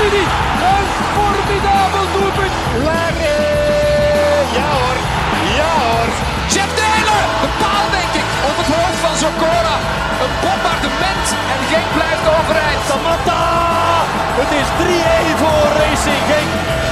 Een 0.00 0.86
formidabel 1.14 2.06
doelpunt. 2.12 2.54
Larry. 2.84 3.40
Ja 4.56 4.66
hoor. 4.76 4.96
Ja 5.58 5.72
hoor. 5.82 6.08
Jeff 6.52 6.70
Taylor. 6.80 7.22
De 7.42 7.50
paal 7.62 7.86
denk 7.98 8.12
ik. 8.20 8.28
Op 8.48 8.56
het 8.60 8.68
hoofd 8.74 8.98
van 9.04 9.16
Zokora. 9.22 9.76
Een 10.22 10.34
bombardement. 10.42 11.26
En 11.52 11.60
Genk 11.70 11.88
blijft 11.98 12.26
overeind. 12.36 12.82
Samatta. 12.88 13.42
Het 14.40 14.50
is 14.60 14.68
3-1 14.80 15.38
voor 15.40 15.66
Racing 15.80 16.22
Genk. 16.30 16.87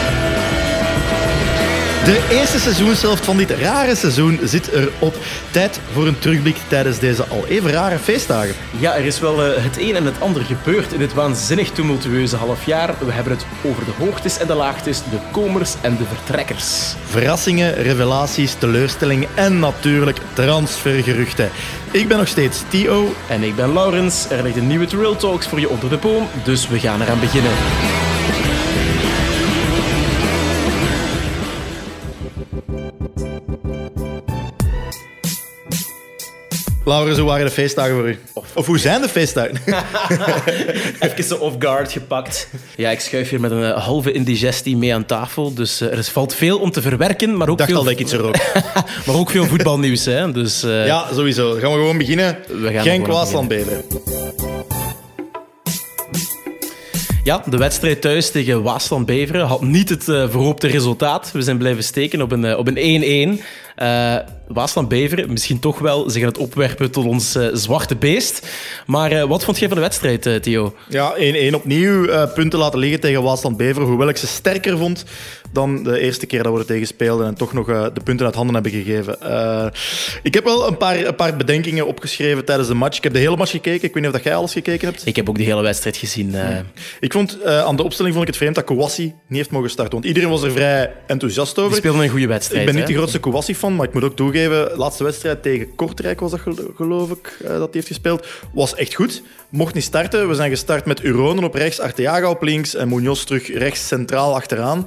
De 2.06 2.26
eerste 2.30 2.58
seizoenshelft 2.58 3.24
van 3.24 3.36
dit 3.36 3.50
rare 3.50 3.94
seizoen 3.94 4.38
zit 4.42 4.68
erop. 4.68 5.16
Tijd 5.50 5.80
voor 5.92 6.06
een 6.06 6.18
terugblik 6.18 6.56
tijdens 6.68 6.98
deze 6.98 7.24
al 7.24 7.46
even 7.46 7.70
rare 7.70 7.98
feestdagen. 7.98 8.54
Ja, 8.78 8.96
er 8.96 9.04
is 9.04 9.20
wel 9.20 9.44
eh, 9.44 9.62
het 9.62 9.78
een 9.78 9.96
en 9.96 10.04
het 10.04 10.20
ander 10.20 10.42
gebeurd 10.42 10.92
in 10.92 10.98
dit 10.98 11.14
waanzinnig 11.14 11.70
tumultueuze 11.70 12.36
halfjaar. 12.36 12.94
We 12.98 13.12
hebben 13.12 13.32
het 13.32 13.46
over 13.62 13.84
de 13.84 13.90
hoogtes 13.98 14.38
en 14.38 14.46
de 14.46 14.54
laagtes, 14.54 14.98
de 14.98 15.18
komers 15.30 15.74
en 15.80 15.96
de 15.96 16.04
vertrekkers. 16.04 16.94
Verrassingen, 17.06 17.74
revelaties, 17.74 18.54
teleurstellingen 18.54 19.28
en 19.34 19.58
natuurlijk 19.58 20.18
transfergeruchten. 20.32 21.50
Ik 21.90 22.08
ben 22.08 22.18
nog 22.18 22.28
steeds 22.28 22.62
Tio. 22.68 23.14
En 23.28 23.42
ik 23.42 23.56
ben 23.56 23.72
Laurens. 23.72 24.26
Er 24.30 24.42
ligt 24.42 24.56
een 24.56 24.66
nieuwe 24.66 24.86
Trail 24.86 25.16
Talks 25.16 25.46
voor 25.46 25.60
je 25.60 25.68
onder 25.68 25.88
de 25.88 25.96
boom, 25.96 26.28
dus 26.44 26.68
we 26.68 26.78
gaan 26.78 27.02
eraan 27.02 27.20
beginnen. 27.20 27.52
Laurens, 36.86 37.18
hoe 37.18 37.26
waren 37.28 37.46
de 37.46 37.52
feestdagen 37.52 37.94
voor 37.94 38.08
u? 38.08 38.18
Of, 38.54 38.66
hoe 38.66 38.78
zijn 38.78 39.00
de 39.00 39.08
feestdagen? 39.08 39.54
Even 41.00 41.24
zo 41.24 41.34
off 41.34 41.56
guard 41.58 41.92
gepakt. 41.92 42.48
Ja, 42.76 42.90
ik 42.90 43.00
schuif 43.00 43.28
hier 43.30 43.40
met 43.40 43.50
een 43.50 43.64
eh, 43.64 43.84
halve 43.84 44.12
indigestie 44.12 44.76
mee 44.76 44.94
aan 44.94 45.06
tafel. 45.06 45.54
Dus 45.54 45.80
eh, 45.80 45.92
er 45.92 45.98
is- 45.98 46.08
valt 46.08 46.34
veel 46.34 46.58
om 46.58 46.70
te 46.70 46.82
verwerken, 46.82 47.36
maar 47.36 47.48
ook, 47.48 47.52
Ik 47.52 47.58
dacht 47.58 47.70
veel, 47.70 47.78
al 47.78 47.84
dat 47.84 47.92
ik 47.92 47.98
iets 48.00 48.12
er 48.12 48.22
ook. 48.22 48.36
maar 49.06 49.14
ook 49.16 49.30
veel 49.30 49.44
voetbalnieuws. 49.44 50.04
Hè? 50.04 50.32
Dus, 50.32 50.62
eh, 50.62 50.86
Ja, 50.86 51.06
sowieso. 51.14 51.50
Dan 51.50 51.60
gaan 51.60 51.70
we 51.70 51.76
gewoon 51.76 51.98
beginnen. 51.98 52.38
We 52.48 52.72
gaan 52.72 53.06
Waasland, 53.06 53.48
Beveren. 53.48 53.84
Ja, 57.24 57.42
de 57.50 57.56
wedstrijd 57.56 58.00
thuis 58.00 58.30
tegen 58.30 58.62
Waasland-Beveren 58.62 59.46
had 59.46 59.62
niet 59.62 59.88
het 59.88 60.04
verhoopte 60.04 60.66
resultaat. 60.66 61.30
We 61.32 61.42
zijn 61.42 61.58
blijven 61.58 61.84
steken 61.84 62.22
op 62.22 62.32
een, 62.32 62.44
eh, 62.44 62.58
op 62.58 62.66
een 62.68 62.76
1-1. 62.78 63.40
Eh, 64.48 64.54
Waasland-Beveren, 64.54 65.30
misschien 65.30 65.58
toch 65.58 65.78
wel, 65.78 66.10
ze 66.10 66.18
gaan 66.18 66.28
het 66.28 66.38
opwerpen 66.38 66.90
tot 66.90 67.04
ons 67.04 67.34
eh, 67.34 67.46
zwarte 67.52 67.96
beest. 67.96 68.48
Maar 68.86 69.12
eh, 69.12 69.22
wat 69.22 69.44
vond 69.44 69.58
jij 69.58 69.68
van 69.68 69.76
de 69.76 69.82
wedstrijd, 69.82 70.26
eh, 70.26 70.34
Theo? 70.34 70.74
Ja, 70.88 71.14
1-1 71.16 71.54
opnieuw 71.54 72.06
punten 72.34 72.58
laten 72.58 72.78
liggen 72.78 73.00
tegen 73.00 73.22
Waasland 73.22 73.56
Beveren. 73.56 73.88
Hoewel 73.88 74.08
ik 74.08 74.16
ze 74.16 74.26
sterker 74.26 74.78
vond 74.78 75.04
dan 75.52 75.82
de 75.82 76.00
eerste 76.00 76.26
keer 76.26 76.42
dat 76.42 76.52
we 76.52 76.58
er 76.58 76.66
tegen 76.66 76.86
speelden 76.86 77.26
en 77.26 77.34
toch 77.34 77.52
nog 77.52 77.66
de 77.66 78.00
punten 78.04 78.26
uit 78.26 78.34
handen 78.34 78.54
hebben 78.54 78.72
gegeven. 78.72 79.18
Ik 80.22 80.34
heb 80.34 80.44
wel 80.44 80.68
een 80.68 80.76
paar, 80.76 81.04
een 81.04 81.14
paar 81.14 81.36
bedenkingen 81.36 81.86
opgeschreven 81.86 82.44
tijdens 82.44 82.68
de 82.68 82.74
match. 82.74 82.96
Ik 82.96 83.02
heb 83.02 83.12
de 83.12 83.18
hele 83.18 83.36
match 83.36 83.50
gekeken. 83.50 83.88
Ik 83.88 83.94
weet 83.94 84.02
niet 84.02 84.06
of 84.06 84.12
dat 84.12 84.24
jij 84.24 84.34
alles 84.34 84.52
gekeken 84.52 84.88
hebt. 84.88 85.06
Ik 85.06 85.16
heb 85.16 85.28
ook 85.28 85.36
de 85.36 85.44
hele 85.44 85.62
wedstrijd 85.62 85.96
gezien. 85.96 86.34
Ik 87.00 87.12
vond 87.12 87.44
aan 87.44 87.76
de 87.76 87.82
opstelling 87.82 88.14
vond 88.14 88.26
ik 88.26 88.34
het 88.34 88.42
vreemd 88.42 88.54
dat 88.54 88.64
Kouassi 88.64 89.04
niet 89.04 89.38
heeft 89.38 89.50
mogen 89.50 89.70
starten. 89.70 89.94
Want 89.94 90.04
iedereen 90.04 90.28
was 90.28 90.42
er 90.42 90.52
vrij 90.52 90.92
enthousiast 91.06 91.58
over. 91.58 91.70
Die 91.70 91.78
speelden 91.78 92.02
een 92.02 92.08
goede 92.08 92.26
wedstrijd. 92.26 92.60
Ik 92.60 92.66
ben 92.66 92.76
niet 92.76 92.86
de 92.86 92.94
grootste 92.94 93.20
Kouassi-fan, 93.20 93.76
maar 93.76 93.86
ik 93.86 93.94
moet 93.94 94.04
ook 94.04 94.16
toegeven, 94.16 94.35
de 94.42 94.72
laatste 94.76 95.04
wedstrijd 95.04 95.42
tegen 95.42 95.74
Kortrijk 95.74 96.20
was 96.20 96.30
dat 96.30 96.40
gelo- 96.40 96.72
geloof 96.76 97.10
ik, 97.10 97.36
eh, 97.42 97.48
dat 97.48 97.58
hij 97.58 97.68
heeft 97.70 97.86
gespeeld, 97.86 98.26
was 98.52 98.74
echt 98.74 98.94
goed. 98.94 99.22
Mocht 99.56 99.74
niet 99.74 99.84
starten. 99.84 100.28
We 100.28 100.34
zijn 100.34 100.50
gestart 100.50 100.84
met 100.84 101.04
Uronen 101.04 101.44
op 101.44 101.54
rechts, 101.54 101.80
Arteaga 101.80 102.30
op 102.30 102.42
links 102.42 102.74
en 102.74 102.88
Munoz 102.88 103.24
terug 103.24 103.52
rechts 103.52 103.86
centraal 103.86 104.34
achteraan. 104.34 104.86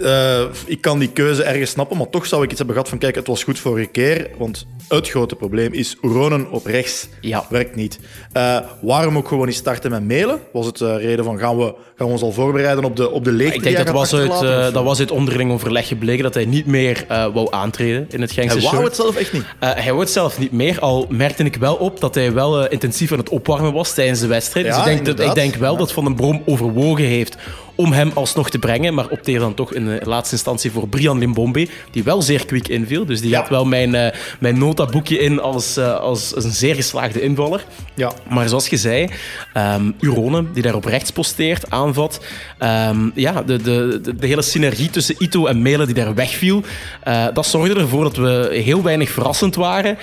Eh, 0.00 0.42
ik 0.66 0.80
kan 0.80 0.98
die 0.98 1.10
keuze 1.10 1.42
ergens 1.42 1.70
snappen, 1.70 1.96
maar 1.96 2.08
toch 2.08 2.26
zou 2.26 2.42
ik 2.42 2.48
iets 2.48 2.58
hebben 2.58 2.76
gehad 2.76 2.90
van 2.90 2.98
kijk, 2.98 3.14
het 3.14 3.26
was 3.26 3.44
goed 3.44 3.58
vorige 3.58 3.86
keer, 3.86 4.30
want 4.38 4.66
het 4.88 5.08
grote 5.08 5.36
probleem 5.36 5.72
is 5.72 5.96
Uronen 6.02 6.50
op 6.50 6.66
rechts 6.66 7.08
Ja. 7.20 7.44
werkt 7.48 7.76
niet. 7.76 7.98
Eh, 8.32 8.58
waarom 8.82 9.16
ook 9.16 9.28
gewoon 9.28 9.46
niet 9.46 9.56
starten 9.56 9.90
met 9.90 10.04
Melen? 10.04 10.40
Was 10.52 10.66
het 10.66 10.76
de 10.76 10.96
reden 10.96 11.24
van 11.24 11.38
gaan 11.38 11.58
we, 11.58 11.74
gaan 11.96 12.06
we 12.06 12.12
ons 12.12 12.22
al 12.22 12.32
voorbereiden 12.32 12.84
op 12.84 12.96
de, 12.96 13.10
op 13.10 13.24
de 13.24 13.32
leegte 13.32 13.56
Ik 13.56 13.62
denk 13.62 13.76
dat 13.76 13.90
was, 13.90 14.14
uit, 14.14 14.74
dat 14.74 14.84
was 14.84 14.98
uit 14.98 15.10
onderling 15.10 15.52
overleg 15.52 15.88
gebleken 15.88 16.22
dat 16.22 16.34
hij 16.34 16.44
niet 16.44 16.66
meer 16.66 17.04
wou 17.08 17.46
aantreden 17.50 18.06
in 18.10 18.20
het 18.20 18.32
Genkse 18.32 18.58
Hij 18.58 18.70
wou 18.70 18.84
het 18.84 18.96
zelf 18.96 19.16
echt 19.16 19.32
niet. 19.32 19.44
Hij 19.58 19.86
wou 19.86 20.00
het 20.00 20.10
zelf 20.10 20.38
niet 20.38 20.52
meer, 20.52 20.80
al 20.80 21.06
merkte 21.08 21.44
ik 21.44 21.56
wel 21.56 21.74
op 21.74 22.00
dat 22.00 22.14
hij 22.14 22.32
wel 22.32 22.68
intensief 22.68 23.12
aan 23.12 23.18
het 23.18 23.28
opwarmen 23.28 23.69
was 23.72 23.94
tijdens 23.94 24.20
de 24.20 24.26
wedstrijd. 24.26 24.66
Ja, 24.66 24.70
dus 24.72 24.80
ik 24.92 25.04
denk, 25.04 25.16
dat, 25.16 25.28
ik 25.28 25.34
denk 25.34 25.54
wel 25.54 25.76
dat 25.76 25.92
Van 25.92 26.04
den 26.04 26.14
Brom 26.14 26.42
overwogen 26.46 27.04
heeft 27.04 27.36
om 27.74 27.92
hem 27.92 28.10
alsnog 28.14 28.50
te 28.50 28.58
brengen, 28.58 28.94
maar 28.94 29.08
opteerde 29.08 29.40
dan 29.40 29.54
toch 29.54 29.72
in 29.74 29.84
de 29.86 30.00
laatste 30.04 30.34
instantie 30.34 30.70
voor 30.70 30.88
Brian 30.88 31.18
Limbombe, 31.18 31.68
die 31.90 32.02
wel 32.02 32.22
zeer 32.22 32.46
kwik 32.46 32.68
inviel. 32.68 33.06
Dus 33.06 33.20
die 33.20 33.30
Ja. 33.30 33.38
had 33.40 33.48
wel 33.48 33.64
mijn, 33.64 33.94
eh, 33.94 34.16
mijn 34.40 34.58
notaboekje 34.58 35.18
in 35.18 35.40
als, 35.40 35.76
eh, 35.76 35.94
als, 35.98 36.32
een 36.36 36.50
zeer 36.50 36.74
geslaagde 36.74 37.22
invaller. 37.22 37.64
Ja. 37.94 38.12
Maar 38.28 38.48
zoals 38.48 38.66
je 38.68 38.76
zei, 38.76 39.08
ehm 39.52 39.90
Urone, 40.00 40.44
die 40.52 40.62
daar 40.62 40.74
op 40.74 40.84
rechts 40.84 41.10
posteert, 41.10 41.70
aanvat. 41.70 42.20
ehm, 42.58 43.10
ja, 43.14 43.42
de, 43.42 43.56
de, 43.56 43.98
de, 44.02 44.16
de 44.16 44.26
hele 44.26 44.42
synergie 44.42 44.90
tussen 44.90 45.14
Ito 45.18 45.46
en 45.46 45.62
Melen 45.62 45.86
die 45.86 45.94
daar 45.94 46.14
wegviel, 46.14 46.62
eh, 47.02 47.26
dat 47.32 47.46
zorgde 47.46 47.80
ervoor 47.80 48.02
dat 48.02 48.16
we 48.16 48.60
heel 48.64 48.82
weinig 48.82 49.10
verrassend 49.10 49.54
waren. 49.54 49.98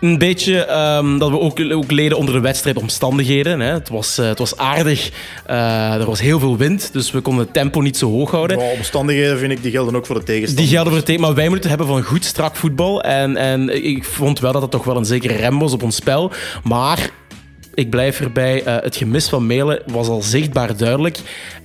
Een 0.00 0.18
beetje 0.18 0.64
ehm, 0.64 1.18
dat 1.18 1.30
we 1.30 1.38
ook, 1.38 1.60
ook 1.72 1.90
leden 1.90 2.18
onder 2.18 2.34
de 2.34 2.40
wedstrijdomstandigheden. 2.40 3.60
Hè. 3.60 3.72
Het, 3.72 3.88
was, 3.88 4.18
eh, 4.18 4.26
het 4.26 4.38
was 4.38 4.56
aardig, 4.56 5.10
eh, 5.46 5.94
er 5.94 6.06
was 6.06 6.20
heel 6.20 6.38
veel 6.38 6.56
wind, 6.56 6.92
dus 6.92 7.10
we 7.10 7.20
konden 7.20 7.44
het 7.44 7.52
tempo 7.52 7.80
niet 7.80 7.96
zo 7.96 8.10
hoog 8.10 8.30
houden. 8.30 8.58
Ja, 8.58 8.72
omstandigheden 8.76 9.38
vind 9.38 9.52
ik, 9.52 9.62
die 9.62 9.70
gelden 9.70 9.96
ook 9.96 10.06
voor 10.06 10.18
de 10.18 10.22
tegenstander. 10.22 10.64
Die 10.64 10.74
gelden 10.74 10.88
voor 10.92 11.02
het 11.02 11.06
thema, 11.06 11.26
maar 11.26 11.34
wij 11.34 11.48
moeten 11.48 11.70
het 11.70 11.78
hebben 11.78 11.96
van 11.96 12.06
goed, 12.06 12.24
strak 12.24 12.56
voetbal. 12.56 13.02
En, 13.02 13.36
en 13.36 13.84
ik 13.84 14.04
vond 14.04 14.40
wel 14.40 14.52
dat 14.52 14.62
het 14.62 14.70
toch 14.70 14.84
wel 14.84 14.96
een 14.96 15.04
zekere 15.04 15.34
rem 15.34 15.58
was 15.58 15.72
op 15.72 15.82
ons 15.82 15.96
spel. 15.96 16.32
Maar 16.62 17.10
ik 17.74 17.90
blijf 17.90 18.20
erbij, 18.20 18.62
eh, 18.64 18.76
het 18.80 18.96
gemis 18.96 19.28
van 19.28 19.46
Melen 19.46 19.82
was 19.86 20.08
al 20.08 20.22
zichtbaar 20.22 20.76
duidelijk. 20.76 21.18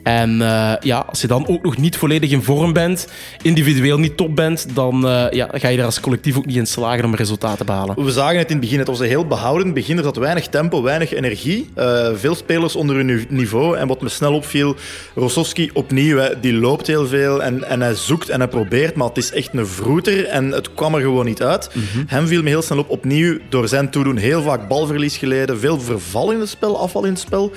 En 0.03 0.41
eh, 0.41 0.73
ja, 0.79 1.05
als 1.09 1.21
je 1.21 1.27
dan 1.27 1.47
ook 1.47 1.63
nog 1.63 1.77
niet 1.77 1.97
volledig 1.97 2.31
in 2.31 2.41
vorm 2.43 2.73
bent, 2.73 3.07
individueel 3.41 3.97
niet 3.97 4.17
top 4.17 4.35
bent, 4.35 4.67
dan 4.73 5.07
eh, 5.07 5.25
ja, 5.31 5.49
ga 5.51 5.67
je 5.67 5.77
er 5.77 5.85
als 5.85 5.99
collectief 5.99 6.37
ook 6.37 6.45
niet 6.45 6.55
in 6.55 6.67
slagen 6.67 7.05
om 7.05 7.15
resultaten 7.15 7.57
te 7.57 7.63
behalen. 7.63 8.03
We 8.03 8.11
zagen 8.11 8.37
het 8.37 8.47
in 8.47 8.55
het 8.55 8.65
begin, 8.65 8.79
het 8.79 8.87
was 8.87 8.99
een 8.99 9.07
heel 9.07 9.27
behouden 9.27 9.73
begin. 9.73 9.97
Er 9.97 10.03
zat 10.03 10.17
weinig 10.17 10.47
tempo, 10.47 10.81
weinig 10.81 11.13
energie. 11.13 11.69
Veel 12.13 12.35
spelers 12.35 12.75
onder 12.75 12.95
hun 12.95 13.05
ni- 13.05 13.25
niveau. 13.29 13.77
En 13.77 13.87
wat 13.87 14.01
me 14.01 14.09
snel 14.09 14.33
opviel, 14.33 14.75
Rosowski 15.15 15.69
opnieuw, 15.73 16.17
hè, 16.17 16.39
die 16.39 16.53
loopt 16.53 16.87
heel 16.87 17.07
veel 17.07 17.43
en, 17.43 17.63
en 17.63 17.81
hij 17.81 17.95
zoekt 17.95 18.29
en 18.29 18.39
hij 18.39 18.47
probeert, 18.49 18.95
maar 18.95 19.07
het 19.07 19.17
is 19.17 19.31
echt 19.31 19.49
een 19.53 19.67
vroeter 19.67 20.25
en 20.25 20.51
het 20.51 20.73
kwam 20.73 20.95
er 20.95 21.01
gewoon 21.01 21.25
niet 21.25 21.41
uit. 21.43 21.69
Hem 22.07 22.27
viel 22.27 22.43
me 22.43 22.49
heel 22.49 22.61
snel 22.61 22.77
op, 22.79 22.89
opnieuw 22.89 23.37
door 23.49 23.67
zijn 23.67 23.89
toedoen 23.89 24.17
heel 24.17 24.41
vaak 24.41 24.67
balverlies 24.67 25.17
geleden, 25.17 25.59
veel 25.59 25.79
verval 25.99 26.31
in 26.31 26.39
het 26.39 26.49
spel, 26.49 26.79
afval 26.79 27.03
in 27.03 27.11
het 27.11 27.19
spel. 27.19 27.51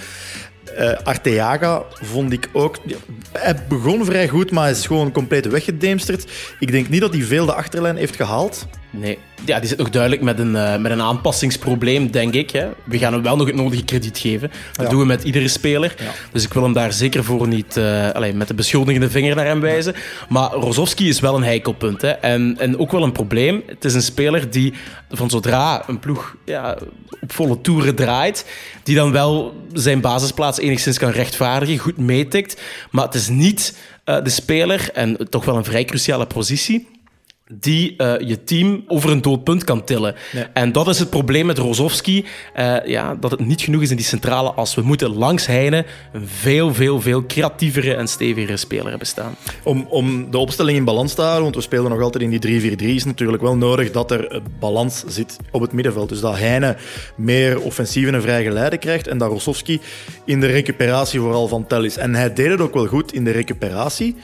Eh, 0.76 0.92
Arteaga 1.02 1.82
vond 1.92 2.32
ik 2.32 2.48
ook. 2.52 2.78
Hij 3.32 3.64
begon 3.68 4.04
vrij 4.04 4.28
goed, 4.28 4.50
maar 4.50 4.70
is 4.70 4.86
gewoon 4.86 5.12
compleet 5.12 5.46
weggedemsterd. 5.46 6.30
Ik 6.58 6.72
denk 6.72 6.88
niet 6.88 7.00
dat 7.00 7.14
hij 7.14 7.22
veel 7.22 7.46
de 7.46 7.54
achterlijn 7.54 7.96
heeft 7.96 8.16
gehaald. 8.16 8.66
Nee, 8.90 9.18
ja, 9.44 9.58
die 9.58 9.68
zit 9.68 9.78
nog 9.78 9.90
duidelijk 9.90 10.22
met 10.22 10.38
een, 10.38 10.56
eh, 10.56 10.76
met 10.76 10.92
een 10.92 11.02
aanpassingsprobleem, 11.02 12.10
denk 12.10 12.34
ik. 12.34 12.50
Hè. 12.50 12.68
We 12.84 12.98
gaan 12.98 13.12
hem 13.12 13.22
wel 13.22 13.36
nog 13.36 13.46
het 13.46 13.56
nodige 13.56 13.84
krediet 13.84 14.18
geven. 14.18 14.50
Dat 14.72 14.84
Ja. 14.84 14.90
doen 14.90 15.00
we 15.00 15.06
met 15.06 15.22
iedere 15.22 15.48
speler. 15.48 15.94
Dus 16.32 16.44
ik 16.44 16.52
wil 16.52 16.62
hem 16.62 16.72
daar 16.72 16.92
zeker 16.92 17.24
voor 17.24 17.48
niet 17.48 17.76
eh, 17.76 18.10
allee, 18.10 18.32
met 18.34 18.48
de 18.48 18.54
beschuldigende 18.54 19.10
vinger 19.10 19.36
naar 19.36 19.44
hem 19.44 19.60
wijzen. 19.60 19.94
Maar 20.28 20.50
Rozovski 20.52 21.08
is 21.08 21.20
wel 21.20 21.36
een 21.36 21.42
heikelpunt. 21.42 22.02
Hè. 22.02 22.08
En, 22.10 22.56
en 22.58 22.78
ook 22.78 22.90
wel 22.92 23.02
een 23.02 23.12
probleem. 23.12 23.62
Het 23.66 23.84
is 23.84 23.94
een 23.94 24.02
speler 24.02 24.50
die 24.50 24.72
van 25.10 25.30
zodra 25.30 25.82
een 25.88 25.98
ploeg 25.98 26.36
ja, 26.44 26.78
op 27.20 27.32
volle 27.32 27.60
toeren 27.60 27.94
draait, 27.94 28.46
die 28.82 28.96
dan 28.96 29.12
wel 29.12 29.54
zijn 29.72 30.00
basisplaats 30.00 30.58
enigszins 30.58 30.98
kan 30.98 31.10
rechtvaardigen, 31.10 31.78
goed 31.78 31.96
meetikt. 31.96 32.60
Maar 32.90 33.04
het 33.04 33.14
is 33.14 33.28
niet 33.28 33.76
eh, 34.04 34.22
de 34.24 34.30
speler, 34.30 34.90
en 34.94 35.26
toch 35.30 35.44
wel 35.44 35.56
een 35.56 35.64
vrij 35.64 35.84
cruciale 35.84 36.26
positie, 36.26 36.88
die 37.52 37.96
eh, 37.96 38.28
je 38.28 38.44
team 38.44 38.84
over 38.86 39.10
een 39.10 39.22
doodpunt 39.22 39.64
kan 39.64 39.84
tillen. 39.84 40.14
En 40.52 40.72
dat 40.72 40.88
is 40.88 40.98
het 40.98 41.10
probleem 41.10 41.46
met 41.46 41.58
Rozovski. 41.58 42.24
eh, 42.54 42.76
ja, 42.84 43.14
dat 43.14 43.30
het 43.30 43.40
niet 43.40 43.60
genoeg 43.60 43.82
is 43.82 43.90
in 43.90 43.96
die 43.96 44.04
centrale 44.04 44.52
as. 44.52 44.74
We 44.74 44.82
moeten 44.82 45.16
langs 45.16 45.46
Heine 45.46 45.84
een 46.12 46.28
veel, 46.28 46.74
veel, 46.74 47.00
veel 47.00 47.26
creatievere 47.26 47.94
en 47.94 48.08
stevigere 48.08 48.56
speler 48.56 48.88
hebben 48.88 49.06
staan. 49.06 49.36
Om, 49.62 49.86
om 49.88 50.30
de 50.30 50.38
opstelling 50.38 50.76
in 50.76 50.84
balans 50.84 51.14
te 51.14 51.20
houden, 51.20 51.42
want 51.42 51.54
we 51.54 51.60
spelen 51.60 51.90
nog 51.90 52.00
altijd 52.00 52.22
in 52.22 52.38
die 52.38 52.76
3-4-3, 52.76 52.84
is 52.84 53.04
natuurlijk 53.04 53.42
wel 53.42 53.56
nodig 53.56 53.90
dat 53.90 54.10
er 54.10 54.42
balans 54.58 55.04
zit 55.06 55.36
op 55.50 55.60
het 55.60 55.72
middenveld. 55.72 56.08
Dus 56.08 56.20
dat 56.20 56.36
Heine 56.38 56.76
meer 57.16 57.60
offensieve 57.60 58.12
en 58.12 58.22
vrije 58.22 58.44
geleide 58.44 58.78
krijgt 58.78 59.06
en 59.06 59.18
dat 59.18 59.30
Rossovski 59.30 59.80
in 60.24 60.40
de 60.40 60.46
recuperatie 60.46 61.20
vooral 61.20 61.48
van 61.48 61.66
tel 61.66 61.84
is. 61.84 61.96
En 61.96 62.14
hij 62.14 62.32
deed 62.32 62.50
het 62.50 62.60
ook 62.60 62.74
wel 62.74 62.86
goed 62.86 63.12
in 63.12 63.24
de 63.24 63.30
recuperatie. 63.30 64.16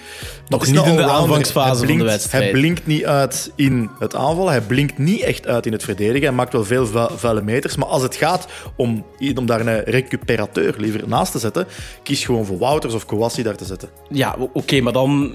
Nog 0.49 0.67
niet 0.67 0.87
in 0.87 0.97
de 0.97 1.03
aanvangsfase 1.03 1.79
Hij 1.79 1.89
van 1.89 1.99
de 1.99 2.05
wedstrijd. 2.05 2.43
Hij 2.43 2.53
blinkt 2.53 2.87
niet 2.87 3.05
uit. 3.05 3.14
Uit 3.15 3.53
in 3.55 3.91
het 3.99 4.15
aanvallen. 4.15 4.53
Hij 4.53 4.61
blinkt 4.61 4.99
niet 4.99 5.21
echt 5.21 5.47
uit 5.47 5.67
in 5.67 5.73
het 5.73 5.85
verdedigen. 5.85 6.23
Hij 6.23 6.33
maakt 6.33 6.53
wel 6.53 6.65
veel 6.65 6.87
vu- 6.87 7.17
vuile 7.17 7.43
meters. 7.43 7.77
Maar 7.77 7.89
als 7.89 8.03
het 8.03 8.17
gaat 8.17 8.47
om, 8.77 9.05
om 9.35 9.47
daar 9.47 9.67
een 9.67 9.83
recuperateur 9.85 10.75
liever 10.79 11.03
naast 11.07 11.33
te 11.33 11.39
zetten, 11.39 11.67
kies 12.03 12.25
gewoon 12.25 12.45
voor 12.47 12.59
Wouters 12.59 12.95
of 12.95 13.07
Kouassi 13.07 13.43
daar 13.43 13.57
te 13.57 13.65
zetten. 13.65 13.89
Ja, 14.09 14.37
oké, 14.53 14.81
maar 14.81 14.93
dan 14.93 15.33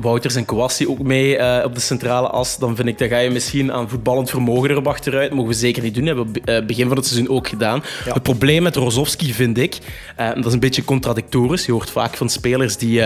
Wouters 0.00 0.34
en 0.34 0.44
Kouassi 0.44 0.88
ook 0.88 0.98
mee 1.02 1.36
eh, 1.36 1.64
op 1.64 1.74
de 1.74 1.80
centrale 1.80 2.28
as. 2.28 2.58
Dan 2.58 2.76
vind 2.76 2.88
ik, 2.88 2.98
dat 2.98 3.08
ga 3.08 3.18
je 3.18 3.30
misschien 3.30 3.72
aan 3.72 3.88
voetballend 3.88 4.30
vermogen 4.30 4.70
erop 4.70 4.86
achteruit. 4.88 5.32
Mogen 5.32 5.50
we 5.50 5.56
zeker 5.56 5.82
niet 5.82 5.94
doen. 5.94 6.06
Hebben 6.06 6.32
we 6.32 6.40
eh, 6.40 6.66
begin 6.66 6.88
van 6.88 6.96
het 6.96 7.06
seizoen 7.06 7.28
ook 7.28 7.48
gedaan. 7.48 7.82
Het 8.04 8.22
probleem 8.22 8.62
met 8.62 8.76
Rozovski 8.76 9.32
vind 9.32 9.58
ik, 9.58 9.78
eh, 10.16 10.34
dat 10.34 10.46
is 10.46 10.52
een 10.52 10.60
beetje 10.60 10.84
contradictorisch. 10.84 11.66
Je 11.66 11.72
hoort 11.72 11.90
vaak 11.90 12.16
van 12.16 12.28
spelers 12.30 12.76
die, 12.76 13.02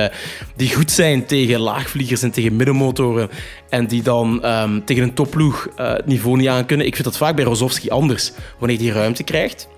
die 0.57 0.75
goed 0.75 0.91
zijn 0.91 1.27
tegen 1.27 1.61
laagvliegers 1.61 2.23
en 2.23 2.31
tegen 2.31 2.57
middenmotoren. 2.57 3.29
En 3.71 3.87
die 3.87 4.03
dan 4.03 4.43
ehm, 4.43 4.81
tegen 4.85 5.03
een 5.03 5.15
topploeg 5.15 5.69
eh, 5.77 5.93
het 5.93 6.07
niveau 6.07 6.37
niet 6.37 6.49
aan 6.49 6.67
kunnen. 6.67 6.87
Ik 6.87 6.95
vind 6.95 7.07
dat 7.07 7.17
vaak 7.17 7.37
bij 7.37 7.45
Rozovski 7.45 7.89
anders. 7.89 8.33
Wanneer 8.59 8.79
hij 8.79 8.89
ruimte 8.89 9.23
krijgt, 9.23 9.69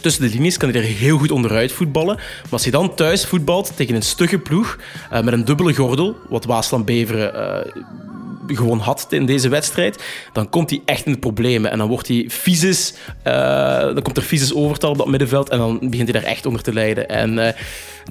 Tussen 0.00 0.22
de 0.22 0.28
linies 0.28 0.56
kan 0.56 0.70
hij 0.70 0.80
er 0.80 0.86
heel 0.86 1.18
goed 1.18 1.30
onderuit 1.30 1.72
voetballen. 1.72 2.16
Maar 2.16 2.50
als 2.50 2.62
hij 2.62 2.72
dan 2.72 2.94
thuis 2.94 3.26
voetbalt 3.26 3.72
tegen 3.76 3.94
een 3.94 4.02
stugge 4.02 4.38
ploeg 4.38 4.78
eh, 5.10 5.22
met 5.22 5.32
een 5.32 5.44
dubbele 5.44 5.74
gordel, 5.74 6.16
wat 6.28 6.44
Waasland 6.44 6.84
Beveren 6.84 7.34
eh, 7.34 7.72
gewoon 8.46 8.78
had 8.78 9.06
in 9.10 9.26
deze 9.26 9.48
wedstrijd, 9.48 10.02
dan 10.32 10.48
komt 10.48 10.70
hij 10.70 10.82
echt 10.84 11.06
in 11.06 11.12
de 11.12 11.18
problemen. 11.18 11.70
En 11.70 11.78
dan 11.78 11.88
wordt 11.88 12.08
hij 12.08 12.28
fysisch, 12.30 12.94
eh, 13.22 13.80
dan 13.80 14.02
komt 14.02 14.16
er 14.16 14.22
fysisch 14.22 14.54
overtal 14.54 14.90
op 14.90 14.98
dat 14.98 15.06
middenveld 15.06 15.48
en 15.48 15.58
dan 15.58 15.78
begint 15.78 16.10
hij 16.10 16.20
daar 16.20 16.30
echt 16.30 16.46
onder 16.46 16.62
te 16.62 16.72
lijden. 16.72 17.08
En 17.08 17.38
eh, 17.38 17.54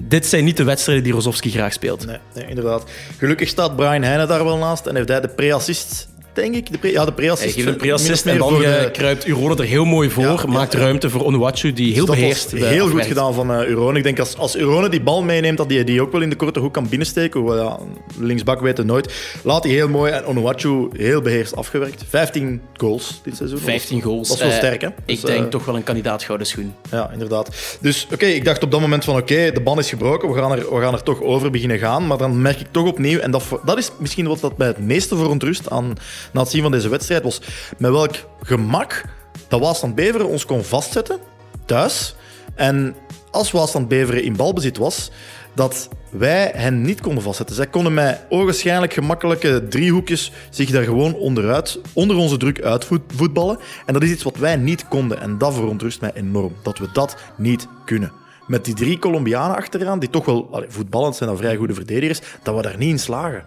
dit 0.02 0.26
zijn 0.26 0.44
niet 0.44 0.56
de 0.56 0.64
wedstrijden 0.64 1.04
die 1.04 1.12
Rozovski 1.12 1.50
graag 1.50 1.72
speelt. 1.72 2.06
Nee, 2.06 2.18
nee, 2.34 2.46
inderdaad. 2.48 2.84
Gelukkig 3.18 3.48
staat 3.48 3.76
Brian 3.76 4.02
Heijnen 4.02 4.28
daar 4.28 4.44
wel 4.44 4.56
naast 4.56 4.86
en 4.86 4.96
heeft 4.96 5.08
hij 5.08 5.20
de 5.20 5.28
pre-assist, 5.28 6.08
denk 6.32 6.54
ik. 6.54 6.72
De 6.72 6.78
pre, 6.78 6.90
ja, 6.90 7.04
de 7.04 7.12
pre-assist. 7.12 7.54
Hij 7.54 7.64
geeft 7.64 7.66
een 7.74 7.80
pre-assist 7.80 8.26
en 8.26 8.38
dan 8.38 8.58
de- 8.58 8.66
eh, 8.66 8.92
kruipt 8.92 9.26
Urone 9.26 9.56
er 9.56 9.64
heel 9.64 9.84
mooi 9.84 10.10
voor, 10.10 10.22
Ja, 10.24 10.44
maakt 10.46 10.72
ja. 10.72 10.78
ruimte 10.78 11.10
voor 11.10 11.24
Onuachu, 11.24 11.72
die 11.72 11.92
heel 11.94 12.06
dat 12.06 12.14
beheerst 12.14 12.52
was 12.52 12.60
eh, 12.60 12.68
heel 12.68 12.88
goed 12.88 13.06
gedaan 13.06 13.34
van 13.34 13.60
uh, 13.60 13.68
Urone. 13.68 13.98
Ik 13.98 14.04
denk 14.04 14.18
als, 14.18 14.36
als 14.36 14.56
Urone 14.56 14.88
die 14.88 15.00
bal 15.00 15.22
meeneemt, 15.22 15.56
dat 15.56 15.70
hij 15.70 15.84
die 15.84 16.02
ook 16.02 16.12
wel 16.12 16.20
in 16.20 16.30
de 16.30 16.36
korte 16.36 16.60
hoek 16.60 16.72
kan 16.72 16.88
binnensteken. 16.88 17.40
Hoewel, 17.40 17.64
ja, 17.64 17.78
linksbak 18.18 18.60
weet 18.60 18.76
het 18.76 18.86
nooit. 18.86 19.12
Laat 19.42 19.64
hij 19.64 19.72
heel 19.72 19.88
mooi 19.88 20.12
en 20.12 20.24
Onuachu 20.26 20.88
heel 20.96 21.20
beheerst 21.20 21.56
afgewerkt. 21.56 22.04
15 22.08 22.60
goals 22.76 23.20
dit 23.24 23.36
seizoen. 23.36 23.58
15 23.58 24.02
goals. 24.02 24.28
Dat 24.28 24.36
is 24.36 24.42
wel 24.42 24.52
Eh, 24.52 24.58
sterk, 24.58 24.80
hè? 24.80 24.86
ik 24.88 24.94
Dus, 25.06 25.20
denk 25.20 25.44
eh, 25.44 25.48
toch 25.50 25.64
wel 25.64 25.76
een 25.76 25.82
kandidaat 25.84 26.22
gouden 26.22 26.46
schoen. 26.46 26.74
Ja, 26.90 27.10
inderdaad. 27.12 27.76
Dus 27.80 28.06
oké, 28.12 28.26
ik 28.26 28.44
dacht 28.44 28.62
op 28.62 28.70
dat 28.70 28.80
moment 28.80 29.04
van 29.04 29.16
oké, 29.16 29.50
de 29.52 29.60
ban 29.64 29.78
is 29.78 29.88
gebroken, 29.88 30.32
we 30.32 30.38
gaan, 30.40 30.52
er, 30.52 30.74
we 30.74 30.80
gaan 30.80 30.94
er 30.94 31.02
toch 31.02 31.22
over 31.22 31.50
beginnen 31.50 31.78
gaan. 31.78 32.06
Maar 32.06 32.18
dan 32.18 32.42
merk 32.42 32.60
ik 32.60 32.66
toch 32.70 32.86
opnieuw, 32.86 33.18
en 33.18 33.30
dat, 33.30 33.42
dat 33.64 33.78
is 33.78 33.90
misschien 33.98 34.26
wat 34.28 34.40
dat 34.40 34.56
mij 34.58 34.66
het 34.66 34.78
meeste 34.78 35.16
verontrust 35.16 35.70
aan, 35.70 35.92
na 36.32 36.40
het 36.40 36.50
zien 36.50 36.62
van 36.62 36.70
deze 36.70 36.88
wedstrijd, 36.88 37.22
was 37.22 37.40
met 37.78 37.90
welk 37.90 38.14
gemak 38.42 39.04
dat 39.48 39.60
Waasland 39.60 39.94
Beveren 39.94 40.28
ons 40.28 40.46
kon 40.46 40.64
vastzetten, 40.64 41.18
thuis. 41.64 42.14
En 42.54 42.94
als 43.30 43.50
Waasland 43.50 43.88
Beveren 43.88 44.22
in 44.22 44.36
balbezit 44.36 44.76
was, 44.76 45.10
dat 45.54 45.88
wij 46.10 46.52
hen 46.54 46.82
niet 46.82 47.00
konden 47.00 47.22
vastzetten. 47.22 47.56
Zij 47.56 47.66
konden 47.66 47.94
met 47.94 48.20
ogenschijnlijk 48.28 48.92
gemakkelijke 48.92 49.68
driehoekjes 49.68 50.32
zich 50.50 50.70
daar 50.70 50.84
gewoon 50.84 51.14
onderuit, 51.14 51.80
onder 51.92 52.16
onze 52.16 52.36
druk 52.36 52.62
uitvoetballen. 52.62 53.58
En 53.86 53.92
dat 53.92 54.02
is 54.02 54.10
iets 54.10 54.22
wat 54.22 54.36
wij 54.36 54.56
niet 54.56 54.88
konden. 54.88 55.20
En 55.20 55.38
dat 55.38 55.54
verontrust 55.54 56.00
mij 56.00 56.12
enorm, 56.14 56.54
dat 56.62 56.78
we 56.78 56.88
dat 56.92 57.16
niet 57.36 57.66
kunnen. 57.84 58.12
Met 58.46 58.64
die 58.64 58.74
drie 58.74 58.98
Colombianen 58.98 59.56
achteraan, 59.56 59.98
die 59.98 60.10
toch 60.10 60.24
wel 60.24 60.64
voetballend 60.68 61.16
zijn, 61.16 61.28
dan 61.28 61.38
vrij 61.38 61.56
goede 61.56 61.74
verdedigers, 61.74 62.20
dat 62.42 62.56
we 62.56 62.62
daar 62.62 62.76
niet 62.76 62.88
in 62.88 62.98
slagen. 62.98 63.44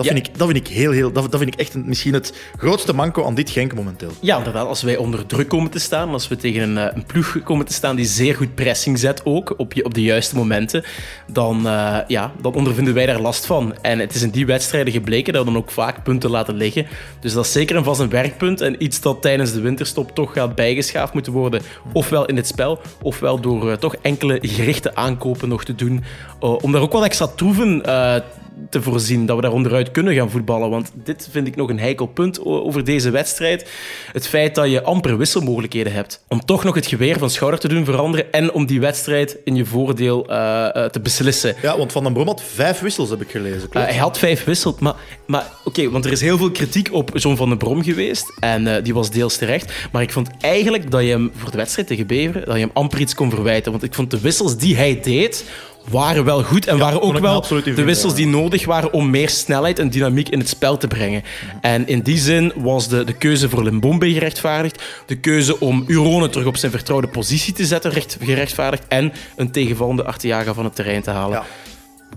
Dat, 0.00 0.08
Ja. 0.08 0.14
vind, 0.14 0.26
ik, 0.26 0.38
dat 0.38 0.48
vind 0.50 0.68
ik 0.68 0.74
heel, 0.74 0.90
heel, 0.90 1.12
dat, 1.12 1.30
dat 1.30 1.40
vind 1.40 1.54
ik 1.54 1.60
echt 1.60 1.74
een- 1.74 1.82
misschien 1.86 2.14
het 2.14 2.32
grootste 2.56 2.92
manco 2.92 3.24
aan 3.24 3.34
dit 3.34 3.50
Genk 3.50 3.74
momenteel. 3.74 4.10
Ja, 4.20 4.36
inderdaad. 4.36 4.66
Als 4.66 4.82
wij 4.82 4.96
onder 4.96 5.26
druk 5.26 5.48
komen 5.48 5.70
te 5.70 5.78
staan, 5.78 6.08
als 6.08 6.28
we 6.28 6.36
tegen 6.36 6.62
een, 6.62 6.78
eh, 6.78 6.96
een 6.96 7.04
ploeg 7.06 7.36
komen 7.44 7.66
te 7.66 7.72
staan 7.72 7.96
die 7.96 8.04
zeer 8.04 8.34
goed 8.34 8.54
pressing 8.54 8.98
zet 8.98 9.20
ook, 9.24 9.54
op, 9.56 9.72
je, 9.72 9.84
op 9.84 9.94
de 9.94 10.02
juiste 10.02 10.36
momenten, 10.36 10.84
dan, 11.32 11.66
eh, 11.66 11.96
ja, 12.06 12.32
dan 12.40 12.54
ondervinden 12.54 12.94
wij 12.94 13.06
daar 13.06 13.20
last 13.20 13.46
van. 13.46 13.74
En 13.82 13.98
het 13.98 14.14
is 14.14 14.22
in 14.22 14.30
die 14.30 14.46
wedstrijden 14.46 14.92
gebleken 14.92 15.32
dat 15.32 15.44
we 15.44 15.50
dan 15.52 15.60
ook 15.60 15.70
vaak 15.70 16.02
punten 16.02 16.30
laten 16.30 16.54
liggen. 16.54 16.86
Dus 17.20 17.32
dat 17.32 17.44
is 17.44 17.52
zeker 17.52 17.76
en 17.76 17.84
vast 17.84 18.00
een 18.00 18.10
werkpunt 18.10 18.60
en 18.60 18.82
iets 18.82 19.00
dat 19.00 19.22
tijdens 19.22 19.52
de 19.52 19.60
winterstop 19.60 20.14
toch 20.14 20.32
gaat 20.32 20.54
bijgeschaafd 20.54 21.12
moeten 21.12 21.32
worden. 21.32 21.62
Ofwel 21.92 22.24
in 22.26 22.36
het 22.36 22.46
spel, 22.46 22.80
ofwel 23.02 23.40
door 23.40 23.70
eh, 23.70 23.76
toch 23.76 23.94
enkele 24.02 24.38
gerichte 24.42 24.94
aankopen 24.94 25.48
nog 25.48 25.64
te 25.64 25.74
doen. 25.74 26.04
om 26.38 26.72
daar 26.72 26.80
ook 26.82 26.92
wel 26.92 27.04
extra 27.04 27.26
troeven 27.26 27.82
te 28.70 28.82
voorzien 28.82 29.26
dat 29.26 29.36
we 29.36 29.42
daar 29.42 29.52
onderuit 29.52 29.90
kunnen 29.90 30.14
gaan 30.14 30.30
voetballen. 30.30 30.70
Want 30.70 30.90
dit 30.94 31.28
vind 31.30 31.46
ik 31.46 31.56
nog 31.56 31.68
een 31.68 31.78
heikel 31.78 32.06
punt 32.06 32.44
over 32.44 32.84
deze 32.84 33.10
wedstrijd. 33.10 33.70
Het 34.12 34.26
feit 34.26 34.54
dat 34.54 34.70
je 34.70 34.82
amper 34.82 35.18
wisselmogelijkheden 35.18 35.92
hebt. 35.92 36.24
Om 36.28 36.44
toch 36.44 36.64
nog 36.64 36.74
het 36.74 36.86
geweer 36.86 37.18
van 37.18 37.30
schouder 37.30 37.60
te 37.60 37.68
doen 37.68 37.84
veranderen 37.84 38.32
en 38.32 38.52
om 38.52 38.66
die 38.66 38.80
wedstrijd 38.80 39.36
in 39.44 39.56
je 39.56 39.64
voordeel 39.64 40.28
eh, 40.28 40.76
eh, 40.76 40.90
te 40.90 41.00
beslissen. 41.00 41.54
Ja, 41.62 41.76
want 41.78 41.92
Van 41.92 42.02
den 42.04 42.12
Brom 42.12 42.26
had 42.26 42.42
vijf 42.42 42.80
wissels, 42.80 43.10
heb 43.10 43.20
ik 43.20 43.30
gelezen. 43.30 43.68
Uh, 43.72 43.82
hij 43.82 43.96
had 43.96 44.18
vijf 44.18 44.44
wisseld, 44.44 44.80
maar, 44.80 44.94
maar 45.26 45.46
oké, 45.64 45.90
want 45.90 46.04
er 46.04 46.12
is 46.12 46.20
heel 46.20 46.38
veel 46.38 46.50
kritiek 46.50 46.92
op 46.92 47.10
John 47.14 47.36
van 47.36 47.48
den 47.48 47.58
Brom 47.58 47.82
geweest. 47.82 48.32
En 48.40 48.66
eh, 48.66 48.84
die 48.84 48.94
was 48.94 49.10
deels 49.10 49.36
terecht. 49.36 49.72
Maar 49.92 50.02
ik 50.02 50.12
vond 50.12 50.30
eigenlijk 50.40 50.90
dat 50.90 51.02
je 51.02 51.08
hem 51.08 51.30
voor 51.36 51.50
de 51.50 51.56
wedstrijd 51.56 51.88
tegen 51.88 52.06
Beveren, 52.06 52.44
dat 52.44 52.54
je 52.54 52.60
hem 52.60 52.70
amper 52.72 53.00
iets 53.00 53.14
kon 53.14 53.30
verwijten. 53.30 53.70
Want 53.70 53.84
ik 53.84 53.94
vond 53.94 54.10
de 54.10 54.20
wissels 54.20 54.56
die 54.56 54.76
hij 54.76 55.00
deed, 55.00 55.44
waren 55.90 56.24
wel 56.24 56.42
goed. 56.42 56.66
En 56.66 56.78
waren 56.78 57.02
ook 57.02 57.18
wel 57.18 57.40
de 57.64 57.84
wissels 57.84 58.12
ja. 58.12 58.18
die 58.18 58.26
nodig 58.26 58.64
waren 58.64 58.92
om 58.92 59.10
meer 59.10 59.28
snelheid 59.28 59.78
en 59.78 59.90
dynamiek 59.90 60.28
in 60.28 60.38
het 60.38 60.48
spel 60.48 60.76
te 60.76 60.86
brengen. 60.86 61.22
En 61.60 61.86
in 61.86 62.00
die 62.00 62.18
zin 62.18 62.52
was 62.56 62.88
de, 62.88 63.04
de 63.04 63.12
keuze 63.12 63.48
voor 63.48 63.62
Limbombe 63.62 64.12
gerechtvaardigd. 64.12 64.82
De 65.06 65.16
keuze 65.16 65.60
om 65.60 65.84
Urone 65.86 66.28
terug 66.28 66.46
op 66.46 66.56
zijn 66.56 66.72
vertrouwde 66.72 67.08
positie 67.08 67.52
te 67.52 67.64
zetten 67.66 67.90
recht, 67.90 68.16
gerechtvaardigd. 68.20 68.84
En 68.88 69.12
een 69.36 69.50
tegenvallende 69.50 70.04
Arteaga 70.04 70.54
van 70.54 70.64
het 70.64 70.74
terrein 70.74 71.02
te 71.02 71.10
halen. 71.10 71.38
Ja. 71.38 71.44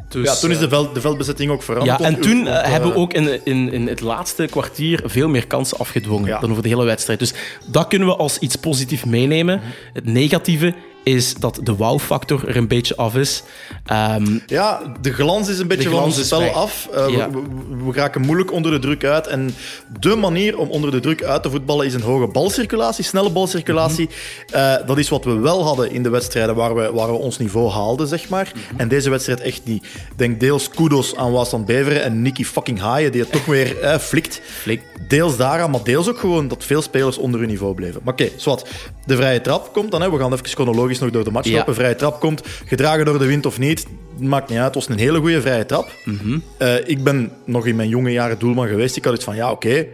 Dus, 0.09 0.25
ja, 0.25 0.35
toen 0.35 0.49
is 0.49 0.55
eh, 0.55 0.61
de, 0.61 0.69
veld, 0.69 0.93
de 0.93 1.01
veldbezetting 1.01 1.51
ook 1.51 1.63
veranderd. 1.63 1.99
ja, 1.99 2.05
en 2.05 2.21
toen 2.21 2.47
eh, 2.47 2.63
eh, 2.63 2.71
hebben 2.71 2.89
we 2.89 2.95
ook 2.95 3.13
in, 3.13 3.39
in, 3.43 3.71
in 3.71 3.87
het 3.87 3.99
laatste 3.99 4.45
kwartier 4.45 5.01
veel 5.05 5.29
meer 5.29 5.47
kansen 5.47 5.77
afgedwongen 5.77 6.27
Ja. 6.27 6.39
dan 6.39 6.51
over 6.51 6.63
de 6.63 6.69
hele 6.69 6.83
wedstrijd. 6.83 7.19
Dus 7.19 7.33
dat 7.65 7.87
kunnen 7.87 8.07
we 8.07 8.15
als 8.15 8.39
iets 8.39 8.55
positiefs 8.55 9.03
meenemen. 9.03 9.61
Het 9.93 10.05
negatieve 10.05 10.73
is 11.03 11.33
dat 11.35 11.59
de 11.63 11.75
wow-factor 11.75 12.47
er 12.47 12.55
een 12.57 12.67
beetje 12.67 12.95
af 12.95 13.15
is. 13.15 13.43
Ehm, 13.85 14.37
Ja, 14.47 14.81
de 15.01 15.13
glans 15.13 15.49
is 15.49 15.59
een 15.59 15.67
beetje 15.67 15.89
van 15.89 16.03
ons 16.03 16.25
spel 16.25 16.49
af. 16.49 16.89
Uh, 16.95 17.09
Ja. 17.09 17.29
we, 17.29 17.41
we, 17.41 17.83
we 17.85 17.93
raken 17.93 18.21
moeilijk 18.21 18.51
onder 18.51 18.71
de 18.71 18.79
druk 18.79 19.03
uit. 19.05 19.27
En 19.27 19.55
de 19.99 20.15
manier 20.15 20.57
om 20.57 20.69
onder 20.69 20.91
de 20.91 20.99
druk 20.99 21.23
uit 21.23 21.43
te 21.43 21.49
voetballen 21.49 21.85
is 21.85 21.93
een 21.93 22.01
hoge 22.01 22.27
balcirculatie, 22.27 23.03
snelle 23.03 23.29
balcirculatie. 23.31 24.09
Mhm. 24.49 24.57
Uh, 24.57 24.73
dat 24.87 24.97
is 24.97 25.09
wat 25.09 25.23
we 25.25 25.33
wel 25.33 25.63
hadden 25.63 25.91
in 25.91 26.03
de 26.03 26.09
wedstrijden 26.09 26.55
waar 26.55 26.75
we, 26.75 26.91
waar 26.93 27.07
we 27.11 27.17
ons 27.17 27.37
niveau 27.37 27.69
haalden, 27.69 28.07
zeg 28.07 28.29
maar. 28.29 28.51
Mhm. 28.55 28.79
En 28.79 28.87
deze 28.87 29.09
wedstrijd 29.09 29.39
echt 29.41 29.61
niet. 29.63 29.83
Ik 29.83 29.91
denk 30.15 30.39
deels 30.39 30.69
kudos 30.69 31.15
aan 31.15 31.31
Waasland 31.31 31.65
Beveren 31.65 32.03
en 32.03 32.21
Nicky 32.21 32.43
fucking 32.43 32.79
Haaien, 32.79 33.11
die 33.11 33.21
het 33.21 33.31
toch 33.31 33.45
weer 33.45 33.79
eh, 33.79 33.97
flikt. 33.97 34.41
Flik. 34.61 34.81
Deels 35.07 35.37
daaraan, 35.37 35.71
maar 35.71 35.83
deels 35.83 36.09
ook 36.09 36.19
gewoon 36.19 36.47
dat 36.47 36.63
veel 36.63 36.81
spelers 36.81 37.17
onder 37.17 37.39
hun 37.39 37.49
niveau 37.49 37.73
bleven. 37.73 38.01
Maar 38.03 38.13
oké, 38.13 38.29
zwart. 38.35 38.69
De 39.05 39.15
vrije 39.15 39.41
trap 39.41 39.73
komt 39.73 39.91
dan. 39.91 40.01
Hè. 40.01 40.11
We 40.11 40.17
gaan 40.17 40.33
even 40.33 40.45
chronologisch 40.45 40.92
nog 40.99 41.09
door 41.09 41.23
de 41.23 41.31
match 41.31 41.47
Ja. 41.49 41.57
lopen. 41.57 41.73
Vrije 41.75 41.95
trap 41.95 42.19
komt, 42.19 42.41
gedragen 42.65 43.05
door 43.05 43.19
de 43.19 43.25
wind 43.25 43.45
of 43.45 43.59
niet, 43.59 43.85
maakt 44.19 44.49
niet 44.49 44.57
uit. 44.57 44.65
Het 44.65 44.75
was 44.75 44.89
een 44.89 44.97
hele 45.03 45.19
goede 45.19 45.41
vrije 45.41 45.65
trap. 45.65 45.91
Mhm. 46.05 46.39
Eh, 46.57 46.75
ik 46.87 47.03
ben 47.03 47.31
nog 47.45 47.65
in 47.67 47.75
mijn 47.75 47.89
jonge 47.89 48.11
jaren 48.11 48.39
doelman 48.39 48.67
geweest. 48.67 48.95
Ik 48.95 49.03
had 49.05 49.13
iets 49.13 49.23
van, 49.23 49.35
ja, 49.35 49.51
oké, 49.51 49.85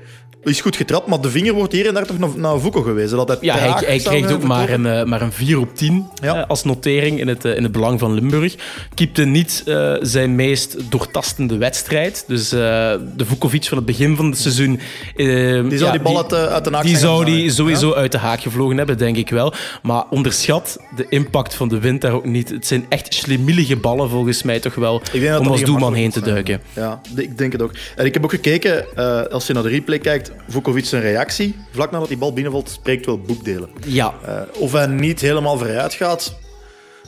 is 0.43 0.61
goed 0.61 0.75
getrapt, 0.75 1.07
maar 1.07 1.21
de 1.21 1.29
vinger 1.29 1.53
wordt 1.53 1.73
hier 1.73 1.87
en 1.87 1.93
daar 1.93 2.05
toch 2.05 2.17
naar, 2.19 2.29
naar 2.35 2.59
Vuko 2.59 2.81
gewezen. 2.81 3.17
Dat 3.17 3.27
hij 3.27 3.37
ja, 3.41 3.57
hij, 3.57 3.69
hij 3.85 3.97
krijgt 3.99 4.31
ook 4.31 4.43
maar 4.43 4.69
een, 4.69 4.85
eh, 4.85 5.03
maar 5.03 5.21
een 5.21 5.31
4 5.31 5.59
op 5.59 5.75
10 5.75 6.07
Ja. 6.21 6.35
eh, 6.35 6.47
als 6.47 6.63
notering 6.63 7.19
in 7.19 7.27
het, 7.27 7.45
eh, 7.45 7.55
in 7.55 7.63
het 7.63 7.71
belang 7.71 7.99
van 7.99 8.13
Limburg. 8.13 8.55
Keepte 8.93 9.25
niet 9.25 9.63
zijn 10.01 10.35
meest 10.35 10.77
doortastende 10.89 11.57
wedstrijd. 11.57 12.23
Dus 12.27 12.49
de 12.49 12.99
Vukovic 13.17 13.65
van 13.65 13.77
het 13.77 13.85
begin 13.85 14.15
van 14.15 14.25
het 14.25 14.37
seizoen... 14.39 14.79
Die 15.15 15.25
zou 15.77 15.83
ja, 15.83 15.91
die 15.91 15.99
bal 16.01 16.17
uit, 16.17 16.29
de- 16.29 16.35
uit 16.49 16.63
de 16.63 16.71
haak 16.71 16.83
Die 16.83 16.97
zou 16.97 17.25
die 17.25 17.51
sowieso 17.51 17.93
uit 17.93 18.11
de 18.11 18.17
haak 18.17 18.41
gevlogen 18.41 18.77
hebben, 18.77 18.97
denk 18.97 19.17
ik 19.17 19.29
wel. 19.29 19.53
Maar 19.83 20.03
onderschat 20.09 20.77
de 20.95 21.05
impact 21.09 21.53
van 21.53 21.67
de 21.67 21.79
wind 21.79 22.01
daar 22.01 22.13
ook 22.13 22.25
niet. 22.25 22.49
Het 22.49 22.67
zijn 22.67 22.85
echt 22.89 23.13
slimielige 23.13 23.75
ballen, 23.75 24.09
volgens 24.09 24.43
mij 24.43 24.59
toch 24.59 24.75
wel, 24.75 25.01
om 25.39 25.47
als 25.47 25.63
doelman 25.63 25.93
heen 25.93 26.11
te 26.11 26.21
duiken. 26.21 26.61
Ja, 26.73 27.01
ik 27.15 27.37
denk 27.37 27.51
het 27.51 27.61
ook. 27.61 27.71
En 27.95 28.05
ik 28.05 28.13
heb 28.13 28.23
ook 28.23 28.29
gekeken, 28.31 28.85
als 29.31 29.47
je 29.47 29.53
naar 29.53 29.63
de 29.63 29.69
replay 29.69 29.99
kijkt, 29.99 30.28
Vukovic 30.47 30.85
zijn 30.85 31.01
reactie, 31.01 31.55
vlak 31.71 31.91
nadat 31.91 32.07
die 32.07 32.17
bal 32.17 32.33
binnenvalt, 32.33 32.69
spreekt 32.69 33.05
wel 33.05 33.19
boekdelen. 33.19 33.69
Ja, 33.85 34.13
Eh, 34.25 34.41
of 34.61 34.71
hij 34.71 34.87
niet 34.87 35.21
helemaal 35.21 35.57
vooruit 35.57 35.93
gaat, 35.93 36.35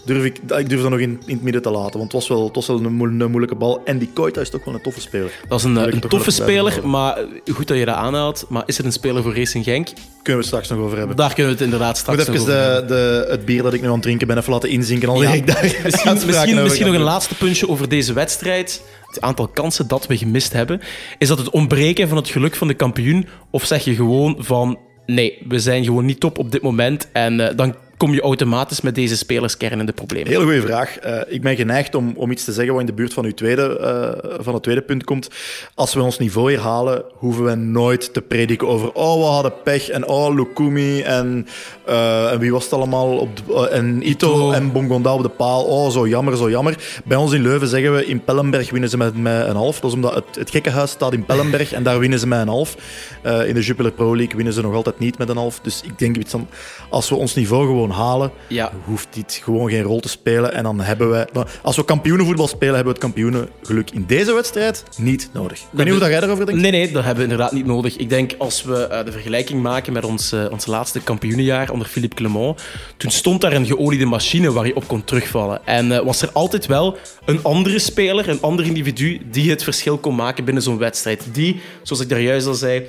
durf 0.05 0.24
ik, 0.24 0.38
ik 0.58 0.70
durf 0.70 0.81
dat 0.81 0.89
nog 0.91 1.00
in, 1.00 1.22
in 1.25 1.34
het 1.34 1.43
midden 1.43 1.62
te 1.62 1.70
laten. 1.72 1.91
Want 2.00 2.03
het 2.03 2.12
was 2.12 2.27
wel, 2.27 2.46
het 2.46 2.55
was 2.55 2.67
wel 2.67 2.79
een, 2.79 2.93
moe- 2.93 3.08
een 3.08 3.29
moeilijke 3.29 3.55
bal. 3.55 3.81
En 3.86 3.98
die 3.98 4.10
Koita 4.13 4.41
is 4.41 4.50
toch 4.50 4.65
wel 4.65 4.74
een 4.74 4.81
toffe 4.81 5.01
speler. 5.01 5.31
Dat 5.48 5.60
is 5.60 5.65
een, 5.65 5.77
eh, 5.77 5.84
een 5.93 6.00
toffe 6.00 6.17
even 6.17 6.31
speler, 6.31 6.88
maar 6.88 7.17
goed 7.53 7.67
dat 7.67 7.77
je 7.77 7.86
dat 7.86 7.96
aanhaalt. 7.96 8.46
Maar 8.50 8.63
is 8.65 8.77
het 8.77 8.86
een 8.86 8.91
speler 8.91 9.24
voor 9.24 9.36
Racing 9.36 9.63
Genk? 9.63 9.86
Kunnen 9.88 9.98
we 10.24 10.31
het 10.31 10.46
straks 10.46 10.70
nog 10.70 10.79
over 10.79 10.98
hebben. 10.98 11.15
Daar 11.15 11.34
kunnen 11.34 11.46
we 11.46 11.51
het 11.58 11.62
inderdaad 11.63 11.98
straks 11.98 12.17
nog 12.17 12.27
even 12.27 12.41
over 12.41 12.53
hebben. 12.63 12.88
de, 12.88 12.93
de, 12.93 13.25
het 13.31 13.46
bier 13.46 13.63
dat 13.63 13.74
ik 13.74 13.81
nu 13.81 13.88
aan 13.88 13.93
het 13.93 14.01
drinken 14.01 14.27
ben 14.27 14.38
even 14.38 14.53
laten 14.53 14.70
inzinken. 14.70 15.08
Dan 15.08 15.17
Ja. 15.22 15.31
ik 15.31 15.48
daar 15.48 15.62
Misschien, 15.84 16.13
misschien, 16.25 16.62
misschien 16.62 16.86
nog 16.86 16.96
een 16.96 17.01
laatste 17.01 17.36
puntje 17.36 17.70
over 17.70 17.89
deze 17.89 18.13
wedstrijd. 18.13 18.81
Het 19.08 19.22
aantal 19.22 19.48
kansen 19.48 19.88
dat 19.88 20.08
we 20.08 20.17
gemist 20.17 20.53
hebben. 20.53 20.81
Is 21.17 21.27
dat 21.27 21.38
het 21.38 21.50
ontbreken 21.50 22.08
van 22.08 22.17
het 22.17 22.29
geluk 22.29 22.55
van 22.55 22.67
de 22.67 22.74
kampioen? 22.74 23.27
Of 23.50 23.65
zeg 23.65 23.84
je 23.84 23.96
gewoon 23.96 24.36
van... 24.39 24.77
Nee, 25.05 25.38
we 25.48 25.60
zijn 25.60 25.84
gewoon 25.84 26.05
niet 26.05 26.20
top 26.20 26.38
op 26.38 26.51
dit 26.51 26.62
moment. 26.62 27.08
En 27.12 27.50
eh, 27.50 27.55
dan 27.58 27.75
kom 28.01 28.13
je 28.13 28.22
automatisch 28.22 28.81
met 28.81 28.96
deze 28.96 29.17
spelerskern 29.17 29.79
in 29.79 29.86
de 29.86 29.91
problemen. 29.91 30.27
Hele 30.31 30.43
goede 30.43 30.62
vraag. 30.62 30.98
Eh, 30.98 31.22
ik 31.27 31.41
ben 31.41 31.55
geneigd 31.55 31.96
om, 31.96 32.13
om 32.15 32.31
iets 32.31 32.43
te 32.43 32.51
zeggen 32.51 32.72
wat 32.74 32.81
in 32.81 32.88
de 32.88 32.93
buurt 32.93 33.13
van, 33.13 33.25
uw 33.25 33.34
tweede, 33.34 33.77
eh, 33.79 34.43
van 34.43 34.53
het 34.53 34.63
tweede 34.63 34.81
punt 34.81 35.03
komt. 35.03 35.29
Als 35.75 35.93
we 35.93 36.01
ons 36.01 36.17
niveau 36.17 36.50
hier 36.50 36.60
halen, 36.60 37.03
hoeven 37.13 37.43
we 37.43 37.55
nooit 37.55 38.13
te 38.13 38.22
prediken 38.22 38.67
over 38.67 38.91
oh, 38.93 39.17
we 39.20 39.25
hadden 39.25 39.53
pech 39.63 39.89
en 39.89 40.08
oh, 40.08 40.36
Lukumi 40.36 41.01
en, 41.01 41.48
eh, 41.86 42.31
en 42.31 42.39
wie 42.39 42.51
was 42.51 42.63
het 42.63 42.74
allemaal? 42.74 43.17
Op 43.17 43.29
de- 43.36 43.70
en 43.70 44.10
Ito, 44.10 44.36
Ito. 44.36 44.51
en 44.51 44.72
Bongonda 44.72 45.13
op 45.13 45.22
de 45.22 45.29
paal. 45.29 45.63
Oh, 45.63 45.91
zo 45.91 46.08
jammer, 46.08 46.38
zo 46.38 46.50
jammer. 46.50 47.01
Bij 47.05 47.17
ons 47.17 47.31
in 47.31 47.41
Leuven 47.41 47.67
zeggen 47.67 47.96
we 47.96 48.05
in 48.05 48.24
Pellenberg 48.24 48.72
winnen 48.72 48.89
ze 48.89 48.98
met, 48.98 49.17
met 49.17 49.48
een 49.48 49.55
half. 49.55 49.79
Dat 49.79 49.89
is 49.89 49.96
omdat 49.96 50.13
het, 50.15 50.36
het 50.36 50.50
gekkenhuis 50.50 50.91
staat 50.91 51.13
in 51.13 51.25
Pellenberg 51.25 51.72
en 51.72 51.84
daar 51.84 52.00
winnen 52.00 52.20
ze 52.20 52.27
met 52.27 52.39
een 52.39 52.48
half. 52.48 52.75
In 53.24 53.53
de 53.53 53.62
Jupiler 53.62 53.91
Pro 53.91 54.15
League 54.15 54.36
winnen 54.36 54.53
ze 54.53 54.62
nog 54.62 54.74
altijd 54.74 55.00
niet 55.00 55.17
met 55.17 55.29
een 55.29 55.38
half. 55.38 55.60
Dus 55.60 55.81
ik 55.81 56.00
denk 56.00 56.17
iets 56.17 56.31
van, 56.31 56.48
als 56.89 57.10
we 57.10 57.15
ons 57.15 57.36
niveau 57.36 57.65
gewoon 57.65 57.91
halen, 57.92 58.32
Ja. 58.48 58.72
hoeft 58.86 59.08
dit 59.12 59.40
gewoon 59.44 59.70
geen 59.70 59.82
rol 59.82 60.00
te 60.00 60.10
spelen. 60.10 60.54
En 60.54 60.64
dan 60.64 60.80
hebben 60.80 61.10
wij, 61.10 61.28
als 61.62 61.76
we 61.76 61.86
kampioenenvoetbal 61.86 62.48
spelen, 62.48 62.76
hebben 62.76 62.94
we 62.94 63.00
het 63.00 63.14
kampioenengeluk 63.14 63.92
in 63.92 64.04
deze 64.08 64.34
wedstrijd 64.34 64.84
niet 64.98 65.30
nodig. 65.34 65.60
Ik 65.60 65.66
weet 65.72 65.86
niet 65.86 66.00
hoe 66.00 66.10
jij 66.10 66.20
daarover 66.20 66.46
denkt. 66.46 66.62
Nee, 66.62 66.72
nee, 66.72 66.92
dat 66.92 67.04
hebben 67.04 67.24
we 67.26 67.32
inderdaad 67.32 67.52
niet 67.52 67.66
nodig. 67.66 67.98
Ik 67.98 68.10
denk 68.10 68.34
als 68.38 68.64
we 68.64 68.88
eh, 68.88 69.06
de 69.06 69.12
vergelijking 69.12 69.62
maken 69.62 69.94
met 69.94 70.06
ons, 70.06 70.32
eh, 70.32 70.46
ons 70.52 70.66
laatste 70.66 71.00
kampioenenjaar 71.00 71.72
onder 71.72 71.88
Philippe 71.88 72.16
Clement, 72.16 72.62
toen 72.98 73.12
stond 73.12 73.42
daar 73.42 73.54
een 73.54 73.66
geoliede 73.66 74.06
machine 74.06 74.52
waar 74.52 74.68
je 74.68 74.76
op 74.76 74.88
kon 74.88 75.04
terugvallen. 75.04 75.66
En 75.66 75.92
eh, 75.92 76.04
was 76.06 76.22
er 76.22 76.30
altijd 76.32 76.66
wel 76.66 76.98
een 77.26 77.44
andere 77.44 77.80
speler, 77.80 78.30
een 78.30 78.42
ander 78.42 78.66
individu, 78.66 79.22
die 79.32 79.50
het 79.50 79.64
verschil 79.64 79.98
kon 79.98 80.16
maken 80.16 80.46
binnen 80.46 80.64
zo'n 80.64 80.78
wedstrijd. 80.78 81.24
Die, 81.32 81.62
zoals 81.84 82.02
ik 82.02 82.10
daar 82.10 82.22
juist 82.22 82.48
al 82.48 82.54
zei, 82.54 82.84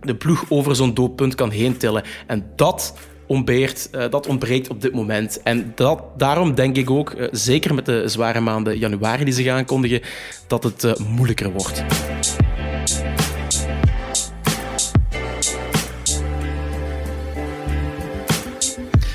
de 0.00 0.14
ploeg 0.14 0.44
over 0.48 0.76
zo'n 0.76 0.94
doelpunt 0.94 1.34
kan 1.34 1.50
heen 1.50 1.76
tillen. 1.76 2.02
En 2.26 2.46
dat 2.56 2.94
ontbeert, 3.28 3.88
eh, 3.90 4.04
dat 4.10 4.26
ontbreekt 4.26 4.68
op 4.68 4.80
dit 4.80 4.92
moment. 4.92 5.42
En 5.42 5.72
dat, 5.74 6.02
daarom 6.16 6.54
denk 6.54 6.76
ik 6.76 6.90
ook, 6.90 7.10
eh, 7.10 7.28
zeker 7.32 7.74
met 7.74 7.86
de 7.86 8.02
zware 8.08 8.40
maanden 8.40 8.78
januari 8.78 9.24
die 9.24 9.44
gaan 9.44 9.56
aankondigen, 9.56 10.00
dat 10.46 10.62
het 10.62 10.84
eh, 10.84 10.92
moeilijker 10.96 11.52
wordt. 11.52 11.84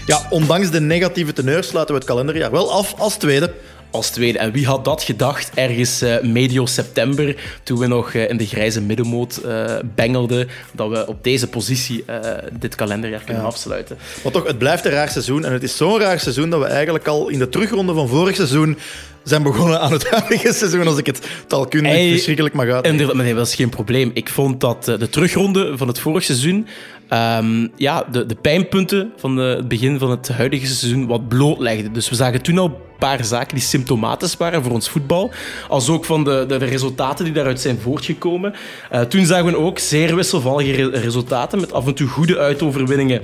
Ja, 0.05 0.21
ondanks 0.29 0.71
de 0.71 0.81
negatieve 0.81 1.33
teneur 1.33 1.63
sluiten 1.63 1.95
we 1.95 2.01
het 2.01 2.09
kalenderjaar 2.09 2.51
wel 2.51 2.71
af 2.71 2.99
als 2.99 3.15
tweede. 3.15 3.53
Als 3.93 4.09
tweede. 4.09 4.37
En 4.37 4.51
wie 4.51 4.65
had 4.65 4.85
dat 4.85 5.03
gedacht 5.03 5.51
ergens 5.53 6.01
eh, 6.01 6.21
medio 6.21 6.65
september, 6.65 7.35
toen 7.63 7.79
we 7.79 7.87
nog 7.87 8.13
eh, 8.13 8.29
in 8.29 8.37
de 8.37 8.45
grijze 8.45 8.81
middenmoot 8.81 9.37
eh, 9.37 9.65
bengelden, 9.95 10.47
dat 10.71 10.89
we 10.89 11.07
op 11.07 11.23
deze 11.23 11.47
positie 11.47 12.05
dit 12.59 12.75
kalenderjaar 12.75 13.23
kunnen 13.23 13.43
afsluiten. 13.43 13.97
Maar 14.23 14.31
toch, 14.31 14.47
het 14.47 14.57
blijft 14.57 14.85
een 14.85 14.91
raar 14.91 15.09
seizoen. 15.09 15.45
En 15.45 15.53
het 15.53 15.63
is 15.63 15.77
zo'n 15.77 15.99
raar 15.99 16.19
seizoen 16.19 16.49
dat 16.49 16.59
we 16.59 16.65
eigenlijk 16.65 17.07
al 17.07 17.27
in 17.29 17.39
de 17.39 17.49
terugronde 17.49 17.93
van 17.93 18.07
vorig 18.07 18.35
seizoen 18.35 18.77
zijn 19.23 19.43
begonnen 19.43 19.79
aan 19.79 19.91
het 19.91 20.09
huidige 20.09 20.53
seizoen, 20.53 20.87
als 20.87 20.97
ik 20.97 21.05
het 21.05 21.27
taalkundig 21.47 21.91
Hey, 21.91 22.09
verschrikkelijk 22.11 22.55
mag 22.55 22.67
uit. 22.69 22.85
Inderdaad, 22.85 23.15
maar 23.15 23.25
nee, 23.25 23.33
dat 23.35 23.47
is 23.47 23.55
geen 23.55 23.69
probleem. 23.69 24.11
Ik 24.13 24.29
vond 24.29 24.61
dat 24.61 24.85
de 24.85 25.09
terugronde 25.09 25.77
van 25.77 25.87
het 25.87 25.99
vorig 25.99 26.23
seizoen, 26.23 26.67
ehm, 27.09 27.67
ja, 27.75 28.05
de, 28.11 28.25
de 28.25 28.35
pijnpunten 28.35 29.11
van 29.17 29.35
de- 29.35 29.41
het 29.41 29.67
begin 29.67 29.99
van 29.99 30.09
het 30.09 30.27
huidige 30.27 30.65
seizoen 30.65 31.07
wat 31.07 31.27
blootlegde. 31.27 31.91
Dus 31.91 32.09
we 32.09 32.15
zagen 32.15 32.41
toen 32.41 32.57
al 32.57 32.81
paar 33.03 33.25
zaken 33.25 33.55
die 33.55 33.63
symptomatisch 33.63 34.37
waren 34.37 34.63
voor 34.63 34.71
ons 34.71 34.89
voetbal, 34.89 35.31
als 35.69 35.89
ook 35.89 36.05
van 36.05 36.23
de, 36.23 36.45
de, 36.47 36.57
de 36.57 36.65
resultaten 36.65 37.25
die 37.25 37.33
daaruit 37.33 37.61
zijn 37.61 37.79
voortgekomen. 37.81 38.53
Eh, 38.89 39.01
toen 39.01 39.25
zagen 39.25 39.45
we 39.45 39.57
ook 39.57 39.79
zeer 39.79 40.15
wisselvallige 40.15 40.71
re- 40.71 40.99
resultaten, 40.99 41.59
met 41.59 41.73
af 41.73 41.87
en 41.87 41.93
toe 41.93 42.07
goede 42.07 42.37
uitoverwinningen 42.37 43.21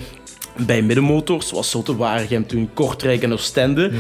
bij 0.66 0.82
middenmotors, 0.82 1.48
zoals 1.48 1.70
Zotte 1.70 1.96
Waregem, 1.96 2.48
toen 2.48 2.70
Kortrijk 2.74 3.24
en 3.24 3.34
Oostende. 3.34 3.92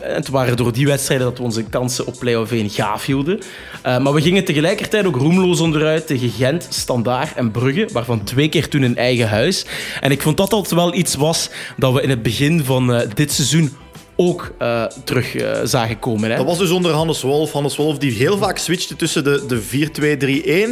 En 0.00 0.14
het 0.14 0.28
waren 0.28 0.56
door 0.56 0.72
die 0.72 0.86
wedstrijden 0.86 1.26
dat 1.26 1.38
we 1.38 1.44
onze 1.44 1.62
kansen 1.62 2.06
op 2.06 2.14
play-off 2.18 2.52
1 2.52 2.70
gaaf 2.70 3.04
hielden. 3.04 3.40
Eh, 3.82 3.98
maar 3.98 4.12
we 4.12 4.20
gingen 4.20 4.44
tegelijkertijd 4.44 5.06
ook 5.06 5.16
roemloos 5.16 5.60
onderuit 5.60 6.06
tegen 6.06 6.30
Gent, 6.30 6.66
Standaard 6.70 7.34
en 7.34 7.50
Brugge, 7.50 7.88
waarvan 7.92 8.24
twee 8.24 8.48
keer 8.48 8.68
toen 8.68 8.84
in 8.84 8.96
eigen 8.96 9.28
huis. 9.28 9.66
En 10.00 10.10
ik 10.10 10.22
vond 10.22 10.36
dat 10.36 10.50
dat 10.50 10.70
wel 10.70 10.94
iets 10.94 11.14
was 11.14 11.50
dat 11.76 11.92
we 11.92 12.02
in 12.02 12.10
het 12.10 12.22
begin 12.22 12.64
van 12.64 12.92
eh, 12.92 13.08
dit 13.14 13.32
seizoen 13.32 13.72
ook 14.20 14.54
eh, 14.58 14.84
terug 15.04 15.36
eh, 15.36 15.60
zagen 15.64 15.98
komen. 15.98 16.30
Hè? 16.30 16.36
Dat 16.36 16.46
was 16.46 16.58
dus 16.58 16.70
onder 16.70 16.92
Hannes 16.92 17.22
Wolf. 17.22 17.52
Hannes 17.52 17.76
Wolf 17.76 17.98
die 17.98 18.12
heel 18.12 18.38
vaak 18.38 18.58
switchte 18.58 18.96
tussen 18.96 19.24
de, 19.24 19.44
de 19.46 19.62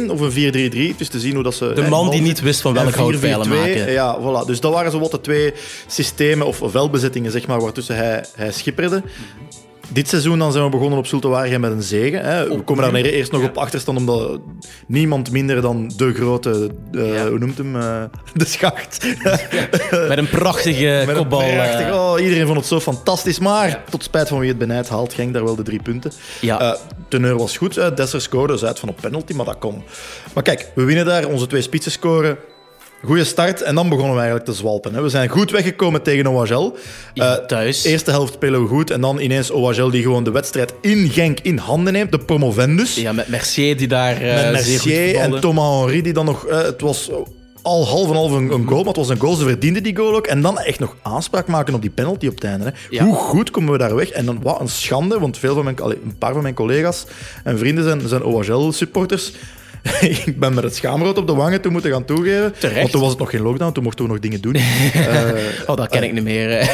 4-2-3-1 0.07 0.11
of 0.11 0.19
een 0.19 0.91
4-3-3. 0.93 0.97
Dus 0.97 1.09
te 1.09 1.19
zien 1.19 1.33
hoe 1.33 1.43
dat 1.43 1.55
ze... 1.55 1.71
De 1.73 1.81
man 1.81 2.09
die 2.09 2.21
niet 2.21 2.41
wist 2.41 2.61
van 2.61 2.77
en 2.77 2.83
welk 2.83 2.95
hout 2.95 3.19
pijlen 3.19 3.45
4-4-2, 3.45 3.49
maken. 3.49 3.91
Ja, 3.91 4.17
voilà. 4.19 4.45
Dus 4.45 4.59
dat 4.59 4.73
waren 4.73 4.91
zo 4.91 4.99
wat 4.99 5.11
de 5.11 5.21
twee 5.21 5.53
systemen 5.87 6.47
of 6.47 6.61
velbezittingen, 6.63 7.31
zeg 7.31 7.47
maar, 7.47 7.61
waartussen 7.61 7.95
hij, 7.95 8.25
hij 8.35 8.51
schipperde. 8.51 9.03
Dit 9.89 10.07
seizoen 10.09 10.39
dan 10.39 10.51
zijn 10.51 10.63
we 10.63 10.69
begonnen 10.69 10.99
op 10.99 11.05
Zulte 11.07 11.27
Waregem 11.27 11.61
met 11.61 11.71
een 11.71 11.81
zegen. 11.81 12.21
Hè. 12.25 12.47
We 12.49 12.61
komen 12.61 12.83
daar 12.93 13.01
eerst 13.01 13.31
nog 13.31 13.43
op 13.43 13.57
achterstand, 13.57 13.97
omdat 13.97 14.39
niemand 14.87 15.31
minder 15.31 15.61
dan 15.61 15.91
de 15.97 16.13
grote, 16.13 16.69
eh, 16.91 17.13
Ja. 17.13 17.29
hoe 17.29 17.39
noemt 17.39 17.57
hem, 17.57 17.75
eh, 17.75 18.03
de 18.33 18.45
schacht. 18.45 19.05
Met 20.07 20.17
een 20.17 20.29
prachtige 20.29 21.03
Met 21.05 21.15
kopbal. 21.17 21.41
eh, 21.41 21.53
prachtig- 21.53 21.93
oh, 21.93 22.19
iedereen 22.21 22.45
vond 22.45 22.57
het 22.57 22.67
zo 22.67 22.79
fantastisch, 22.79 23.39
maar 23.39 23.83
tot 23.89 24.03
spijt 24.03 24.27
van 24.27 24.39
wie 24.39 24.49
het 24.49 24.57
benijdt, 24.57 24.89
haalt 24.89 25.13
Genk 25.13 25.33
daar 25.33 25.43
wel 25.43 25.55
de 25.55 25.63
drie 25.63 25.81
punten. 25.81 26.11
Ja. 26.41 26.59
Eh, 26.61 26.79
teneur 27.07 27.37
was 27.37 27.57
goed, 27.57 27.75
hè. 27.75 27.93
Dessers 27.93 28.23
scoorde, 28.23 28.53
dus 28.53 28.63
uit 28.65 28.79
van 28.79 28.89
op 28.89 28.97
penalty, 29.01 29.33
maar 29.33 29.45
dat 29.45 29.57
kon. 29.59 29.83
Maar 30.33 30.43
kijk, 30.43 30.71
we 30.75 30.83
winnen 30.83 31.05
daar, 31.05 31.25
onze 31.25 31.47
twee 31.47 31.61
spitsen 31.61 31.91
scoren. 31.91 32.37
Goeie 33.03 33.23
start 33.23 33.61
en 33.61 33.75
dan 33.75 33.89
begonnen 33.89 34.13
we 34.13 34.19
eigenlijk 34.19 34.49
te 34.49 34.55
zwalpen. 34.55 34.93
Hè. 34.93 35.01
We 35.01 35.09
zijn 35.09 35.29
goed 35.29 35.51
weggekomen 35.51 36.01
tegen 36.01 36.27
OHL. 36.27 36.75
Eh, 37.13 37.33
thuis. 37.33 37.83
Eerste 37.83 38.11
helft 38.11 38.33
spelen 38.33 38.61
we 38.61 38.67
goed 38.67 38.91
en 38.91 39.01
dan 39.01 39.19
ineens 39.19 39.51
OHL 39.51 39.89
die 39.89 40.01
gewoon 40.01 40.23
de 40.23 40.31
wedstrijd 40.31 40.73
in 40.81 41.09
Genk 41.09 41.39
in 41.39 41.57
handen 41.57 41.93
neemt, 41.93 42.11
de 42.11 42.19
promovendus. 42.19 42.95
Ja, 42.95 43.11
met 43.11 43.27
Mercier 43.27 43.77
die 43.77 43.87
daar 43.87 44.21
eh, 44.21 44.51
Met 44.51 44.63
zeer 44.63 44.79
goed 44.79 44.91
Mercier 44.91 45.15
en. 45.15 45.39
Thomas 45.39 45.79
Henry 45.79 46.01
die 46.01 46.13
dan 46.13 46.25
nog... 46.25 46.45
eh, 46.45 46.61
het 46.61 46.81
was 46.81 47.09
al 47.61 47.87
half 47.87 48.09
en 48.09 48.15
half 48.15 48.31
een, 48.31 48.51
een 48.51 48.67
goal, 48.67 48.77
maar 48.79 48.87
het 48.87 48.95
was 48.95 49.09
een 49.09 49.19
goal. 49.19 49.35
Ze 49.35 49.43
verdienden 49.43 49.83
die 49.83 49.95
goal 49.95 50.15
ook. 50.15 50.27
En 50.27 50.41
dan 50.41 50.59
echt 50.59 50.79
nog 50.79 50.95
aanspraak 51.01 51.47
maken 51.47 51.73
op 51.73 51.81
die 51.81 51.89
penalty 51.89 52.27
op 52.27 52.35
het 52.35 52.43
einde. 52.43 52.65
Hè. 52.65 52.71
Ja. 52.89 53.03
Hoe 53.03 53.15
goed 53.15 53.51
komen 53.51 53.71
we 53.71 53.77
daar 53.77 53.95
weg? 53.95 54.09
En 54.09 54.25
dan 54.25 54.39
wat 54.41 54.59
een 54.59 54.69
schande, 54.69 55.19
want 55.19 55.37
veel 55.37 55.53
van 55.55 55.63
mijn, 55.63 55.79
allee, 55.79 55.97
een 56.03 56.17
paar 56.17 56.33
van 56.33 56.41
mijn 56.41 56.53
collega's 56.53 57.05
en 57.43 57.57
vrienden 57.57 57.83
zijn, 57.83 58.07
zijn 58.07 58.23
OHL-supporters. 58.23 59.31
ik 60.25 60.39
ben 60.39 60.53
met 60.53 60.63
het 60.63 60.75
schaamrood 60.75 61.17
op 61.17 61.27
de 61.27 61.33
wangen 61.33 61.61
toen 61.61 61.71
moeten 61.71 61.91
gaan 61.91 62.05
toegeven. 62.05 62.53
Terecht. 62.59 62.79
Want 62.79 62.91
toen 62.91 63.01
was 63.01 63.09
het 63.09 63.19
nog 63.19 63.29
geen 63.29 63.41
lockdown, 63.41 63.71
toen 63.71 63.83
mochten 63.83 64.05
we 64.05 64.11
nog 64.11 64.19
dingen 64.19 64.41
doen. 64.41 64.55
Eh, 64.93 65.25
Oh, 65.67 65.75
dat 65.75 65.87
ken 65.89 66.03
ik 66.03 66.13
niet 66.13 66.23
meer. 66.23 66.49
eh, 66.51 66.67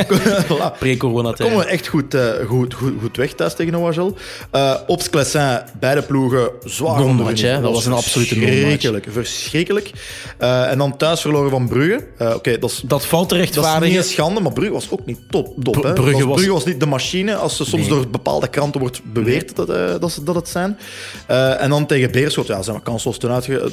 voilà. 0.50 0.78
Pre-coronatijd. 0.78 1.48
komen 1.50 1.64
we 1.64 1.70
echt 1.70 1.86
goed, 1.86 2.14
eh, 2.14 2.28
goed, 2.46 2.74
goed, 2.74 2.92
goed 3.00 3.16
weg 3.16 3.32
thuis 3.32 3.54
tegen 3.54 3.74
OHL. 3.74 4.14
Uh, 4.54 4.74
Ops 4.86 5.10
Clessin, 5.10 5.58
beide 5.80 6.02
ploegen 6.02 6.50
zwaar 6.64 7.02
onder 7.02 7.26
hè? 7.42 7.60
Dat 7.60 7.72
was 7.72 7.86
een 7.86 7.92
absolute 7.92 8.34
non-match. 8.34 8.58
Verschrikkelijk, 8.60 9.06
verschrikkelijk. 9.10 9.90
Eh, 10.38 10.70
en 10.70 10.78
dan 10.78 10.96
thuis 10.96 11.20
verloren 11.20 11.50
van 11.50 11.68
Brugge. 11.68 12.06
Eh, 12.18 12.34
Oké, 12.34 12.58
dat 12.58 12.70
is... 12.70 12.82
Dat 12.84 13.06
valt 13.06 13.28
te 13.28 13.36
Dat 13.54 13.64
is 13.82 13.88
niet 13.88 13.96
een 13.96 14.04
schande, 14.04 14.40
maar 14.40 14.52
Brugge 14.52 14.72
was 14.72 14.90
ook 14.90 15.06
niet 15.06 15.18
top. 15.30 15.64
top 15.64 15.82
hè. 15.82 15.92
Brugge 15.92 16.26
was- 16.26 16.34
Brugge 16.36 16.52
was 16.52 16.64
niet 16.64 16.80
de 16.80 16.86
machine, 16.86 17.34
als 17.34 17.56
ze 17.56 17.64
soms 17.64 17.88
door 17.88 18.08
bepaalde 18.08 18.48
kranten 18.48 18.80
wordt 18.80 19.00
beweerd 19.12 19.56
dat, 19.56 19.68
eh, 19.70 19.76
dat, 20.00 20.20
dat 20.24 20.34
het 20.34 20.48
zijn. 20.48 20.78
Eh, 21.26 21.62
en 21.62 21.70
dan 21.70 21.86
tegen 21.86 22.10
Beerschot, 22.10 22.46
ja, 22.46 22.59
zijn 22.64 22.76
we 22.76 22.82
kansloos 22.82 23.18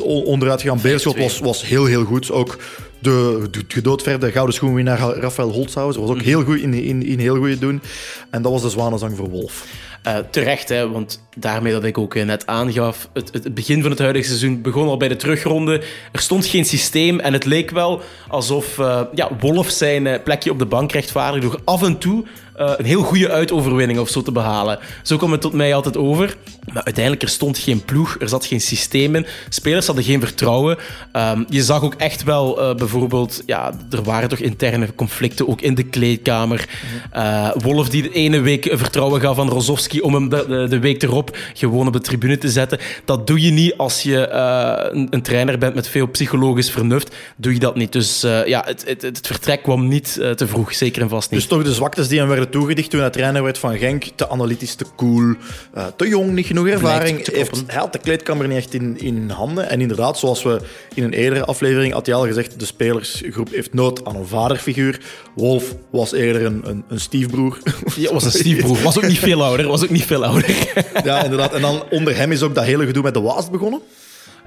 onderuit 0.02 0.62
gegaan. 0.62 0.82
Beerschot 0.82 1.18
was, 1.18 1.40
was 1.40 1.66
heel, 1.66 1.86
heel 1.86 2.04
goed. 2.04 2.32
Ook 2.32 2.58
de, 3.00 3.48
de 3.52 3.64
gedoodverde 3.68 4.32
gouden 4.32 4.56
schoenwinnaar 4.56 5.00
Rafael 5.00 5.52
Holzhauser 5.52 6.02
was 6.02 6.10
ook 6.10 6.22
heel 6.22 6.44
goed 6.44 6.60
in, 6.60 6.74
in, 6.74 7.06
in 7.06 7.20
heel 7.20 7.36
goede 7.36 7.60
doen. 7.60 7.82
En 8.30 8.42
dat 8.42 8.52
was 8.52 8.62
de 8.62 8.70
zwanenzang 8.70 9.18
voor 9.18 9.30
Wolf. 9.30 9.66
Eh, 10.08 10.18
terecht, 10.32 10.70
hè, 10.70 10.90
want 10.90 11.28
daarmee 11.38 11.74
dat 11.74 11.84
ik 11.84 11.98
ook 11.98 12.16
eh, 12.16 12.26
net 12.26 12.48
aangaf, 12.48 13.10
het, 13.14 13.34
het 13.34 13.54
begin 13.54 13.82
van 13.82 13.92
het 13.92 14.00
huidige 14.00 14.26
seizoen 14.26 14.62
begon 14.62 14.88
al 14.88 14.98
bij 14.98 15.08
de 15.08 15.16
terugronde. 15.16 15.82
Er 16.12 16.20
stond 16.20 16.46
geen 16.46 16.66
systeem 16.66 17.20
en 17.20 17.34
het 17.34 17.46
leek 17.46 17.72
wel 17.72 18.02
alsof 18.28 18.80
eh, 18.80 19.02
ja, 19.14 19.30
Wolf 19.40 19.70
zijn 19.70 20.24
plekje 20.24 20.52
op 20.52 20.60
de 20.60 20.66
bank 20.66 20.92
rechtvaardigde 20.92 21.50
door 21.50 21.60
af 21.64 21.84
en 21.84 21.98
toe 21.98 22.26
eh, 22.58 22.72
een 22.78 22.86
heel 22.86 23.02
goede 23.02 23.32
uitoverwinning 23.32 24.00
of 24.00 24.10
zo 24.10 24.22
te 24.22 24.32
behalen. 24.32 24.80
Zo 25.04 25.18
kwam 25.18 25.32
het 25.32 25.42
tot 25.42 25.54
mij 25.54 25.74
altijd 25.76 25.98
over. 25.98 26.38
Maar 26.74 26.84
uiteindelijk, 26.84 27.24
er 27.24 27.30
stond 27.30 27.58
geen 27.58 27.86
ploeg, 27.86 28.16
er 28.20 28.30
zat 28.30 28.46
geen 28.46 28.62
systeem 28.62 29.16
in. 29.16 29.26
Spelers 29.50 29.86
hadden 29.86 30.04
geen 30.04 30.20
vertrouwen. 30.20 30.78
Ehm, 31.12 31.44
je 31.50 31.64
zag 31.64 31.84
ook 31.84 31.94
echt 31.94 32.24
wel 32.24 32.62
eh, 32.62 32.76
bijvoorbeeld, 32.76 33.44
ja, 33.46 33.74
er 33.90 34.04
waren 34.04 34.30
toch 34.30 34.40
interne 34.40 34.96
conflicten 34.96 35.48
ook 35.48 35.62
in 35.62 35.76
de 35.76 35.84
kleedkamer. 35.84 36.70
Uh, 37.16 37.52
Wolf 37.56 37.90
die 37.90 38.02
de 38.02 38.12
ene 38.12 38.40
week 38.40 38.70
vertrouwen 38.72 39.22
gaf 39.22 39.40
aan 39.40 39.50
Rozovski 39.50 40.02
om 40.02 40.14
hem 40.14 40.30
de, 40.30 40.66
de, 40.70 40.80
week 40.80 41.04
erop 41.04 41.38
gewoon 41.54 41.88
op 41.88 41.94
de 41.94 42.00
tribune 42.00 42.38
te 42.38 42.50
zetten. 42.50 42.80
Dat 43.06 43.28
doe 43.28 43.42
je 43.42 43.52
niet 43.52 43.78
als 43.78 44.04
je 44.04 44.30
een, 44.30 45.08
een, 45.10 45.22
trainer 45.22 45.58
bent 45.58 45.76
met 45.76 45.88
veel 45.88 46.08
psychologisch 46.08 46.72
vernuft. 46.72 47.16
Doe 47.36 47.54
je 47.54 47.60
dat 47.60 47.76
niet. 47.76 47.92
Dus 47.92 48.22
ja, 48.22 48.64
het, 48.66 48.84
het, 48.88 49.02
het, 49.02 49.28
vertrek 49.28 49.64
kwam 49.64 49.88
niet 49.88 50.14
te 50.14 50.48
vroeg, 50.48 50.74
zeker 50.74 51.02
en 51.02 51.10
vast 51.10 51.32
niet. 51.32 51.40
Dus 51.40 51.50
toch 51.50 51.64
de 51.64 51.74
zwaktes 51.74 52.08
die 52.08 52.20
hem 52.20 52.28
werden 52.28 52.47
toegedicht 52.50 52.90
toen 52.90 53.00
hij 53.00 53.10
trainer 53.10 53.44
werd 53.44 53.58
van 53.58 53.78
Genk. 53.78 54.04
Te 54.16 54.30
analytisch, 54.30 54.76
te 54.76 54.86
cool, 54.96 55.36
te 55.96 56.08
jong, 56.08 56.32
niet 56.32 56.46
genoeg 56.46 56.68
ervaring. 56.68 57.32
Heeft, 57.32 57.64
hij 57.68 57.80
had 57.80 57.94
de 57.94 58.00
kleedkamer 58.00 58.48
niet 58.48 58.58
echt 58.58 58.74
in, 58.74 59.00
in 59.00 59.30
handen. 59.30 59.70
En 59.70 59.82
inderdaad, 59.82 60.20
zoals 60.20 60.44
we 60.44 60.60
in 60.94 61.04
een 61.04 61.14
eerdere 61.14 61.46
aflevering 61.46 61.94
had 61.94 62.12
al 62.12 62.26
gezegd, 62.26 62.60
de 62.60 62.66
spelersgroep 62.66 63.50
heeft 63.52 63.74
nood 63.74 64.06
aan 64.06 64.16
een 64.16 64.28
vaderfiguur. 64.28 65.00
Wolf 65.36 65.76
was 65.90 66.12
eerder 66.12 66.46
een, 66.46 66.62
een, 66.66 66.84
een 66.88 67.00
stiefbroer. 67.00 67.58
Ja, 67.96 68.14
was 68.14 68.24
een 68.24 68.32
stiefbroer. 68.32 68.82
Was 68.82 68.98
ook 68.98 69.08
niet 69.08 69.20
veel 69.20 69.44
ouder. 69.44 69.68
Was 69.68 69.84
ook 69.84 69.90
niet 69.90 70.06
veel 70.06 70.26
ouder. 70.26 70.56
Ja, 71.04 71.24
inderdaad. 71.24 71.54
En 71.54 71.62
dan 71.62 71.84
onder 71.90 72.16
hem 72.16 72.32
is 72.32 72.42
ook 72.42 72.56
dat 72.56 72.64
hele 72.64 72.86
gedoe 72.86 73.04
met 73.04 73.14
de 73.14 73.22
Waast 73.22 73.52
begonnen? 73.52 73.82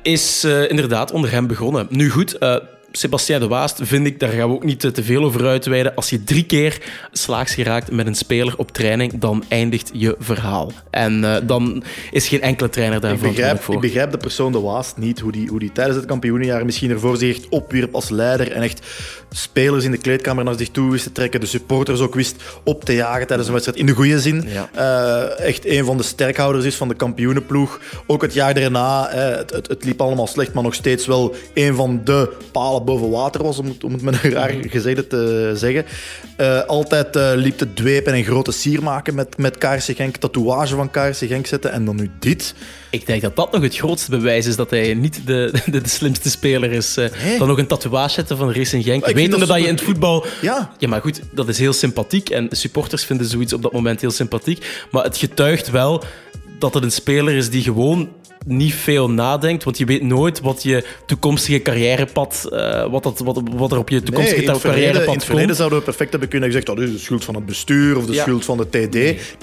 Is 0.02 0.44
uh, 0.44 0.70
inderdaad 0.70 1.12
onder 1.12 1.30
hem 1.30 1.46
begonnen. 1.46 1.86
Nu 1.90 2.10
goed, 2.10 2.36
uh, 2.40 2.56
Sebastien 2.92 3.40
de 3.40 3.48
Waast 3.48 3.78
vind 3.82 4.06
ik, 4.06 4.20
daar 4.20 4.30
gaan 4.30 4.48
we 4.48 4.54
ook 4.54 4.64
niet 4.64 4.80
te 4.80 5.02
veel 5.02 5.24
over 5.24 5.46
uitweiden. 5.46 5.94
Als 5.94 6.10
je 6.10 6.24
drie 6.24 6.44
keer 6.44 6.78
slaags 7.12 7.54
geraakt 7.54 7.90
met 7.90 8.06
een 8.06 8.14
speler 8.14 8.54
op 8.56 8.72
training, 8.72 9.18
dan 9.18 9.44
eindigt 9.48 9.90
je 9.92 10.16
verhaal. 10.18 10.72
En 10.90 11.22
uh, 11.22 11.36
dan 11.42 11.82
is 12.10 12.28
geen 12.28 12.42
enkele 12.42 12.68
trainer 12.68 13.00
daar 13.00 13.16
begrijp, 13.16 13.62
voor. 13.62 13.74
Ik 13.74 13.80
begrijp 13.80 14.10
de 14.10 14.16
persoon 14.18 14.52
de 14.52 14.60
Waast 14.60 14.96
niet, 14.96 15.20
hoe 15.20 15.32
die, 15.32 15.48
hoe 15.48 15.58
die 15.58 15.72
tijdens 15.72 15.96
het 15.96 16.06
kampioenenjaar 16.06 16.64
misschien 16.64 16.90
ervoor 16.90 17.16
zich 17.16 17.36
echt 17.36 17.48
opwierp 17.48 17.94
als 17.94 18.08
leider 18.08 18.52
en 18.52 18.62
echt 18.62 18.86
spelers 19.30 19.84
in 19.84 19.90
de 19.90 19.98
kleedkamer 19.98 20.44
naar 20.44 20.58
zich 20.58 20.68
toe 20.68 20.90
wist 20.90 21.04
te 21.04 21.12
trekken, 21.12 21.40
de 21.40 21.46
supporters 21.46 22.00
ook 22.00 22.14
wist 22.14 22.42
op 22.64 22.84
te 22.84 22.94
jagen 22.94 23.26
tijdens 23.26 23.48
een 23.48 23.54
wedstrijd, 23.54 23.80
in 23.80 23.86
de 23.86 23.92
goede 23.92 24.20
zin. 24.20 24.44
Ja. 24.46 24.70
Uh, 24.76 25.46
echt 25.46 25.66
een 25.66 25.84
van 25.84 25.96
de 25.96 26.02
sterkhouders 26.02 26.64
is 26.64 26.76
van 26.76 26.88
de 26.88 26.94
kampioenenploeg. 26.94 27.80
Ook 28.06 28.22
het 28.22 28.34
jaar 28.34 28.54
daarna, 28.54 29.08
het, 29.10 29.50
het, 29.50 29.68
het 29.68 29.84
liep 29.84 30.00
allemaal 30.00 30.26
slecht, 30.26 30.52
maar 30.52 30.62
nog 30.62 30.74
steeds 30.74 31.06
wel 31.06 31.34
een 31.54 31.74
van 31.74 32.00
de 32.04 32.32
palen 32.52 32.79
boven 32.84 33.10
water 33.10 33.42
was, 33.42 33.58
om 33.58 33.66
het, 33.66 33.84
om 33.84 33.92
het 33.92 34.02
met 34.02 34.24
een 34.24 34.30
raar 34.30 34.54
gezegde 34.60 35.06
te 35.06 35.52
zeggen. 35.54 35.84
Uh, 36.40 36.62
altijd 36.64 37.16
uh, 37.16 37.30
liep 37.34 37.56
te 37.58 37.72
dwepen 37.72 38.12
en 38.12 38.24
grote 38.24 38.52
sier 38.52 38.82
maken 38.82 39.14
met, 39.14 39.38
met 39.38 39.58
Kaarse 39.58 39.94
Genk, 39.94 40.16
tatoeage 40.16 40.74
van 40.74 40.90
Kaarse 40.90 41.26
Genk 41.26 41.46
zetten 41.46 41.72
en 41.72 41.84
dan 41.84 41.96
nu 41.96 42.10
dit. 42.18 42.54
Ik 42.90 43.06
denk 43.06 43.22
dat 43.22 43.36
dat 43.36 43.52
nog 43.52 43.62
het 43.62 43.76
grootste 43.76 44.10
bewijs 44.10 44.46
is 44.46 44.56
dat 44.56 44.70
hij 44.70 44.94
niet 44.94 45.20
de, 45.26 45.52
de, 45.70 45.80
de 45.80 45.88
slimste 45.88 46.30
speler 46.30 46.72
is. 46.72 46.98
Uh, 46.98 47.38
Dan 47.38 47.48
nog 47.48 47.58
een 47.58 47.66
tatoeage 47.66 48.14
zetten 48.14 48.36
van 48.36 48.52
Racing 48.52 48.84
Genk. 48.84 49.06
Wetende 49.06 49.38
dat, 49.38 49.48
dat 49.48 49.58
je 49.58 49.66
in 49.66 49.74
het 49.74 49.82
voetbal... 49.82 50.24
Ja. 50.40 50.72
ja, 50.78 50.88
maar 50.88 51.00
goed, 51.00 51.20
dat 51.32 51.48
is 51.48 51.58
heel 51.58 51.72
sympathiek. 51.72 52.30
En 52.30 52.48
supporters 52.50 53.04
vinden 53.04 53.26
zoiets 53.26 53.52
op 53.52 53.62
dat 53.62 53.72
moment 53.72 54.00
heel 54.00 54.10
sympathiek. 54.10 54.86
Maar 54.90 55.04
het 55.04 55.16
getuigt 55.16 55.70
wel 55.70 56.04
dat 56.58 56.74
het 56.74 56.82
een 56.82 56.92
speler 56.92 57.34
is 57.34 57.50
die 57.50 57.62
gewoon 57.62 58.08
niet 58.46 58.74
veel 58.74 59.10
nadenkt, 59.10 59.64
want 59.64 59.78
je 59.78 59.84
weet 59.84 60.02
nooit 60.02 60.40
wat 60.40 60.62
je 60.62 60.86
toekomstige 61.06 61.62
carrièrepad, 61.62 62.48
uh, 62.50 62.86
wat, 62.90 63.02
dat, 63.02 63.18
wat, 63.18 63.42
wat 63.56 63.72
er 63.72 63.78
op 63.78 63.88
je 63.88 64.02
toekomstige 64.02 64.40
nee, 64.40 64.60
carrièrepad 64.60 64.94
komt. 64.94 65.06
In 65.06 65.14
het 65.14 65.24
verleden 65.24 65.56
zouden 65.56 65.78
we 65.78 65.84
perfect 65.84 66.10
hebben 66.10 66.28
kunnen 66.28 66.52
zeggen, 66.52 66.74
dat 66.74 66.84
is 66.84 66.92
de 66.92 66.98
schuld 66.98 67.24
van 67.24 67.34
het 67.34 67.46
bestuur 67.46 67.96
of 67.96 68.06
de 68.06 68.12
ja. 68.12 68.22
schuld 68.22 68.44
van 68.44 68.56
de 68.56 68.68
TD. 68.68 68.94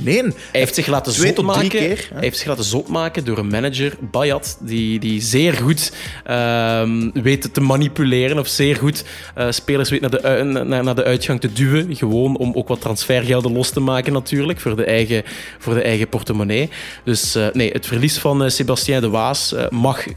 Nee, 0.03 0.21
hij 0.21 0.33
heeft 0.51 0.75
zich 0.75 0.87
laten 0.87 1.11
zot 1.11 1.41
maken. 1.41 1.69
Keer, 1.69 2.07
hij 2.13 2.21
heeft 2.21 2.37
zich 2.37 2.47
laten 2.47 2.63
zot 2.63 2.87
maken 2.87 3.25
door 3.25 3.37
een 3.37 3.47
manager, 3.47 3.93
Bayat, 3.99 4.57
die, 4.61 4.99
die 4.99 5.21
zeer 5.21 5.53
goed 5.53 5.93
uh, 6.29 6.81
weet 7.13 7.53
te 7.53 7.61
manipuleren 7.61 8.39
of 8.39 8.47
zeer 8.47 8.75
goed 8.75 9.03
uh, 9.37 9.51
spelers 9.51 9.89
weet 9.89 10.01
naar 10.01 10.09
de, 10.09 10.43
naar, 10.65 10.83
naar 10.83 10.95
de 10.95 11.03
uitgang 11.03 11.39
te 11.41 11.53
duwen, 11.53 11.95
gewoon 11.95 12.37
om 12.37 12.53
ook 12.53 12.67
wat 12.67 12.81
transfergelden 12.81 13.53
los 13.53 13.69
te 13.69 13.79
maken 13.79 14.13
natuurlijk, 14.13 14.59
voor 14.59 14.75
de 14.75 14.85
eigen, 14.85 15.23
voor 15.59 15.73
de 15.73 15.81
eigen 15.81 16.07
portemonnee. 16.07 16.69
Dus 17.03 17.35
uh, 17.35 17.47
nee, 17.53 17.71
het 17.71 17.85
verlies 17.85 18.17
van 18.17 18.43
uh, 18.43 18.49
De 18.87 19.09
Waas 19.09 19.53
uh, 19.53 19.67
mag 19.69 20.07
uh, 20.07 20.13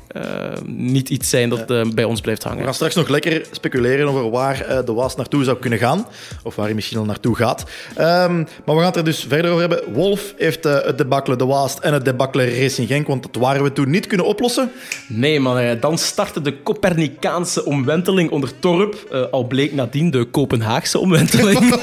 niet 0.66 1.08
iets 1.08 1.30
zijn 1.30 1.48
dat 1.48 1.70
uh, 1.70 1.82
bij 1.94 2.04
ons 2.04 2.20
blijft 2.20 2.42
hangen. 2.42 2.58
We 2.58 2.64
gaan 2.64 2.74
straks 2.74 2.94
nog 2.94 3.08
lekker 3.08 3.46
speculeren 3.50 4.08
over 4.08 4.30
waar 4.30 4.84
de 4.84 4.92
Waas 4.92 5.16
naartoe 5.16 5.44
zou 5.44 5.58
kunnen 5.58 5.78
gaan. 5.78 6.06
Of 6.42 6.56
waar 6.56 6.64
hij 6.64 6.74
misschien 6.74 6.98
al 6.98 7.04
naartoe 7.04 7.36
gaat. 7.36 7.64
Um, 7.90 8.46
maar 8.64 8.74
we 8.74 8.76
gaan 8.76 8.84
het 8.84 8.96
er 8.96 9.04
dus 9.04 9.24
verder 9.28 9.50
over 9.50 9.68
hebben. 9.68 9.92
Wolf 9.92 10.34
heeft 10.36 10.64
het 10.64 10.98
debakkelen 10.98 11.38
de 11.38 11.46
Waas 11.46 11.80
en 11.80 11.92
het 11.92 12.04
debakkelen 12.04 12.60
Racing 12.60 12.88
Genk, 12.88 13.06
want 13.06 13.22
dat 13.22 13.42
waren 13.42 13.62
we 13.62 13.72
toen 13.72 13.90
niet 13.90 14.06
kunnen 14.06 14.26
oplossen. 14.26 14.70
Nee, 15.06 15.40
maar 15.40 15.80
dan 15.80 15.98
startte 15.98 16.40
de 16.40 16.62
Copernicaanse 16.62 17.64
omwenteling 17.64 18.30
onder 18.30 18.58
Torp. 18.58 19.28
al 19.30 19.46
bleek 19.46 19.72
nadien 19.72 20.10
de 20.10 20.24
Kopenhaagse 20.24 20.98
omwenteling. 20.98 21.58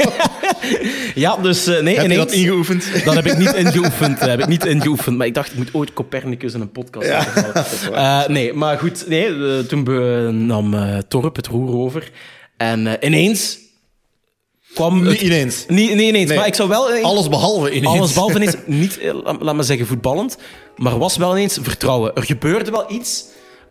ja, 1.15 1.38
dus 1.38 1.65
nee, 1.65 1.75
heb 1.75 2.06
ineens, 2.06 2.12
je 2.12 2.17
dat 2.17 2.32
ingeoefend? 2.32 2.86
Dat 3.06 3.13
heb 3.13 3.25
ik 3.25 3.38
niet 3.38 3.53
ingeoefend. 3.53 4.19
heb 4.19 4.39
ik 4.39 4.47
niet 4.47 4.65
ingeoefend. 4.65 5.17
Maar 5.17 5.27
ik 5.27 5.34
dacht, 5.34 5.51
ik 5.51 5.58
moet 5.58 5.73
ooit 5.73 5.93
Copernicus 5.93 6.53
in 6.53 6.62
een 6.62 6.71
podcast 6.71 7.08
ja. 7.08 7.25
uh, 7.91 8.27
nee, 8.36 8.53
maar 8.53 8.77
goed, 8.77 9.08
nee, 9.08 9.30
uh, 9.30 9.60
toen 9.60 10.45
nam 10.45 10.73
uh, 10.73 10.97
Torp 10.97 11.36
het 11.36 11.47
roer 11.47 11.75
over. 11.77 12.12
En 12.58 12.97
ineens 13.01 13.58
kwam... 14.73 15.03
Niet 15.03 15.21
ineens. 15.21 15.65
Niet, 15.67 15.95
niet 15.95 16.08
ineens, 16.08 16.30
nee. 16.30 16.38
maar 16.38 16.47
ik 16.47 16.56
zou 16.56 16.69
wel... 16.69 16.89
Ineens, 16.89 17.06
alles 17.06 17.30
behalve 17.30 17.71
ineens. 17.71 17.97
Alles 17.97 18.13
behalve 18.13 18.36
ineens. 18.36 18.56
niet, 18.65 18.99
laat 19.39 19.56
maar 19.56 19.63
zeggen, 19.63 19.88
voetballend. 19.88 20.38
Maar 20.75 20.97
was 20.97 21.17
wel 21.17 21.32
ineens 21.32 21.58
vertrouwen. 21.62 22.15
Er 22.15 22.23
gebeurde 22.23 22.71
wel 22.71 22.91
iets... 22.91 23.25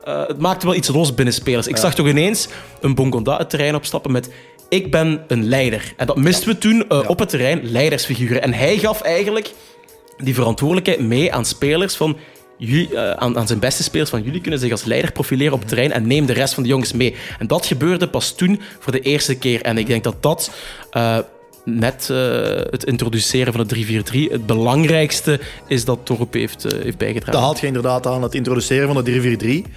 het 0.05 0.39
maakte 0.39 0.67
wel 0.67 0.75
iets 0.75 0.89
los 0.89 1.15
binnen 1.15 1.35
spelers. 1.35 1.67
Ik 1.67 1.75
ja. 1.75 1.81
zag 1.81 1.95
toch 1.95 2.07
ineens 2.07 2.49
een 2.81 2.95
Bongonda 2.95 3.37
het 3.37 3.51
terrein 3.51 3.75
opstappen 3.75 4.13
met 4.13 4.29
ik 4.69 4.91
ben 4.91 5.25
een 5.29 5.49
leider. 5.49 5.95
En 5.97 6.07
dat 6.07 6.17
misten 6.17 6.49
we 6.49 6.59
toen 6.59 6.77
uh, 6.77 6.85
ja. 6.89 7.03
op 7.07 7.19
het 7.19 7.29
terrein, 7.29 7.71
leidersfiguren. 7.71 8.43
En 8.43 8.53
hij 8.53 8.79
gaf 8.79 9.01
eigenlijk 9.01 9.53
die 10.17 10.35
verantwoordelijkheid 10.35 11.01
mee 11.01 11.33
aan 11.33 11.45
spelers 11.45 11.95
van... 11.95 12.17
Jullie, 12.59 12.89
uh, 12.93 13.11
aan, 13.11 13.39
aan, 13.39 13.47
zijn 13.47 13.59
beste 13.59 13.83
spelers 13.83 14.11
van 14.11 14.23
jullie 14.23 14.41
kunnen 14.41 14.61
zich 14.61 14.71
als 14.71 14.85
leider 14.85 15.13
profileren 15.13 15.53
op 15.53 15.59
het 15.59 15.69
terrein 15.69 15.93
en 15.93 16.07
neem 16.07 16.27
de 16.27 16.33
rest 16.33 16.55
van 16.55 16.63
de 16.63 16.69
jongens 16.69 16.93
mee. 16.93 17.15
En 17.39 17.47
dat 17.47 17.67
gebeurde 17.67 18.09
pas 18.09 18.33
toen 18.33 18.61
voor 18.79 18.93
de 18.93 19.01
eerste 19.01 19.39
keer. 19.39 19.63
En 19.63 19.79
ik 19.79 19.87
denk 19.87 20.05
dat 20.05 20.23
dat 20.23 20.51
uh, 20.97 21.19
net 21.65 22.09
uh, 22.11 22.17
het 22.71 22.85
introduceren 22.85 23.53
van 23.53 23.61
het 23.61 23.75
3-4-3 24.13 24.31
het 24.31 24.47
belangrijkste 24.47 25.41
is 25.67 25.85
dat 25.85 25.99
Torp 26.03 26.33
heeft, 26.33 26.63
heeft 26.63 26.99
bijgedragen. 26.99 27.33
Dat 27.33 27.43
haalt 27.43 27.61
je 27.61 27.67
inderdaad 27.67 28.07
aan, 28.07 28.23
het 28.23 28.35
introduceren 28.35 28.95
van 28.95 29.05
de 29.05 29.65
3-4-3. 29.67 29.71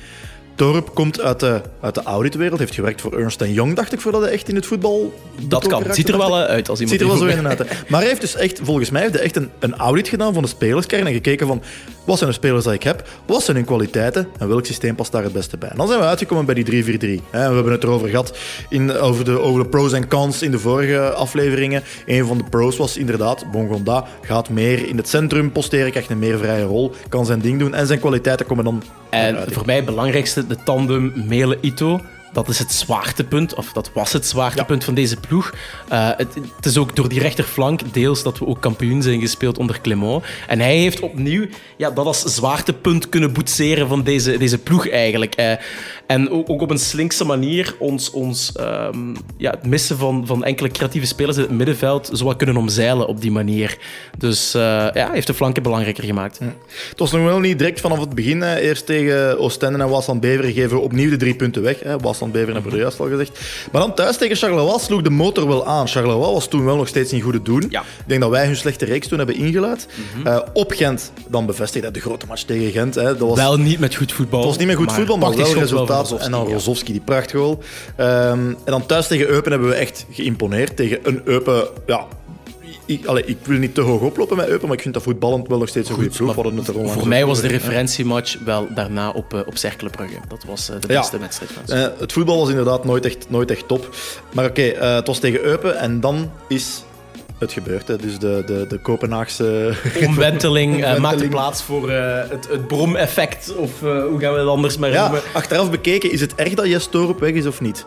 Torp 0.60 0.94
komt 0.94 1.22
uit 1.22 1.40
de, 1.40 1.62
uit 1.82 1.96
de 1.96 2.04
auditwereld, 2.04 2.60
heeft 2.60 2.74
gewerkt 2.74 3.02
voor 3.02 3.18
Ernst 3.18 3.44
Young, 3.46 3.76
dacht 3.76 3.94
ik, 3.94 4.02
voordat 4.02 4.22
hij 4.22 4.32
echt 4.32 4.50
in 4.50 4.56
het 4.56 4.66
voetbal... 4.66 5.14
Dat 5.48 5.68
kan, 5.68 5.84
ziet 5.90 6.10
er 6.10 6.18
wel 6.18 6.38
uit 6.38 6.70
als 6.70 6.80
iemand... 6.80 7.00
Ziet 7.00 7.10
er 7.10 7.18
wel 7.18 7.30
zo 7.30 7.38
in 7.38 7.48
uit. 7.48 7.60
Maar 7.90 8.00
hij 8.00 8.10
heeft 8.10 8.22
dus 8.22 8.36
echt, 8.36 8.60
volgens 8.64 8.90
mij, 8.90 9.02
heeft 9.02 9.14
hij 9.14 9.24
echt 9.24 9.36
een, 9.36 9.50
een 9.60 9.76
audit 9.76 10.08
gedaan 10.08 10.34
van 10.34 10.44
de 10.44 10.50
spelerskern 10.50 11.08
en 11.08 11.14
gekeken 11.14 11.48
van, 11.48 11.62
wat 12.10 12.18
zijn 12.18 12.30
de 12.30 12.36
spelers 12.36 12.64
die 12.64 12.74
ik 12.74 12.84
heb, 12.84 13.08
wat 13.26 13.44
zijn 13.44 13.58
hun 13.58 13.66
kwaliteiten 13.66 14.28
en 14.38 14.48
welk 14.48 14.66
systeem 14.66 14.96
past 14.96 15.12
daar 15.12 15.24
het 15.24 15.34
beste 15.34 15.58
bij. 15.58 15.70
En 15.70 15.78
dan 15.78 15.88
zijn 15.88 16.00
we 16.00 16.06
uitgekomen 16.06 16.46
bij 16.46 16.64
die 16.64 16.84
3-4-3. 16.84 17.24
We 17.32 17.38
hebben 17.38 17.72
het 17.72 17.84
erover 17.84 18.10
gehad, 18.10 18.38
in, 18.70 18.92
over, 18.92 19.26
de, 19.26 19.40
over 19.40 19.64
de 19.64 19.70
pros 19.70 19.94
en 19.94 20.08
cons 20.08 20.42
in 20.42 20.52
de 20.52 20.60
vorige 20.60 21.12
afleveringen. 21.12 21.84
Een 22.06 22.26
van 22.26 22.38
de 22.38 22.44
pros 22.50 22.78
was 22.78 22.98
inderdaad, 22.98 23.52
Bongonda 23.52 24.06
gaat 24.22 24.50
meer 24.50 24.88
in 24.88 24.98
het 24.98 25.10
centrum 25.10 25.52
posteren, 25.52 25.92
krijgt 25.92 26.10
een 26.10 26.20
meer 26.20 26.38
vrije 26.38 26.64
rol, 26.64 26.92
kan 27.10 27.26
zijn 27.26 27.40
ding 27.40 27.60
doen 27.60 27.74
en 27.74 27.88
zijn 27.88 28.00
kwaliteiten 28.00 28.46
komen 28.46 28.64
dan 28.64 28.84
En 29.10 29.38
voor 29.52 29.66
mij 29.66 29.76
het 29.76 29.86
belangrijkste, 29.86 30.46
de 30.50 30.56
tandem 30.56 31.14
Mele-Ito 31.16 32.02
dat 32.34 32.50
is 32.50 32.60
het 32.60 32.72
zwaartepunt, 32.72 33.54
of 33.54 33.72
dat 33.72 33.92
was 33.94 34.14
het 34.14 34.26
zwaartepunt 34.26 34.80
ja. 34.80 34.86
van 34.86 34.94
deze 34.94 35.18
ploeg. 35.18 35.54
Uh, 35.92 36.10
het, 36.18 36.36
het, 36.56 36.66
is 36.66 36.78
ook 36.78 36.96
door 36.96 37.10
die 37.10 37.20
rechterflank 37.20 37.94
deels 37.94 38.24
dat 38.24 38.40
we 38.40 38.46
ook 38.46 38.62
kampioen 38.62 39.02
zijn 39.02 39.20
gespeeld 39.20 39.58
onder 39.58 39.82
Clement. 39.82 40.24
En 40.48 40.60
hij 40.60 40.78
heeft 40.78 41.00
opnieuw 41.00 41.46
ja, 41.78 41.92
dat 41.92 42.06
als 42.06 42.22
zwaartepunt 42.22 43.10
kunnen 43.10 43.34
boetseren 43.34 43.88
van 43.88 44.04
deze, 44.04 44.38
deze 44.38 44.58
ploeg 44.58 44.90
eigenlijk. 44.90 45.40
Uh, 45.40 45.52
en 46.08 46.30
ook, 46.30 46.50
ook, 46.50 46.62
op 46.62 46.70
een 46.70 46.80
slinkse 46.80 47.26
manier 47.26 47.76
ons, 47.80 48.12
ons 48.12 48.54
um, 48.60 49.16
ja, 49.38 49.52
het 49.52 49.66
missen 49.66 49.98
van, 49.98 50.26
van 50.26 50.44
enkele 50.44 50.70
creatieve 50.70 51.08
spelers 51.08 51.38
in 51.38 51.44
het 51.44 51.52
middenveld 51.52 52.10
zo 52.14 52.26
wat 52.26 52.36
kunnen 52.36 52.58
omzeilen 52.58 53.08
op 53.08 53.22
die 53.22 53.32
manier. 53.32 53.78
Dus 54.18 54.56
uh, 54.56 54.62
ja, 54.94 55.12
heeft 55.12 55.28
de 55.28 55.34
flanken 55.34 55.64
belangrijker 55.64 56.04
gemaakt. 56.04 56.38
Ja. 56.40 56.54
Het 56.90 57.00
was 57.00 57.12
nog 57.12 57.24
wel 57.24 57.40
niet 57.40 57.60
direct 57.60 57.80
vanaf 57.80 58.00
het 58.00 58.16
begin. 58.16 58.44
Eerst 58.44 58.86
tegen 58.86 59.40
Oostende 59.40 59.80
en 59.80 59.90
Wasland 59.90 60.22
Beveren 60.22 60.54
geven 60.54 60.70
we 60.70 60.84
opnieuw 60.84 61.10
de 61.10 61.18
drie 61.18 61.36
punten 61.36 61.62
weg. 61.62 61.80
Hè. 61.80 61.98
Beveren 62.28 62.54
hebben 62.54 62.72
we 62.72 62.78
er 62.78 62.84
juist 62.84 63.00
al 63.00 63.08
gezegd. 63.08 63.40
Maar 63.72 63.82
dan 63.82 63.94
thuis 63.94 64.18
tegen 64.18 64.36
Charleroi 64.36 64.80
sloeg 64.80 65.02
de 65.02 65.10
motor 65.10 65.48
wel 65.48 65.66
aan. 65.68 65.88
Charleroi 65.88 66.34
was 66.34 66.48
toen 66.48 66.66
wel 66.66 66.76
nog 66.76 66.88
steeds 66.88 67.14
in 67.14 67.22
goede 67.22 67.42
doen. 67.42 67.66
Ja. 67.70 67.82
Ik 67.82 68.06
denk 68.06 68.22
dat 68.22 68.30
wij 68.30 68.46
hun 68.46 68.56
slechte 68.56 68.86
reeks 68.86 69.08
toen 69.08 69.18
hebben 69.18 69.36
ingeluid. 69.36 69.88
Mm 69.96 70.24
-hmm. 70.24 70.34
uh, 70.34 70.40
op 70.54 70.72
Gent 70.72 71.12
dan 71.28 71.46
bevestigd 71.46 71.84
dat 71.84 71.94
de 71.94 72.00
grote 72.00 72.26
match 72.26 72.44
tegen 72.44 72.72
Gent. 72.72 72.96
Hè, 72.96 73.04
dat 73.04 73.28
was, 73.28 73.38
wel 73.38 73.58
niet 73.58 73.80
met 73.80 73.96
goed 73.96 74.12
voetbal. 74.12 74.40
Het 74.40 74.48
was 74.48 74.58
niet 74.58 74.68
met 74.68 74.76
goed 74.76 74.86
maar 74.86 74.96
voetbal, 74.96 75.18
maar 75.18 75.36
wel 75.36 75.54
resultaat. 75.54 76.12
En 76.12 76.32
dan 76.32 76.48
ja. 76.48 76.54
Rozovski, 76.54 76.92
die 76.92 77.02
prachtgoal. 77.02 77.60
Um, 77.98 78.06
en 78.48 78.58
dan 78.66 78.86
thuis 78.86 79.08
tegen 79.08 79.28
Eupen 79.28 79.52
hebben 79.52 79.70
we 79.70 79.76
echt 79.76 80.06
geïmponeerd. 80.12 80.76
Tegen 80.76 81.00
een 81.04 81.22
Eupen, 81.24 81.68
ja, 81.86 82.08
ik, 82.90 83.06
allee, 83.06 83.24
ik 83.26 83.38
wil 83.44 83.58
niet 83.60 83.74
te 83.76 83.82
hoog 83.82 84.02
oplopen 84.02 84.38
met 84.38 84.48
Eupen, 84.48 84.68
maar 84.68 84.76
ik 84.76 84.82
vind 84.82 84.94
dat 84.94 85.04
voetballend 85.04 85.48
wel 85.48 85.58
nog 85.58 85.68
steeds 85.68 85.90
een 85.90 85.96
goede 85.96 86.10
ploeg. 86.10 86.34
Voor 86.94 87.08
mij 87.08 87.26
was 87.26 87.42
de 87.42 87.48
referentiematch 87.48 88.38
wel 88.46 88.68
daarna 88.76 89.10
op, 89.10 89.34
eh, 89.34 89.40
op 89.46 89.58
Cercle 89.58 89.90
Brugge. 89.90 90.16
Dat 90.28 90.44
was 90.48 90.70
eh, 90.70 90.76
de 90.80 90.94
Ja. 90.94 91.00
beste 91.00 91.20
wedstrijd 91.20 91.52
van 91.52 91.64
ze. 91.68 91.74
Eh, 91.76 92.00
het 92.00 92.12
voetbal 92.14 92.40
was 92.40 92.50
inderdaad 92.50 92.86
nooit 92.86 93.06
echt, 93.06 93.30
nooit 93.30 93.52
echt 93.52 93.68
top. 93.68 93.96
Maar 94.34 94.46
oké, 94.46 94.62
het 94.62 95.08
was 95.08 95.20
tegen 95.20 95.44
Eupen 95.44 95.78
en 95.80 96.00
dan 96.00 96.32
is 96.48 96.84
het 97.40 97.52
gebeurd. 97.54 97.88
Hè. 97.88 97.98
Dus 97.98 98.20
de, 98.20 98.44
de, 98.46 98.66
de 98.70 98.78
Kopenhaagse... 98.82 99.44
Omwenteling 100.08 100.72
Omwenteling. 100.74 101.00
maakte 101.02 101.28
plaats 101.28 101.62
voor 101.64 101.90
het, 101.92 102.48
het 102.50 102.68
brom-effect. 102.68 103.56
Of 103.56 103.80
hoe 103.80 104.16
gaan 104.20 104.34
we 104.34 104.40
het 104.40 104.48
anders 104.48 104.78
maar 104.78 104.92
Ja, 104.92 105.02
noemen? 105.04 105.22
achteraf 105.34 105.70
bekeken, 105.72 106.12
is 106.12 106.22
het 106.22 106.36
erg 106.36 106.54
dat 106.54 106.68
Jes 106.68 106.88
Torup 106.88 107.20
weg 107.20 107.32
is 107.32 107.46
of 107.46 107.62
niet? 107.62 107.86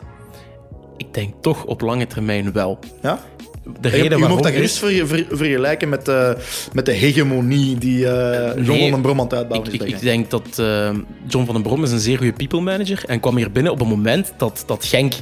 Ik 0.96 1.14
denk 1.14 1.34
toch 1.40 1.64
op 1.64 1.80
lange 1.80 2.06
termijn 2.06 2.52
wel. 2.52 2.78
Ja? 3.02 3.20
De 3.64 3.70
Je, 3.80 3.88
reden 3.88 4.02
je 4.04 4.08
waarom 4.10 4.28
mocht 4.30 4.42
dat 4.42 4.52
gerust 4.52 4.78
ver- 4.78 5.06
ver- 5.06 5.26
vergelijken 5.30 5.88
met, 5.88 6.08
eh, 6.08 6.30
met 6.72 6.86
de 6.86 6.92
hegemonie 6.92 7.78
die 7.78 8.08
eh 8.08 8.54
John 8.56 8.70
nee, 8.70 8.80
van 8.82 8.90
den 8.90 9.00
Brom 9.00 9.18
aan 9.18 9.24
het 9.26 9.34
uitbouwen 9.34 9.72
Ik, 9.72 9.80
is. 9.82 9.88
ik, 9.88 9.94
ik 9.94 10.00
denk 10.00 10.30
dat 10.30 10.58
eh, 10.58 10.90
John 11.26 11.44
van 11.44 11.54
den 11.54 11.62
Brom 11.62 11.82
is 11.84 11.90
een 11.90 11.98
zeer 11.98 12.16
goede 12.16 12.32
people 12.32 12.60
manager 12.60 13.02
en 13.06 13.20
kwam 13.20 13.36
hier 13.36 13.50
binnen 13.52 13.72
op 13.72 13.80
een 13.80 13.88
moment 13.88 14.32
dat, 14.36 14.62
dat 14.66 14.84
Genk 14.84 15.12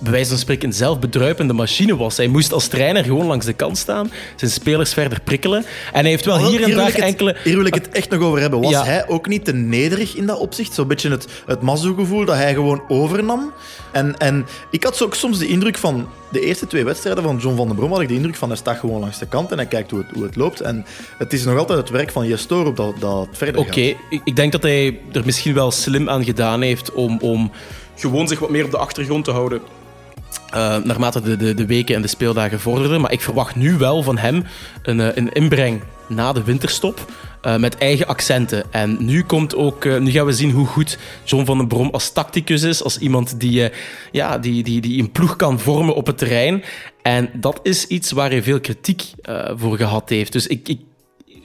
bij 0.00 0.12
wijze 0.12 0.28
van 0.28 0.38
spreken 0.38 0.68
een 0.68 0.74
zelfbedruipende 0.74 1.52
machine 1.52 1.96
was. 1.96 2.16
Hij 2.16 2.26
moest 2.28 2.52
als 2.52 2.68
trainer 2.68 3.04
gewoon 3.04 3.26
langs 3.26 3.46
de 3.46 3.52
kant 3.52 3.78
staan, 3.78 4.10
zijn 4.36 4.50
spelers 4.50 4.92
verder 4.92 5.20
prikkelen. 5.20 5.64
En 5.92 6.00
hij 6.00 6.10
heeft 6.10 6.24
wel 6.24 6.38
Wel, 6.38 6.48
hier 6.50 6.62
en 6.62 6.70
daar 6.70 6.94
enkele... 6.94 7.36
Hier 7.44 7.56
wil 7.56 7.66
ik 7.66 7.74
het 7.74 7.88
echt 7.88 8.10
nog 8.10 8.20
over 8.20 8.40
hebben. 8.40 8.60
Was 8.60 8.70
Ja. 8.70 8.84
hij 8.84 9.08
ook 9.08 9.26
niet 9.28 9.44
te 9.44 9.52
nederig 9.52 10.16
in 10.16 10.26
dat 10.26 10.38
opzicht? 10.38 10.74
Zo'n 10.74 10.88
beetje 10.88 11.10
het, 11.10 11.26
het 11.46 11.60
Mazou-gevoel 11.62 12.24
dat 12.24 12.36
hij 12.36 12.54
gewoon 12.54 12.82
overnam. 12.88 13.52
En, 13.92 14.18
en 14.18 14.46
ik 14.70 14.84
had 14.84 14.96
zo 14.96 15.04
ook 15.04 15.14
soms 15.14 15.38
de 15.38 15.46
indruk 15.46 15.78
van... 15.78 16.08
De 16.32 16.40
eerste 16.40 16.66
twee 16.66 16.84
wedstrijden 16.84 17.22
van 17.22 17.38
John 17.38 17.56
van 17.56 17.66
den 17.66 17.76
Brom 17.76 17.90
had 17.90 18.00
ik 18.00 18.08
de 18.08 18.14
indruk 18.14 18.36
van 18.36 18.48
hij 18.48 18.56
staat 18.56 18.78
gewoon 18.78 19.00
langs 19.00 19.18
de 19.18 19.26
kant 19.26 19.50
en 19.50 19.56
hij 19.56 19.66
kijkt 19.66 19.90
hoe 19.90 20.00
het, 20.00 20.10
hoe 20.14 20.22
het 20.22 20.36
loopt. 20.36 20.60
En 20.60 20.84
het 21.18 21.32
is 21.32 21.44
nog 21.44 21.58
altijd 21.58 21.78
het 21.78 21.90
werk 21.90 22.10
van 22.10 22.26
Jes 22.26 22.44
Torup 22.46 22.76
dat, 22.76 22.94
dat 22.98 23.26
het 23.26 23.36
verder 23.38 23.60
Oké, 23.60 23.70
gaat. 23.70 23.96
ik, 24.10 24.20
ik 24.24 24.36
denk 24.36 24.52
dat 24.52 24.62
hij 24.62 25.00
er 25.12 25.22
misschien 25.24 25.54
wel 25.54 25.70
slim 25.70 26.08
aan 26.08 26.24
gedaan 26.24 26.60
heeft 26.62 26.92
om, 26.92 27.18
om 27.20 27.50
gewoon 27.96 28.28
zich 28.28 28.38
wat 28.38 28.50
meer 28.50 28.64
op 28.64 28.70
de 28.70 28.78
achtergrond 28.78 29.24
te 29.24 29.30
houden. 29.30 29.60
Eh, 30.50 30.76
naarmate 30.76 31.20
de, 31.20 31.36
de, 31.36 31.54
de 31.54 31.66
weken 31.66 31.94
en 31.94 32.02
de 32.02 32.08
speeldagen 32.08 32.60
vorderden. 32.60 33.00
Maar 33.00 33.12
ik 33.12 33.20
verwacht 33.20 33.56
nu 33.56 33.76
wel 33.76 34.02
van 34.02 34.18
hem 34.18 34.44
een, 34.82 35.00
eh, 35.00 35.16
een 35.16 35.32
inbreng 35.32 35.80
na 36.08 36.32
de 36.32 36.42
winterstop. 36.42 37.12
eh, 37.40 37.56
met 37.56 37.78
eigen 37.78 38.06
accenten. 38.06 38.64
En 38.70 38.96
nu, 39.00 39.22
komt 39.22 39.54
ook, 39.54 39.84
nu 39.84 40.10
gaan 40.10 40.26
we 40.26 40.32
zien 40.32 40.50
hoe 40.50 40.66
goed 40.66 40.98
John 41.24 41.44
van 41.44 41.58
den 41.58 41.66
Brom 41.66 41.88
als 41.90 42.12
tacticus 42.12 42.62
is. 42.62 42.82
Als 42.82 42.98
iemand 42.98 43.40
die, 43.40 43.70
ja, 44.12 44.38
die, 44.38 44.62
die, 44.62 44.80
die 44.80 45.02
een 45.02 45.12
ploeg 45.12 45.36
kan 45.36 45.60
vormen 45.60 45.94
op 45.94 46.06
het 46.06 46.18
terrein. 46.18 46.62
En 47.02 47.30
dat 47.34 47.60
is 47.62 47.86
iets 47.86 48.10
waar 48.10 48.30
hij 48.30 48.42
veel 48.42 48.60
kritiek 48.60 49.02
voor 49.54 49.76
gehad 49.76 50.08
heeft. 50.08 50.32
Dus 50.32 50.46
ik, 50.46 50.68
ik, 50.68 50.80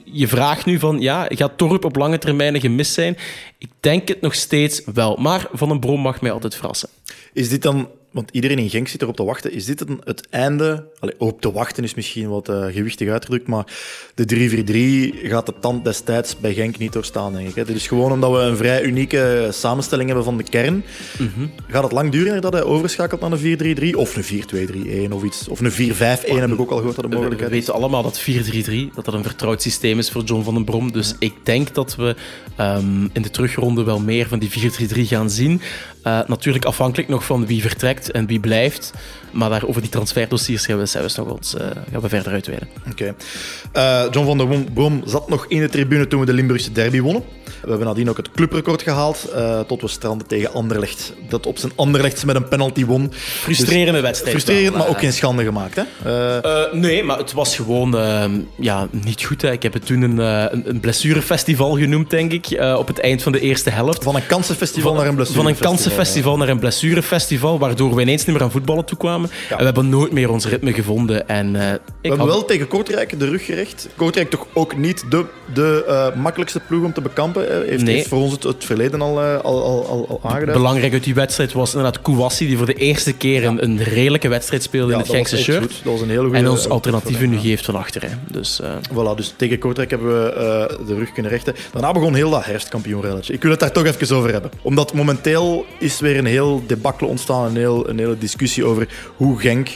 je 0.04 0.28
vraagt 0.28 0.66
nu 0.66 0.78
van, 0.78 1.00
ja, 1.00 1.26
gaat 1.28 1.58
Torp 1.58 1.84
op 1.84 1.96
lange 1.96 2.18
termijn 2.18 2.60
gemist 2.60 2.92
zijn? 2.92 3.16
Ik 3.58 3.70
denk 3.80 4.08
het 4.08 4.20
nog 4.20 4.34
steeds 4.34 4.82
wel. 4.94 5.16
Maar 5.16 5.46
Van 5.52 5.68
den 5.68 5.80
Brom 5.80 6.00
mag 6.00 6.20
mij 6.20 6.30
altijd 6.30 6.54
verrassen. 6.54 6.88
Is 7.32 7.48
dit 7.48 7.62
dan... 7.62 7.88
Want 8.16 8.30
iedereen 8.32 8.58
in 8.58 8.70
Genk 8.70 8.88
zit 8.88 9.02
erop 9.02 9.16
te 9.16 9.24
wachten. 9.24 9.52
Is 9.52 9.64
dit 9.64 9.86
dan 9.86 10.00
het 10.04 10.26
einde... 10.30 10.84
Allee, 10.98 11.14
op 11.18 11.40
te 11.40 11.52
wachten 11.52 11.84
is 11.84 11.94
misschien 11.94 12.28
wat 12.28 12.48
eh, 12.48 12.64
gewichtig 12.64 13.08
uitgedrukt, 13.08 13.46
maar 13.46 13.66
de 14.14 15.12
3-4-3 15.22 15.28
gaat 15.28 15.46
de 15.46 15.54
tand 15.60 15.84
destijds 15.84 16.36
bij 16.36 16.54
Genk 16.54 16.78
niet 16.78 16.92
doorstaan, 16.92 17.32
denk 17.32 17.48
ik. 17.48 17.54
Hè. 17.54 17.64
Dit 17.64 17.76
is 17.76 17.86
gewoon 17.86 18.12
omdat 18.12 18.32
we 18.32 18.38
een 18.38 18.56
vrij 18.56 18.82
unieke 18.82 19.48
samenstelling 19.52 20.06
hebben 20.06 20.24
van 20.24 20.36
de 20.36 20.42
kern. 20.42 20.84
Gaat 21.68 21.82
het 21.82 21.92
lang 21.92 22.10
duren 22.12 22.40
dat 22.40 22.52
hij 22.52 22.62
overschakelt 22.62 23.20
naar 23.20 23.32
een 23.32 23.92
4-3-3? 23.94 23.96
Of 23.96 24.16
een 24.16 25.08
4-2-3-1 25.08 25.12
of 25.12 25.22
iets? 25.22 25.48
Of 25.48 25.60
een 25.60 25.94
4-5-1 25.94 25.96
heb 25.96 26.50
ik 26.50 26.60
ook 26.60 26.70
al 26.70 26.76
gehoord 26.76 26.96
dat 26.96 26.96
de 26.96 27.02
We, 27.02 27.08
we 27.08 27.14
mogelijkheid 27.14 27.52
is. 27.52 27.58
weten 27.58 27.74
allemaal 27.74 28.02
dat 28.02 28.20
4-3-3 28.20 28.94
dat 28.94 29.04
dat 29.04 29.14
een 29.14 29.22
vertrouwd 29.22 29.62
systeem 29.62 29.98
is 29.98 30.10
voor 30.10 30.22
John 30.22 30.42
van 30.42 30.54
den 30.54 30.64
Brom. 30.64 30.92
Dus 30.92 31.14
ik 31.18 31.34
denk 31.42 31.74
dat 31.74 31.96
we 31.96 32.16
ehm, 32.56 33.04
in 33.12 33.22
de 33.22 33.30
terugronde 33.30 33.84
wel 33.84 34.00
meer 34.00 34.28
van 34.28 34.38
die 34.38 34.50
4-3-3 34.50 35.00
gaan 35.00 35.30
zien. 35.30 35.60
Eh, 36.02 36.20
natuurlijk 36.26 36.64
afhankelijk 36.64 37.08
nog 37.08 37.24
van 37.24 37.46
wie 37.46 37.60
vertrekt 37.60 38.05
en 38.10 38.26
wie 38.26 38.40
blijft. 38.40 38.90
Maar 39.30 39.50
daar 39.50 39.66
over 39.66 39.80
die 39.80 39.90
transferdossiers 39.90 40.66
gaan 40.66 40.78
we 40.78 40.86
zelfs 40.86 41.16
nog 41.16 41.28
ons, 41.30 41.54
eh, 41.56 41.66
gaan 41.92 42.00
we 42.00 42.08
verder 42.08 42.32
uitweiden. 42.32 42.68
Oké. 42.90 43.14
Eh, 43.72 44.02
John 44.10 44.26
van 44.26 44.38
der 44.38 44.64
Brom- 44.74 45.02
zat 45.06 45.28
nog 45.28 45.44
in 45.48 45.60
de 45.60 45.68
tribune 45.68 46.06
toen 46.06 46.20
we 46.20 46.26
de 46.26 46.32
Limburgse 46.32 46.72
derby 46.72 47.00
wonnen. 47.00 47.22
We 47.62 47.68
hebben 47.72 47.86
nadien 47.86 48.10
ook 48.10 48.16
het 48.16 48.30
clubrecord 48.30 48.82
gehaald, 48.82 49.24
eh, 49.34 49.60
tot 49.60 49.80
we 49.80 49.88
stranden 49.88 50.26
tegen 50.26 50.52
Anderlecht. 50.52 51.12
Dat 51.28 51.46
op 51.46 51.58
zijn 51.58 51.72
Anderlechts 51.74 52.24
met 52.24 52.36
een 52.36 52.48
penalty 52.48 52.84
won. 52.84 53.12
Frustrerende 53.12 54.00
wedstrijd. 54.00 54.30
Frustrerend, 54.42 54.76
maar 54.76 54.88
ook 54.88 54.98
geen 54.98 55.12
schande 55.12 55.44
gemaakt. 55.44 55.74
Hè? 55.76 55.82
Eh, 56.04 56.34
Eh, 56.36 56.72
nee, 56.72 57.04
maar 57.04 57.18
het 57.18 57.32
was 57.32 57.56
gewoon 57.56 57.96
eh, 57.98 58.24
ja, 58.58 58.88
niet 58.90 59.24
goed. 59.24 59.42
Hè. 59.42 59.52
Ik 59.52 59.62
heb 59.62 59.72
het 59.72 59.86
toen 59.86 60.02
een, 60.02 60.20
eh, 60.20 60.44
een, 60.52 60.68
een 60.68 60.80
blessurefestival 60.80 61.76
genoemd, 61.78 62.10
denk 62.10 62.32
ik, 62.32 62.46
eh, 62.46 62.76
op 62.78 62.86
het 62.86 62.98
eind 63.00 63.22
van 63.22 63.32
de 63.32 63.40
eerste 63.40 63.70
helft. 63.70 64.04
van 64.04 64.14
een 64.16 64.26
kansenfestival 64.26 64.94
naar 64.94 65.06
een 65.06 65.14
blessure. 65.14 65.40
Van 65.42 65.50
een 65.50 65.58
kansenfestival 65.58 66.36
naar 66.36 66.48
een 66.48 66.58
blessurefestival, 66.58 67.58
waardoor 67.58 67.95
we 67.96 68.02
ineens 68.02 68.24
niet 68.24 68.34
meer 68.34 68.44
aan 68.44 68.50
voetballen 68.50 68.84
toekwamen. 68.84 69.30
En 69.50 69.56
we 69.58 69.64
hebben 69.64 69.88
nooit 69.88 70.12
meer 70.12 70.30
ons 70.30 70.46
ritme 70.46 70.72
gevonden. 70.72 71.28
En, 71.28 71.56
eh, 71.56 71.72
ik 71.72 71.78
We 72.02 72.08
hebben 72.08 72.18
had- 72.18 72.28
wel 72.28 72.44
tegen 72.44 72.68
Kortrijk 72.68 73.18
de 73.18 73.28
rug 73.28 73.44
gerecht. 73.44 73.88
Kortrijk 73.96 74.30
toch 74.30 74.46
ook 74.52 74.76
niet 74.76 75.04
de, 75.10 75.24
de 75.54 75.84
eh, 75.88 76.20
makkelijkste 76.20 76.60
ploeg 76.60 76.84
om 76.84 76.92
te 76.92 77.00
bekampen. 77.00 77.48
eh, 77.62 77.68
heeft, 77.68 77.82
Nee. 77.82 77.94
heeft 77.94 78.08
voor 78.08 78.18
ons 78.18 78.32
het, 78.32 78.42
het 78.42 78.64
verleden 78.64 79.00
al, 79.02 79.20
al, 79.20 79.64
al, 79.64 80.08
al, 80.08 80.20
aangeduid. 80.22 80.56
Belangrijk 80.58 80.92
uit 80.92 81.04
die 81.04 81.14
wedstrijd 81.14 81.52
was 81.52 81.74
inderdaad 81.74 82.02
Kouassi, 82.02 82.46
die 82.46 82.56
voor 82.56 82.66
de 82.66 82.74
eerste 82.74 83.12
keer 83.12 83.44
een, 83.44 83.64
een 83.64 83.82
redelijke 83.82 84.28
wedstrijd 84.28 84.62
speelde 84.62 84.88
Ja, 84.92 84.98
in 84.98 85.00
het 85.00 85.10
Genkse 85.10 85.36
shirt. 85.36 85.58
goed. 85.62 85.80
Dat 85.84 85.92
was 85.92 86.00
een 86.00 86.08
hele 86.08 86.22
goede 86.22 86.36
En 86.38 86.48
ons 86.48 86.68
alternatieve 86.68 87.18
voor 87.18 87.28
nu 87.28 87.38
geeft 87.38 87.64
van 87.64 87.74
achter. 87.76 88.02
Hè. 88.02 88.08
Dus, 88.30 88.60
Voilà, 88.92 89.16
dus 89.16 89.34
tegen 89.36 89.58
Kortrijk 89.58 89.90
hebben 89.90 90.08
we 90.08 90.34
de 90.86 90.94
rug 90.94 91.12
kunnen 91.12 91.32
rechten. 91.32 91.54
Daarna 91.72 91.92
begon 91.92 92.14
heel 92.14 92.30
dat 92.30 92.44
herfstkampioenrelletje. 92.44 93.32
Ik 93.32 93.42
wil 93.42 93.50
het 93.50 93.60
daar 93.60 93.72
toch 93.72 93.84
even 93.84 94.16
over 94.16 94.32
hebben. 94.32 94.50
Omdat 94.62 94.92
momenteel 94.94 95.64
is 95.78 96.00
weer 96.00 96.16
een 96.18 96.26
heel 96.26 96.62
debacle 96.66 97.06
ontstaan, 97.06 97.44
een, 97.46 97.56
heel, 97.56 97.75
een 97.84 97.98
hele 97.98 98.18
discussie 98.18 98.64
over 98.64 98.88
hoe 99.16 99.38
Genk, 99.40 99.68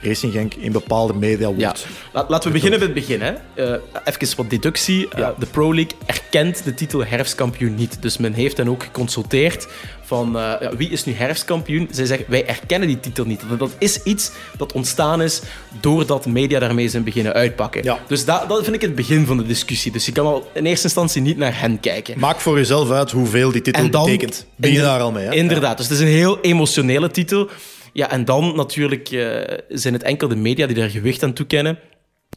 Racing 0.00 0.32
Genk, 0.32 0.54
in 0.54 0.72
bepaalde 0.72 1.14
media 1.14 1.46
wordt. 1.46 1.60
Ja, 1.60 1.74
La- 2.12 2.24
laten 2.28 2.48
we 2.48 2.54
beginnen 2.54 2.78
bij 2.78 2.88
het 2.88 2.96
begin. 2.96 3.20
Hè. 3.20 3.32
Eh, 3.54 3.80
even 4.04 4.36
wat 4.36 4.50
deductie. 4.50 5.08
Eh, 5.08 5.28
de 5.38 5.46
Pro 5.46 5.74
League 5.74 5.92
erkent 6.06 6.64
de 6.64 6.74
titel 6.74 7.04
herfstkampioen 7.04 7.74
niet. 7.74 8.02
Dus 8.02 8.16
men 8.18 8.32
heeft 8.32 8.56
hen 8.56 8.68
ook 8.68 8.82
geconsulteerd 8.82 9.68
van 10.08 10.36
eh, 10.38 10.54
ja, 10.60 10.76
wie 10.76 10.88
is 10.90 11.04
nu 11.04 11.12
herfstkampioen. 11.12 11.88
Zij 11.90 12.06
zeggen 12.06 12.26
wij 12.28 12.46
erkennen 12.46 12.88
die 12.88 13.00
titel 13.00 13.24
niet. 13.24 13.40
Dat 13.58 13.70
is 13.78 14.02
iets 14.02 14.30
dat 14.56 14.72
ontstaan 14.72 15.22
is 15.22 15.40
doordat 15.80 16.26
media 16.26 16.58
daarmee 16.58 16.88
zijn 16.88 17.04
beginnen 17.04 17.32
uitpakken. 17.32 17.82
Ja. 17.84 17.98
Dus 18.06 18.24
dat, 18.24 18.48
dat 18.48 18.62
vind 18.64 18.74
ik 18.76 18.80
het 18.82 18.94
begin 18.94 19.26
van 19.26 19.36
de 19.36 19.46
discussie. 19.46 19.92
Dus 19.92 20.06
je 20.06 20.12
kan 20.12 20.26
al 20.26 20.50
in 20.54 20.66
eerste 20.66 20.84
instantie 20.84 21.22
niet 21.22 21.36
naar 21.36 21.60
hen 21.60 21.80
kijken. 21.80 22.18
Maak 22.18 22.40
voor 22.40 22.56
jezelf 22.56 22.90
uit 22.90 23.10
hoeveel 23.10 23.52
die 23.52 23.62
titel 23.62 23.90
dan- 23.90 24.04
betekent. 24.04 24.46
Begin 24.56 24.76
Inder- 24.76 24.90
daar 24.90 25.00
al 25.00 25.12
mee. 25.12 25.24
Hè? 25.26 25.32
Inderdaad, 25.34 25.76
dus 25.76 25.88
het 25.88 25.94
is 25.98 26.02
een 26.02 26.10
heel 26.12 26.40
emotionele 26.40 27.10
titel. 27.10 27.48
Ja, 27.92 28.10
en 28.10 28.24
dan 28.24 28.56
natuurlijk 28.56 29.08
eh, 29.10 29.58
zijn 29.68 29.94
het 29.94 30.02
enkel 30.02 30.28
de 30.28 30.36
media 30.36 30.66
die 30.66 30.76
daar 30.76 30.90
gewicht 30.90 31.22
aan 31.22 31.32
toekennen. 31.32 31.78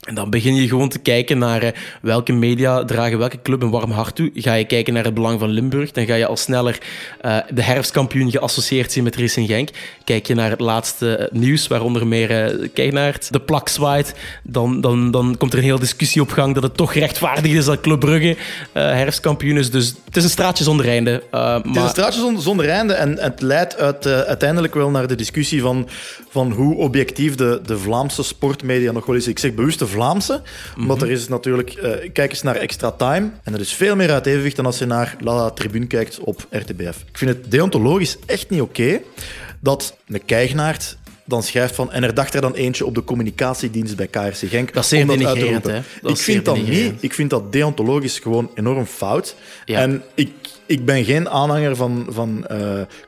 En 0.08 0.16
dan 0.16 0.30
begin 0.30 0.56
je 0.56 0.68
gewoon 0.68 0.90
te 0.90 1.00
kijken 1.00 1.38
naar 1.38 1.62
eh, 1.62 1.72
welke 2.02 2.32
media 2.34 2.84
dragen 2.86 3.18
welke 3.18 3.42
club 3.42 3.62
een 3.62 3.70
warm 3.70 3.92
hart 3.92 4.16
toe. 4.16 4.32
Ga 4.34 4.54
je 4.54 4.66
kijken 4.66 4.94
naar 4.94 5.04
het 5.04 5.14
belang 5.14 5.40
van 5.40 5.50
Limburg, 5.50 5.92
dan 5.92 6.06
ga 6.06 6.14
je 6.16 6.26
al 6.26 6.38
sneller 6.38 6.78
eh, 7.22 7.38
de 7.54 7.62
herfstkampioen 7.64 8.32
geassocieerd 8.32 8.92
zien 8.92 9.04
met 9.04 9.16
Racing 9.16 9.48
Genk. 9.48 9.70
Kijk 10.04 10.28
je 10.28 10.34
naar 10.36 10.50
het 10.50 10.60
laatste 10.60 11.16
eh, 11.18 11.40
nieuws, 11.40 11.68
waaronder 11.68 12.08
meer 12.08 12.28
kijk 12.74 12.92
naar 12.94 13.14
het, 13.14 13.28
de 13.32 13.40
plak 13.40 13.70
zwaait, 13.70 14.14
dan, 14.44 14.82
dan, 14.82 15.12
dan 15.12 15.36
komt 15.38 15.52
er 15.54 15.58
een 15.60 15.66
hele 15.66 15.80
discussie 15.80 16.22
op 16.22 16.30
gang 16.32 16.54
dat 16.54 16.64
het 16.64 16.78
toch 16.78 16.94
rechtvaardig 16.94 17.52
is 17.52 17.66
dat 17.66 17.82
Club 17.82 18.00
Brugge 18.00 18.36
herfstkampioen 18.74 19.58
is. 19.58 19.72
Dus 19.72 19.94
het 20.06 20.16
is 20.18 20.24
een 20.24 20.30
straatje 20.30 20.64
zonder 20.64 20.88
einde. 20.88 21.24
eh, 21.32 21.54
Het 21.56 21.66
is 21.66 21.72
maar- 21.72 21.84
een 21.84 21.90
straatje 21.90 22.20
zonder, 22.20 22.42
zonder 22.44 22.70
einde 22.70 22.94
en 22.94 23.18
het 23.20 23.42
leidt 23.42 23.78
uit, 23.78 24.06
uiteindelijk 24.08 24.74
wel 24.74 24.90
naar 24.90 25.08
de 25.08 25.16
discussie 25.16 25.62
van, 25.62 25.88
van 26.30 26.52
hoe 26.52 26.76
objectief 26.76 27.36
de, 27.36 27.62
de 27.66 27.78
Vlaamse 27.78 28.24
sportmedia 28.24 28.92
nog 28.92 29.06
wel 29.06 29.16
is. 29.16 29.28
Ik 29.28 29.40
zeg 29.40 29.54
bewust 29.54 29.80
de 29.80 29.88
Vlaamse, 29.92 30.42
omdat 30.78 31.02
er 31.02 31.12
is 31.12 31.28
natuurlijk... 31.28 31.70
eh, 31.70 32.12
kijk 32.14 32.32
eens 32.32 32.42
naar 32.42 32.56
Extra 32.56 32.92
Time 32.92 33.32
en 33.44 33.52
dat 33.52 33.62
is 33.62 33.74
veel 33.74 33.96
meer 33.96 34.12
uit 34.12 34.26
evenwicht 34.26 34.56
dan 34.56 34.66
als 34.66 34.78
je 34.78 34.86
naar 34.86 35.16
La 35.20 35.50
Tribune 35.50 35.88
kijkt 35.88 36.20
op 36.20 36.48
RTBF. 36.50 37.04
Ik 37.08 37.18
vind 37.18 37.32
het 37.32 37.52
deontologisch 37.52 38.18
echt 38.26 38.50
niet 38.50 38.62
oké 38.62 39.00
dat 39.60 39.96
een 40.08 40.26
Keignaert 40.26 40.98
dan 41.32 41.44
schrijft 41.44 41.76
van... 41.76 41.92
En 41.92 42.04
er 42.04 42.14
dacht 42.14 42.34
er 42.34 42.42
dan 42.42 42.54
eentje 42.54 42.86
op 42.86 42.96
de 42.96 43.04
communicatiedienst 43.04 43.96
bij 43.96 44.08
KRC 44.08 44.36
Genk. 44.50 44.74
Dat 44.74 44.84
is 44.84 44.90
zeer 44.90 45.08
denigrerend, 45.08 45.66
hè. 45.68 45.80
Dat 46.02 46.12
Ik 46.12 46.18
vind 46.18 46.46
dat 46.46 46.58
niet. 46.68 46.94
Ik 47.00 47.14
vind 47.14 47.30
dat 47.30 47.52
deontologisch 47.52 48.20
gewoon 48.20 48.52
enorm 48.56 48.86
fout. 48.86 49.36
Ja. 49.66 49.80
En 49.80 50.04
ik, 50.16 50.30
ik 50.66 50.86
ben 50.86 51.04
geen 51.04 51.30
aanhanger 51.30 51.76
van, 51.76 52.06
van 52.10 52.48
eh, 52.48 52.58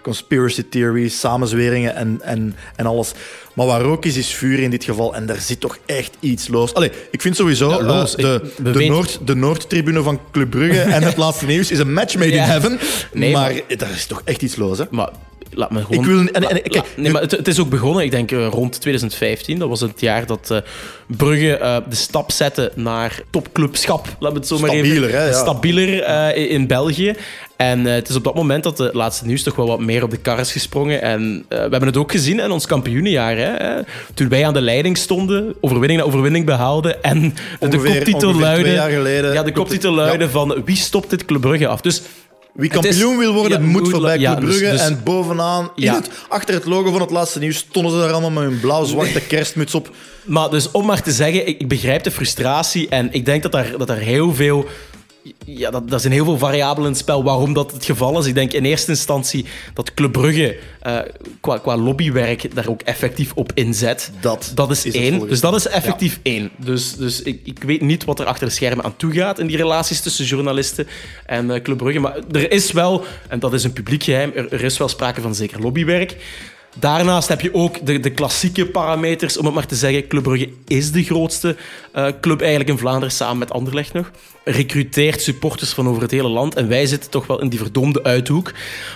conspiracy 0.01 0.63
theories, 0.69 1.19
samenzweringen 1.19 1.95
en, 1.95 2.19
en, 2.21 2.55
en 2.75 2.85
alles. 2.85 3.11
Maar 3.53 3.65
waar 3.65 3.81
ook 3.83 4.05
is, 4.05 4.17
is 4.17 4.27
vuur 4.33 4.59
in 4.59 4.69
dit 4.69 4.83
geval. 4.83 5.15
En 5.15 5.25
daar 5.25 5.39
zit 5.39 5.59
toch 5.59 5.77
echt 5.85 6.15
iets 6.19 6.47
los. 6.47 6.73
Allee, 6.73 6.91
ik 7.11 7.21
vind 7.21 7.35
sowieso 7.35 7.69
Ja, 7.69 7.77
eh, 7.79 8.15
de, 8.15 8.41
Ik- 8.63 8.73
de, 8.73 8.85
Noord, 8.85 9.19
de 9.25 9.35
Noordtribune 9.35 10.01
van 10.03 10.19
Club 10.31 10.49
Brugge 10.49 10.79
en 10.81 11.03
het 11.03 11.17
laatste 11.23 11.45
nieuws 11.45 11.71
is 11.71 11.79
een 11.79 11.93
match 11.93 12.15
made 12.15 12.31
Ja. 12.31 12.43
in 12.43 12.49
heaven. 12.49 12.79
Nee, 13.13 13.31
maar, 13.33 13.51
maar- 13.67 13.77
daar 13.77 13.91
is 13.91 14.05
toch 14.05 14.21
echt 14.25 14.41
iets 14.41 14.55
los, 14.55 14.77
hè? 14.77 14.83
Maar 14.91 15.09
laat 15.55 15.71
me 15.71 15.81
gewoon... 15.85 16.03
Ik 16.03 16.09
wil- 16.09 16.27
en- 16.27 16.61
kijk, 16.61 16.85
nee, 16.95 17.11
maar 17.11 17.21
het, 17.21 17.31
het 17.31 17.47
is 17.47 17.59
ook 17.59 17.69
begonnen, 17.69 18.03
ik 18.03 18.11
denk 18.11 18.31
eh, 18.31 18.47
rond 18.47 18.81
2015. 18.81 19.59
Dat 19.59 19.69
was 19.69 19.81
het 19.81 19.99
jaar 20.01 20.25
dat 20.25 20.51
eh, 20.51 20.57
Brugge 21.07 21.57
eh, 21.57 21.77
de 21.89 21.95
stap 21.95 22.31
zette 22.31 22.71
naar 22.75 23.19
topclubschap. 23.29 24.05
Laten 24.19 24.33
we 24.33 24.39
het 24.39 24.47
zo 24.47 24.59
maar 24.59 24.69
even... 24.69 24.85
Stabieler, 24.85 25.11
hè, 25.11 25.25
ja. 25.25 25.33
Stabieler 25.33 26.07
in- 26.49 26.67
België. 26.67 27.13
En 27.55 27.85
het 27.85 28.09
is 28.09 28.15
op 28.15 28.23
dat 28.23 28.35
moment 28.35 28.63
dat 28.63 28.77
de 28.77 28.89
laatste 28.93 29.25
nieuws 29.25 29.43
toch 29.43 29.55
wel 29.55 29.67
wat 29.67 29.79
meer 29.79 30.03
op 30.03 30.11
de 30.11 30.17
kar 30.17 30.39
is 30.39 30.51
gesprongen. 30.51 31.01
En 31.01 31.45
we 31.49 31.55
hebben 31.55 31.85
het 31.85 31.97
ook 31.97 32.11
gezien 32.11 32.39
in 32.39 32.51
ons 32.51 32.65
kampioenenjaar. 32.65 33.37
Hè, 33.37 33.81
toen 34.13 34.29
wij 34.29 34.45
aan 34.45 34.53
de 34.53 34.61
leiding 34.61 34.97
stonden, 34.97 35.53
overwinning 35.61 35.99
na 35.99 36.05
overwinning 36.05 36.45
behaalden. 36.45 37.03
En 37.03 37.33
de 37.59 37.77
koptitel 37.77 38.33
luidde... 38.33 38.69
Ja, 39.33 39.43
de 39.43 39.51
koptitel 39.51 39.91
luidde 39.93 40.29
van 40.29 40.61
wie 40.65 40.75
stopt 40.75 41.09
dit 41.09 41.25
Club 41.25 41.41
Brugge 41.41 41.67
af? 41.67 41.81
Dus 41.81 42.01
Wie 42.53 42.69
is- 42.69 42.75
kampioen 42.81 43.17
wil 43.17 43.33
worden, 43.33 43.61
ja, 43.61 43.67
moet 43.67 43.89
voorbij 43.89 44.17
Club 44.17 44.39
dus- 44.39 44.57
Brugge. 44.57 44.71
dus- 44.71 44.81
en 44.81 45.01
bovenaan, 45.03 45.71
in 45.75 45.83
Ja. 45.83 45.95
het, 45.95 46.09
achter 46.29 46.53
het 46.53 46.65
logo 46.65 46.91
van 46.91 47.01
het 47.01 47.11
laatste 47.11 47.39
nieuws, 47.39 47.57
stonden 47.57 47.91
ze 47.91 47.97
daar 47.97 48.11
allemaal 48.11 48.31
met 48.31 48.43
hun 48.43 48.59
blauw-zwarte 48.59 49.19
kerstmuts 49.21 49.75
op. 49.75 49.89
Maar 50.23 50.49
dus 50.49 50.71
om 50.71 50.85
maar 50.85 51.01
te 51.01 51.11
zeggen, 51.11 51.47
ik, 51.47 51.59
ik 51.59 51.67
begrijp 51.67 52.03
de 52.03 52.11
frustratie 52.11 52.89
en 52.89 53.09
ik 53.13 53.25
denk 53.25 53.43
dat 53.43 53.51
daar, 53.51 53.77
dat 53.77 53.87
daar 53.87 53.97
heel 53.97 54.33
veel... 54.33 54.65
Ja, 55.45 55.71
dat, 55.71 55.89
dat 55.89 56.01
zijn 56.01 56.13
heel 56.13 56.25
veel 56.25 56.37
variabelen 56.37 56.85
in 56.85 56.91
het 56.91 57.01
spel 57.01 57.23
waarom 57.23 57.53
dat 57.53 57.71
het 57.71 57.85
geval 57.85 58.19
is. 58.19 58.25
Ik 58.25 58.33
denk 58.33 58.53
in 58.53 58.65
eerste 58.65 58.91
instantie 58.91 59.45
dat 59.73 59.93
Club 59.93 60.11
Brugge 60.11 60.57
eh, 60.81 60.99
qua, 61.41 61.57
qua 61.57 61.77
lobbywerk 61.77 62.55
daar 62.55 62.67
ook 62.67 62.81
effectief 62.81 63.31
op 63.35 63.51
inzet. 63.53 64.11
Dat 64.21 64.51
dat 64.55 64.71
is, 64.71 64.85
één. 64.85 65.27
Dus 65.27 65.39
dat 65.39 65.55
is 65.55 65.67
effectief 65.67 66.19
één. 66.23 66.49
Dus, 66.57 66.95
dus 66.95 67.21
ik, 67.21 67.39
ik 67.43 67.63
weet 67.63 67.81
niet 67.81 68.05
wat 68.05 68.19
er 68.19 68.25
achter 68.25 68.47
de 68.47 68.53
schermen 68.53 68.85
aan 68.85 68.95
toe 68.95 69.13
gaat 69.13 69.39
in 69.39 69.47
die 69.47 69.57
relaties 69.57 70.01
tussen 70.01 70.25
journalisten 70.25 70.87
en 71.25 71.51
eh, 71.51 71.61
Club 71.61 71.77
Brugge. 71.77 71.99
Maar 71.99 72.17
er 72.31 72.51
is 72.51 72.71
wel, 72.71 73.05
en 73.27 73.39
dat 73.39 73.53
is 73.53 73.63
een 73.63 73.73
publiek 73.73 74.03
geheim, 74.03 74.31
er, 74.35 74.53
er 74.53 74.63
is 74.63 74.77
wel 74.77 74.87
sprake 74.87 75.21
van 75.21 75.35
zeker 75.35 75.61
lobbywerk. 75.61 76.15
Daarnaast 76.79 77.27
heb 77.27 77.41
je 77.41 77.53
ook 77.53 77.85
de, 77.85 77.99
de 77.99 78.11
klassieke 78.11 78.65
parameters, 78.65 79.37
om 79.37 79.45
het 79.45 79.53
maar 79.53 79.65
te 79.65 79.75
zeggen. 79.75 80.07
Club 80.07 80.23
Brugge 80.23 80.49
is 80.67 80.91
de 80.91 81.03
grootste 81.03 81.55
eh, 81.91 82.07
club 82.21 82.39
eigenlijk 82.39 82.69
in 82.69 82.77
Vlaanderen, 82.77 83.11
samen 83.11 83.37
met 83.37 83.51
Anderlecht 83.51 83.93
nog. 83.93 84.11
Recruteert 84.43 85.21
supporters 85.21 85.71
van 85.71 85.87
over 85.87 86.01
het 86.01 86.11
hele 86.11 86.27
land. 86.27 86.55
En 86.55 86.67
wij 86.67 86.85
zitten 86.85 87.09
toch 87.09 87.27
wel 87.27 87.41
in 87.41 87.49
die 87.49 87.59
verdomde 87.59 88.03
uithoek. 88.03 88.51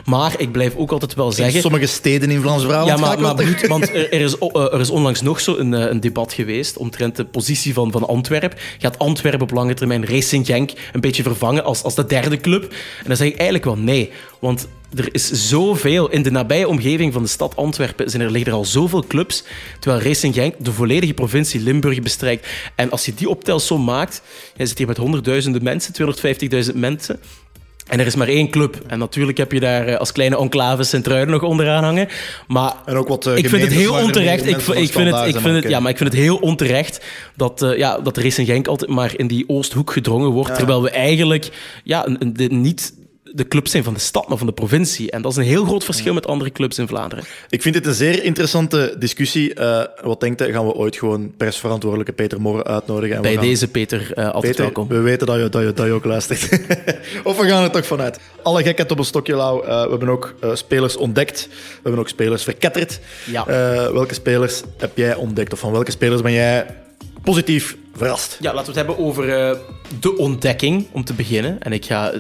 Maar 0.06 0.34
ik 0.38 0.52
blijf 0.52 0.76
ook 0.76 0.92
altijd 0.92 1.14
wel 1.14 1.28
In 1.28 1.34
zeggen... 1.34 1.62
sommige 1.62 1.86
steden 1.86 2.32
in 2.32 2.42
Vlaams-Brabant. 2.42 2.88
Ja, 2.88 2.98
maar, 2.98 3.20
maar 3.20 3.68
want 3.68 3.90
er, 3.94 4.14
er 4.14 4.22
is, 4.22 4.38
eh, 4.38 4.74
er 4.74 4.80
is 4.80 4.90
onlangs 4.90 5.22
nog 5.22 5.40
zo 5.40 5.58
een, 5.58 5.74
eh, 5.74 5.90
een 5.90 6.00
debat 6.00 6.34
geweest 6.34 6.78
omtrent 6.78 7.16
de 7.16 7.26
positie 7.26 7.74
van, 7.74 7.92
van 7.92 8.08
Antwerpen. 8.08 8.60
Gaat 8.78 9.00
Antwerpen 9.00 9.42
op 9.42 9.52
lange 9.52 9.74
termijn 9.74 10.06
Racing 10.06 10.46
Genk 10.46 10.72
een 10.94 11.02
beetje 11.02 11.24
vervangen 11.24 11.64
als, 11.64 11.84
als 11.84 11.96
de 11.96 12.06
derde 12.06 12.38
club? 12.38 12.64
En 13.00 13.08
dan 13.08 13.16
zeg 13.16 13.28
ik 13.28 13.36
eigenlijk 13.36 13.66
wel 13.66 13.78
nee. 13.78 14.12
Want 14.40 14.68
er 14.96 15.10
is 15.12 15.50
zoveel 15.50 16.10
in 16.10 16.22
de 16.22 16.32
nabije 16.32 16.68
omgeving 16.68 17.14
van 17.14 17.22
de 17.22 17.28
stad 17.30 17.56
Antwerpen. 17.56 18.10
Zijn 18.10 18.22
er 18.22 18.32
liggen 18.32 18.52
er 18.52 18.58
al 18.58 18.66
zoveel 18.66 19.04
clubs. 19.08 19.44
Terwijl 19.80 20.04
Racing 20.04 20.34
Genk 20.34 20.56
de 20.60 20.72
volledige 20.72 21.14
provincie 21.14 21.62
Limburg 21.62 22.02
bestrijkt. 22.02 22.48
En 22.76 22.92
als 22.92 23.06
je 23.06 23.14
die 23.14 23.30
optelsom 23.30 23.84
maakt, 23.84 24.22
je 24.56 24.66
zit 24.66 24.78
hier 24.78 24.88
met 24.88 24.98
honderdduizenden 25.44 25.64
mensen, 25.64 26.72
250.000 26.74 26.76
mensen. 26.80 27.20
En 27.88 28.00
er 28.00 28.06
is 28.06 28.16
maar 28.16 28.28
één 28.28 28.50
club. 28.50 28.82
En 28.88 29.00
natuurlijk 29.00 29.38
heb 29.38 29.52
je 29.52 29.60
daar 29.60 29.88
eh, 29.88 29.98
als 29.98 30.12
kleine 30.12 30.38
enclave 30.38 30.84
Sint-Truiden 30.84 31.34
nog 31.34 31.44
onderaan 31.44 31.84
hangen. 31.84 32.08
Maar 32.48 32.74
En 32.86 32.96
ook 32.96 33.08
wat, 33.08 33.26
eh, 33.26 33.38
ik 33.38 33.50
vind 33.50 33.62
het 33.62 33.72
heel 33.72 33.98
er 33.98 34.04
onterecht. 34.04 34.46
Ik, 34.48 34.56
ik 34.58 34.62
vind 34.92 35.16
het, 35.16 35.28
ik 35.36 35.42
vind 35.42 35.56
het, 35.64 35.70
ja, 35.70 35.80
maar 35.80 35.92
ik 35.92 35.98
vind 35.98 36.12
het 36.14 36.22
heel 36.22 36.38
onterecht 36.38 37.06
dat, 37.36 37.62
eh 37.62 37.78
ja, 37.78 38.00
dat 38.00 38.18
Racing 38.18 38.48
Genk 38.48 38.68
altijd 38.68 38.92
maar 38.92 39.14
in 39.18 39.28
die 39.28 39.50
Oosthoek 39.50 39.92
gedrongen 39.92 40.30
wordt. 40.30 40.56
Terwijl 40.56 40.82
we 40.84 40.90
eigenlijk 40.90 41.50
ja, 41.84 42.08
een, 42.08 42.16
een- 42.20 42.34
de, 42.34 42.48
niet 42.48 42.94
de 43.38 43.48
clubs 43.48 43.72
zijn 43.72 43.84
van 43.84 43.94
de 43.94 44.00
stad, 44.00 44.28
maar 44.28 44.38
van 44.38 44.48
de 44.48 44.54
provincie. 44.54 45.12
En 45.12 45.22
dat 45.22 45.32
is 45.32 45.38
een 45.38 45.44
heel 45.44 45.66
groot 45.66 45.84
verschil 45.84 46.14
met 46.14 46.28
andere 46.28 46.52
clubs 46.52 46.78
in 46.78 46.88
Vlaanderen. 46.88 47.24
Ik 47.50 47.62
vind 47.62 47.74
dit 47.76 47.86
een 47.86 47.94
zeer 47.94 48.24
interessante 48.24 48.96
discussie. 49.00 49.54
Eh, 49.54 49.84
wat 50.04 50.20
denkt 50.20 50.42
u, 50.42 50.52
gaan 50.52 50.66
we 50.66 50.74
ooit 50.74 50.96
gewoon 50.96 51.34
persverantwoordelijke 51.38 52.12
Peter 52.14 52.42
Morren 52.42 52.66
uitnodigen? 52.66 53.16
En 53.16 53.22
we 53.22 53.28
Bij 53.28 53.38
gaan- 53.38 53.44
deze, 53.46 53.68
Peter, 53.68 54.12
eh, 54.14 54.26
altijd 54.26 54.44
Peter, 54.44 54.62
welkom. 54.64 54.88
we 54.88 55.00
weten 55.00 55.28
dat 55.28 55.36
je, 55.40 55.50
dat, 55.50 55.62
je, 55.62 55.74
dat 55.74 55.86
je 55.86 55.92
ook 55.92 56.06
luistert. 56.06 56.50
of 57.24 57.38
we 57.40 57.48
gaan 57.48 57.64
er 57.64 57.72
toch 57.72 57.86
vanuit. 57.86 58.20
Alle 58.44 58.64
gekheid 58.64 58.92
op 58.92 59.00
een 59.00 59.06
stokje, 59.06 59.36
Lau. 59.36 59.66
Eh, 59.66 59.84
we 59.84 59.90
hebben 59.90 60.10
ook 60.10 60.34
eh, 60.42 60.50
spelers 60.56 60.96
ontdekt. 60.98 61.48
We 61.50 61.80
hebben 61.82 62.00
ook 62.00 62.10
spelers 62.10 62.44
verketterd. 62.44 63.00
Ja. 63.26 63.48
Eh, 63.48 63.92
welke 63.92 64.14
spelers 64.14 64.62
heb 64.78 64.98
jij 64.98 65.16
ontdekt? 65.16 65.54
Of 65.54 65.60
van 65.60 65.72
welke 65.72 65.92
spelers 65.92 66.22
ben 66.22 66.32
jij 66.34 66.66
positief 67.24 67.78
verrast? 67.96 68.38
Ja, 68.42 68.54
laten 68.54 68.74
we 68.74 68.80
het 68.80 68.88
hebben 68.88 69.06
over 69.06 69.30
eh, 69.50 69.58
de 70.00 70.18
ontdekking, 70.18 70.88
om 70.92 71.04
te 71.04 71.14
beginnen. 71.14 71.62
En 71.62 71.72
ik 71.72 71.86
ga 71.86 72.12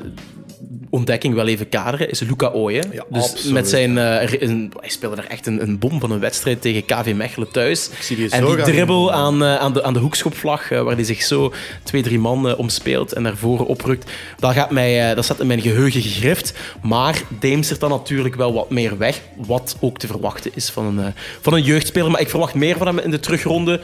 ontdekking 0.89 1.33
wel 1.33 1.47
even 1.47 1.69
kaderen, 1.69 2.09
is 2.09 2.19
Luca 2.19 2.49
Ooyen. 2.49 2.83
Ja, 2.91 3.03
dus 3.09 3.23
absoluut. 3.23 3.53
met 3.53 3.69
zijn, 3.69 3.97
eh, 3.97 4.31
een- 4.41 4.71
hij 4.79 4.89
speelde 4.89 5.15
er 5.15 5.27
echt 5.27 5.47
een, 5.47 5.61
een 5.61 5.79
bom 5.79 5.99
van 5.99 6.11
een 6.11 6.19
wedstrijd 6.19 6.61
tegen 6.61 6.85
KV 6.85 7.13
Mechelen 7.15 7.51
thuis. 7.51 7.89
zie 7.99 8.15
die 8.15 8.29
en 8.29 8.45
die 8.45 8.55
dribbel 8.61 9.11
aan, 9.13 9.43
eh, 9.43 9.55
aan, 9.55 9.73
de, 9.73 9.83
aan 9.83 9.93
de 9.93 9.99
hoekschopvlag, 9.99 10.71
eh, 10.71 10.81
waar 10.81 10.95
hij 10.95 11.03
zich 11.03 11.21
zo 11.23 11.53
twee, 11.83 12.01
drie 12.01 12.19
man 12.19 12.55
omspeelt 12.55 13.13
en 13.13 13.21
naar 13.21 13.37
voren 13.37 13.65
oprukt, 13.65 14.11
dat, 14.39 14.53
gaat 14.53 14.71
mij, 14.71 15.15
dat 15.15 15.25
zat 15.25 15.39
in 15.39 15.47
mijn 15.47 15.61
geheugen 15.61 16.01
gegrift. 16.01 16.53
Maar 16.81 17.21
deemstert 17.39 17.79
dan 17.79 17.89
natuurlijk 17.89 18.35
wel 18.35 18.53
wat 18.53 18.69
meer 18.69 18.97
weg, 18.97 19.21
wat 19.35 19.77
ook 19.79 19.97
te 19.99 20.07
verwachten 20.07 20.51
is 20.53 20.69
van 20.69 20.97
een, 20.97 21.13
van 21.41 21.53
een 21.53 21.63
jeugdspeler. 21.63 22.11
Maar 22.11 22.21
ik 22.21 22.29
verwacht 22.29 22.53
meer 22.53 22.77
van 22.77 22.87
hem 22.87 22.99
in 22.99 23.11
de 23.11 23.19
terugronde. 23.19 23.79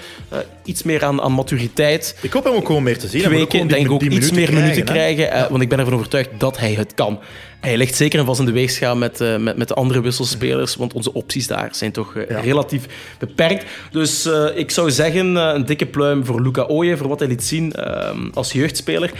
Iets 0.65 0.83
meer 0.83 1.03
aan, 1.05 1.21
aan 1.21 1.31
maturiteit 1.31 2.15
Ik 2.21 2.33
hoop 2.33 2.43
hem 2.43 2.53
ook 2.53 2.65
gewoon 2.65 2.83
meer 2.83 2.97
te 2.97 3.07
zien. 3.07 3.21
Ook 3.21 3.27
kweken. 3.31 3.67
Denk 3.67 3.81
die- 3.85 3.91
ook 3.91 3.99
die 3.99 4.09
iets 4.09 4.31
meer 4.31 4.53
minuten 4.53 4.75
hè. 4.77 4.83
krijgen. 4.83 5.49
want 5.49 5.61
ik 5.61 5.69
ben 5.69 5.79
ervan 5.79 5.93
overtuigd 5.93 6.29
dat 6.37 6.57
hij 6.57 6.62
het 6.69 6.93
kan. 6.93 7.19
Hij 7.59 7.77
ligt 7.77 7.95
zeker 7.95 8.19
en 8.19 8.25
vast 8.25 8.39
in 8.39 8.45
de 8.45 8.51
weegschaal 8.51 8.95
met, 8.95 9.21
eh, 9.21 9.37
met, 9.37 9.57
met 9.57 9.67
de 9.67 9.73
andere 9.73 10.01
wisselspelers. 10.01 10.75
Want 10.75 10.93
onze 10.93 11.13
opties 11.13 11.47
daar 11.47 11.69
zijn 11.71 11.91
toch 11.91 12.15
eh, 12.15 12.29
Ja. 12.29 12.39
relatief 12.39 12.85
beperkt. 13.19 13.65
Dus 13.91 14.25
eh, 14.25 14.45
ik 14.55 14.71
zou 14.71 14.91
zeggen, 14.91 15.35
een 15.35 15.65
dikke 15.65 15.85
pluim 15.85 16.25
voor 16.25 16.41
Luca 16.41 16.61
Ooyen. 16.63 16.97
Voor 16.97 17.07
wat 17.07 17.19
hij 17.19 17.27
liet 17.27 17.43
zien 17.43 17.71
eh, 17.73 18.09
als 18.33 18.51
jeugdspeler. 18.51 19.11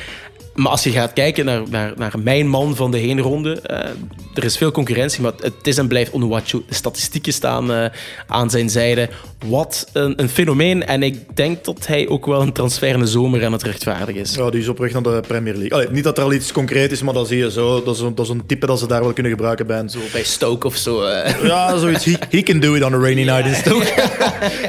Maar 0.54 0.72
als 0.72 0.84
je 0.84 0.92
gaat 0.92 1.14
kijken 1.14 1.46
naar, 1.46 1.62
naar, 1.70 1.94
naar 1.98 2.14
mijn 2.24 2.48
man 2.48 2.76
van 2.76 2.92
de 2.92 2.98
heenronde, 2.98 3.62
eh 3.62 3.90
er 4.34 4.44
is 4.44 4.58
veel 4.58 4.72
concurrentie, 4.72 5.22
maar 5.22 5.32
het 5.42 5.54
is 5.68 5.78
en 5.78 5.88
blijft 5.88 6.12
Onuachu. 6.12 6.64
De 6.68 6.74
statistieken 6.76 7.34
staan 7.34 7.72
eh, 7.74 7.86
aan 8.28 8.50
zijn 8.50 8.70
zijde. 8.70 9.10
Wat 9.46 9.90
een, 9.94 10.14
een 10.22 10.30
fenomeen. 10.30 10.86
En 10.86 11.04
ik 11.04 11.36
denk 11.36 11.64
dat 11.64 11.88
hij 11.88 12.08
ook 12.08 12.26
wel 12.26 12.42
een 12.42 12.52
transfer 12.52 12.88
in 12.94 13.00
de 13.00 13.06
zomer 13.08 13.46
aan 13.46 13.52
het 13.52 13.64
rechtvaardigen 13.64 14.22
is. 14.22 14.36
Ja, 14.36 14.50
die 14.50 14.62
is 14.62 14.68
op 14.68 14.78
weg 14.78 14.92
naar 14.94 15.02
de 15.04 15.22
Premier 15.28 15.54
League. 15.54 15.74
Allee, 15.74 15.88
niet 15.92 16.04
dat 16.04 16.18
er 16.18 16.24
al 16.24 16.34
iets 16.34 16.52
concreet 16.52 16.92
is, 16.92 17.02
maar 17.02 17.14
dat 17.14 17.28
zie 17.28 17.38
je 17.38 17.52
zo. 17.52 17.84
Dat 17.84 17.96
is 17.96 18.02
een, 18.02 18.16
dat 18.16 18.26
is 18.26 18.32
een 18.32 18.46
type 18.46 18.66
dat 18.66 18.80
ze 18.80 18.88
daar 18.88 19.02
wel 19.04 19.14
kunnen 19.14 19.32
gebruiken 19.32 19.68
bij 19.68 19.80
een 19.80 19.90
Zo 19.90 20.00
bij 20.12 20.24
Stoke 20.24 20.68
of 20.68 20.76
zo. 20.76 21.02
eh. 21.04 21.44
Ja, 21.44 21.78
zoiets. 21.78 22.06
He, 22.06 22.14
he 22.30 22.42
can 22.44 22.60
do 22.60 22.74
it 22.74 22.84
on 22.84 22.94
a 22.94 22.98
rainy 22.98 23.24
night 23.24 23.46
in 23.46 23.56
Stoke. 23.56 23.92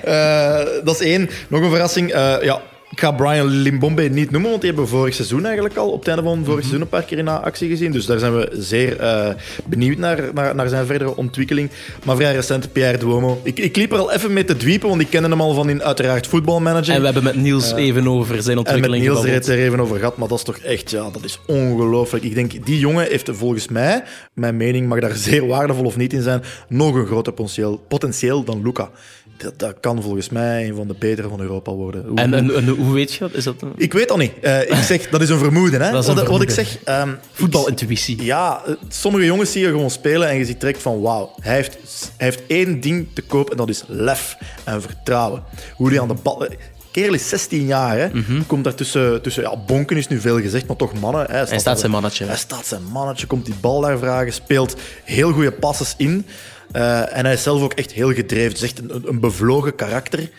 Dat 0.84 1.00
is 1.00 1.06
één. 1.06 1.30
Nog 1.48 1.62
een 1.62 1.70
verrassing. 1.70 2.10
Ja, 2.42 2.62
ik 2.94 3.00
ga 3.00 3.12
Brian 3.12 3.46
Limbombe 3.46 4.02
niet 4.02 4.30
noemen, 4.30 4.50
want 4.50 4.62
die 4.62 4.70
hebben 4.70 4.90
we 4.90 4.96
vorig 4.96 5.14
seizoen 5.14 5.44
eigenlijk 5.44 5.76
al, 5.76 5.90
op 5.90 5.98
het 5.98 6.08
einde 6.08 6.22
van 6.22 6.44
vorig 6.44 6.60
seizoen 6.60 6.80
een 6.80 6.88
paar 6.88 7.02
keer 7.02 7.18
in 7.18 7.28
actie 7.28 7.68
gezien. 7.68 7.92
Dus 7.92 8.06
daar 8.06 8.18
zijn 8.18 8.36
we 8.36 8.48
zeer 8.52 9.00
eh, 9.00 9.28
benieuwd 9.64 9.98
naar, 9.98 10.30
naar, 10.34 10.54
naar 10.54 10.68
zijn 10.68 10.86
verdere 10.86 11.16
ontwikkeling. 11.16 11.70
Maar 12.04 12.16
vrij 12.16 12.34
recent, 12.34 12.72
Pierre 12.72 12.98
Duomo. 12.98 13.40
Ik, 13.42 13.58
ik 13.58 13.76
liep 13.76 13.92
er 13.92 13.98
al 13.98 14.12
even 14.12 14.32
mee 14.32 14.44
te 14.44 14.56
dwiepen, 14.56 14.88
want 14.88 15.00
ik 15.00 15.10
kende 15.10 15.28
hem 15.28 15.40
al 15.40 15.54
van 15.54 15.68
in 15.68 15.82
uiteraard 15.82 16.26
voetbalmanager. 16.26 16.94
En 16.94 16.98
we 16.98 17.04
hebben 17.04 17.22
met 17.22 17.34
Niels 17.36 17.72
even 17.72 18.08
over 18.08 18.42
zijn 18.42 18.56
En 18.56 18.62
met 18.62 18.72
ontwikkeling 18.72 19.02
Niels 19.02 19.24
er 19.24 19.52
er 19.52 19.64
even 19.64 19.80
over 19.80 19.98
gehad, 19.98 20.16
maar 20.16 20.28
dat 20.28 20.38
is 20.38 20.44
toch 20.44 20.58
echt, 20.58 20.90
ja, 20.90 21.10
dat 21.10 21.24
is 21.24 21.38
ongelooflijk. 21.46 22.24
Ik 22.24 22.34
denk, 22.34 22.66
die 22.66 22.78
jongen 22.78 23.06
heeft 23.06 23.30
volgens 23.32 23.68
mij, 23.68 24.02
mijn 24.34 24.56
mening 24.56 24.88
mag 24.88 25.00
daar 25.00 25.16
zeer 25.28 25.46
waardevol 25.46 25.84
of 25.84 25.96
niet 25.96 26.12
in 26.12 26.22
zijn, 26.22 26.42
nog 26.68 26.94
een 26.94 27.06
groter 27.06 27.32
potentieel, 27.32 27.84
potentieel 27.88 28.44
dan 28.44 28.62
Luca. 28.62 28.90
Dat, 29.36 29.58
dat 29.58 29.74
kan 29.80 30.02
volgens 30.02 30.28
mij 30.28 30.68
een 30.68 30.74
van 30.74 30.86
de 30.88 30.94
betere 30.98 31.28
van 31.28 31.40
Europa 31.40 31.72
worden. 31.72 32.04
Hoe- 32.06 32.18
En, 32.18 32.34
en, 32.34 32.54
en 32.54 32.68
hoe 32.68 32.92
weet 32.94 33.12
je 33.12 33.18
dat? 33.18 33.32
Is 33.34 33.44
dat 33.44 33.54
een 33.62 33.72
ik 33.76 33.92
weet 33.92 34.08
dat 34.08 34.18
niet. 34.18 34.32
Eh, 34.40 34.60
ik 34.60 34.74
zeg, 34.84 35.08
dat 35.08 35.20
is 35.22 35.28
een 35.28 35.38
vermoeden. 35.38 35.80
Hè? 35.80 35.86
Een 35.96 36.02
wat, 36.14 36.26
wat 36.26 36.42
ik 36.42 36.50
zeg, 36.50 36.78
ehm, 36.84 37.10
voetbalintuïtie? 37.32 38.22
ja, 38.24 38.62
eh, 38.66 38.72
sommige 38.88 39.24
jongens 39.24 39.52
zie 39.52 39.60
je 39.62 39.68
gewoon 39.68 39.90
spelen 39.90 40.28
en 40.28 40.36
je 40.38 40.44
ziet 40.44 40.60
direct 40.60 40.82
van 40.82 41.00
wauw, 41.00 41.34
hij 41.40 41.54
heeft, 41.54 41.78
hij 42.16 42.26
heeft 42.26 42.42
één 42.46 42.80
ding 42.80 43.06
te 43.14 43.22
koop 43.22 43.50
en 43.50 43.56
dat 43.56 43.68
is 43.68 43.84
lef 43.86 44.36
en 44.64 44.82
vertrouwen. 44.82 45.42
Hoe 45.74 45.88
hij 45.90 46.00
aan 46.00 46.08
de 46.08 46.16
bal... 46.22 46.46
Kerel 46.90 47.14
is 47.14 47.28
16 47.28 47.66
jaar, 47.66 47.98
hè. 47.98 48.08
Mhm. 48.12 48.42
Komt 48.46 48.64
daar 48.64 48.74
tussen, 48.74 49.22
tussen... 49.22 49.42
Ja, 49.42 49.56
bonken 49.66 49.96
is 49.96 50.08
nu 50.08 50.20
veel 50.20 50.40
gezegd, 50.40 50.66
maar 50.66 50.76
toch 50.76 51.00
mannen. 51.00 51.26
Hè. 51.30 51.44
Hij 51.44 51.58
staat 51.58 51.78
zijn 51.78 51.90
mannetje. 51.90 52.24
Hij 52.24 52.36
staat 52.36 52.66
zijn 52.66 52.82
mannetje, 52.92 53.26
komt 53.26 53.44
die 53.44 53.54
bal 53.60 53.80
daar 53.80 53.98
vragen, 53.98 54.32
speelt 54.32 54.76
heel 55.04 55.32
goede 55.32 55.52
passes 55.52 55.94
in. 55.96 56.26
Eh, 56.74 57.16
en 57.16 57.24
hij 57.24 57.34
is 57.34 57.42
zelf 57.42 57.62
ook 57.62 57.72
echt 57.72 57.92
heel 57.92 58.12
gedreven. 58.12 58.48
Het 58.48 58.56
is 58.56 58.62
echt 58.62 58.78
een, 58.78 59.02
een 59.04 59.20
bevlogen 59.20 59.74
karakter. 59.74 60.30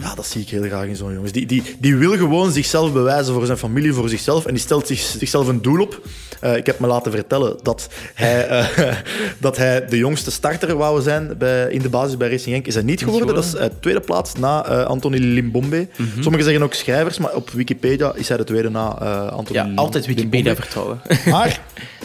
Ja, 0.00 0.14
dat 0.14 0.26
zie 0.26 0.40
ik 0.40 0.48
heel 0.48 0.62
graag 0.62 0.86
in 0.86 0.96
zo'n 0.96 1.12
jongens. 1.12 1.32
Die, 1.32 1.46
die, 1.46 1.62
die 1.78 1.96
wil 1.96 2.16
gewoon 2.16 2.52
zichzelf 2.52 2.92
bewijzen 2.92 3.34
voor 3.34 3.46
zijn 3.46 3.58
familie, 3.58 3.92
voor 3.92 4.08
zichzelf. 4.08 4.46
En 4.46 4.54
die 4.54 4.62
stelt 4.62 4.86
zich, 4.86 4.98
zichzelf 4.98 5.48
een 5.48 5.62
doel 5.62 5.80
op. 5.80 6.00
Eh, 6.40 6.56
ik 6.56 6.66
heb 6.66 6.78
me 6.78 6.86
laten 6.86 7.12
vertellen 7.12 7.56
dat 7.62 7.88
hij, 8.14 8.46
eh, 8.48 8.96
dat 9.38 9.56
hij 9.56 9.86
de 9.86 9.96
jongste 9.96 10.30
starter 10.30 10.76
wou 10.76 11.02
zijn 11.02 11.34
bij, 11.38 11.70
in 11.70 11.82
de 11.82 11.88
basis 11.88 12.16
bij 12.16 12.30
Racing 12.30 12.54
Genk. 12.54 12.66
Is 12.66 12.74
hij 12.74 12.82
niet 12.82 13.02
geworden. 13.02 13.34
Dat 13.34 13.44
is 13.44 13.54
tweede 13.80 14.00
plaats 14.00 14.34
na 14.34 14.64
Anthony 14.84 15.18
Limbombe. 15.18 15.88
Sommigen 16.20 16.44
zeggen 16.44 16.62
ook 16.62 16.74
schrijvers, 16.74 17.18
maar 17.18 17.34
op 17.34 17.50
Wikipedia 17.50 18.12
is 18.14 18.28
hij 18.28 18.36
de 18.36 18.44
tweede 18.44 18.70
na 18.70 18.88
Anthony 19.28 19.58
Ja, 19.58 19.72
altijd 19.74 20.06
Wikipedia 20.06 20.54
vertrouwen. 20.54 21.00
Maar 21.30 21.60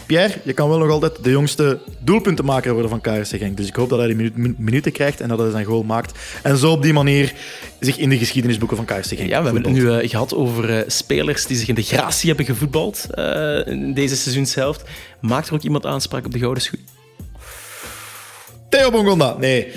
Pierre, 0.05 0.33
je 0.43 0.53
kan 0.53 0.69
wel 0.69 0.77
nog 0.77 0.89
altijd 0.89 1.23
de 1.23 1.29
jongste 1.29 1.79
doelpuntenmaker 1.99 2.71
worden 2.71 2.89
van 2.89 3.01
KRC 3.01 3.27
Genk. 3.27 3.57
Dus 3.57 3.71
ik 3.73 3.79
hoop 3.79 3.89
dat 3.89 3.99
hij 3.99 4.15
die 4.15 4.31
minuten 4.57 4.91
krijgt 4.91 5.21
en 5.21 5.27
dat 5.27 5.39
hij 5.39 5.51
zijn 5.51 5.65
goal 5.65 5.83
maakt. 5.83 6.19
En 6.43 6.57
zo 6.57 6.71
op 6.71 6.81
die 6.81 6.93
manier 6.93 7.33
zich 7.79 7.97
in 7.97 8.09
de 8.09 8.17
geschiedenisboeken 8.17 8.77
van 8.77 8.85
KRC 8.85 9.05
Genk 9.05 9.29
Ja, 9.29 9.39
we 9.39 9.45
hebben 9.45 9.63
het 9.63 9.71
nu 9.71 9.81
uh, 9.81 10.09
gehad 10.09 10.35
over 10.35 10.69
uh, 10.69 10.81
spelers 10.87 11.45
die 11.45 11.57
zich 11.57 11.67
in 11.67 11.75
de 11.75 11.81
gratie 11.81 12.27
hebben 12.27 12.45
gevoetbald 12.45 13.07
uh, 13.15 13.67
in 13.67 13.93
deze 13.93 14.15
seizoenshelft. 14.15 14.83
Maakt 15.21 15.47
er 15.47 15.53
ook 15.53 15.61
iemand 15.61 15.85
aanspraak 15.85 16.25
op 16.25 16.31
de 16.31 16.39
gouden 16.39 16.63
schoen? 16.63 16.79
Theo 18.69 18.91
Bongonda, 18.91 19.35
nee. 19.39 19.71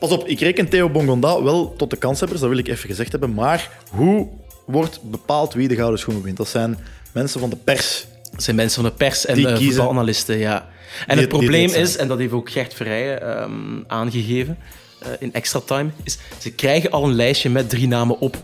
pas 0.00 0.10
op, 0.10 0.26
ik 0.26 0.40
reken 0.40 0.68
Theo 0.68 0.90
Bongonda 0.90 1.42
wel 1.42 1.74
tot 1.76 1.90
de 1.90 1.96
kanshebbers, 1.96 2.40
dat 2.40 2.48
wil 2.48 2.58
ik 2.58 2.68
even 2.68 2.88
gezegd 2.88 3.10
hebben. 3.10 3.34
Maar 3.34 3.70
hoe 3.90 4.28
wordt 4.66 5.00
bepaald 5.02 5.54
wie 5.54 5.68
de 5.68 5.74
gouden 5.74 5.98
schoen 5.98 6.22
wint? 6.22 6.36
Dat 6.36 6.48
zijn 6.48 6.78
mensen 7.12 7.40
van 7.40 7.50
de 7.50 7.56
pers 7.56 8.06
dat 8.36 8.44
zijn 8.44 8.56
mensen 8.56 8.82
van 8.82 8.90
de 8.90 8.96
pers 8.96 9.26
en 9.26 9.38
uh, 9.38 9.56
voetbalanalisten, 9.56 10.38
ja. 10.38 10.68
En 11.06 11.18
het 11.18 11.28
probleem 11.28 11.70
is, 11.70 11.96
en 11.96 12.08
dat 12.08 12.18
heeft 12.18 12.32
ook 12.32 12.50
Gert 12.50 12.74
Verrijen 12.74 13.42
um, 13.42 13.84
aangegeven 13.86 14.58
uh, 15.02 15.08
in 15.18 15.32
Extra 15.32 15.60
Time, 15.60 15.90
is 16.02 16.18
ze 16.38 16.50
krijgen 16.50 16.90
al 16.90 17.04
een 17.04 17.14
lijstje 17.14 17.50
met 17.50 17.70
drie 17.70 17.88
namen 17.88 18.20
op 18.20 18.36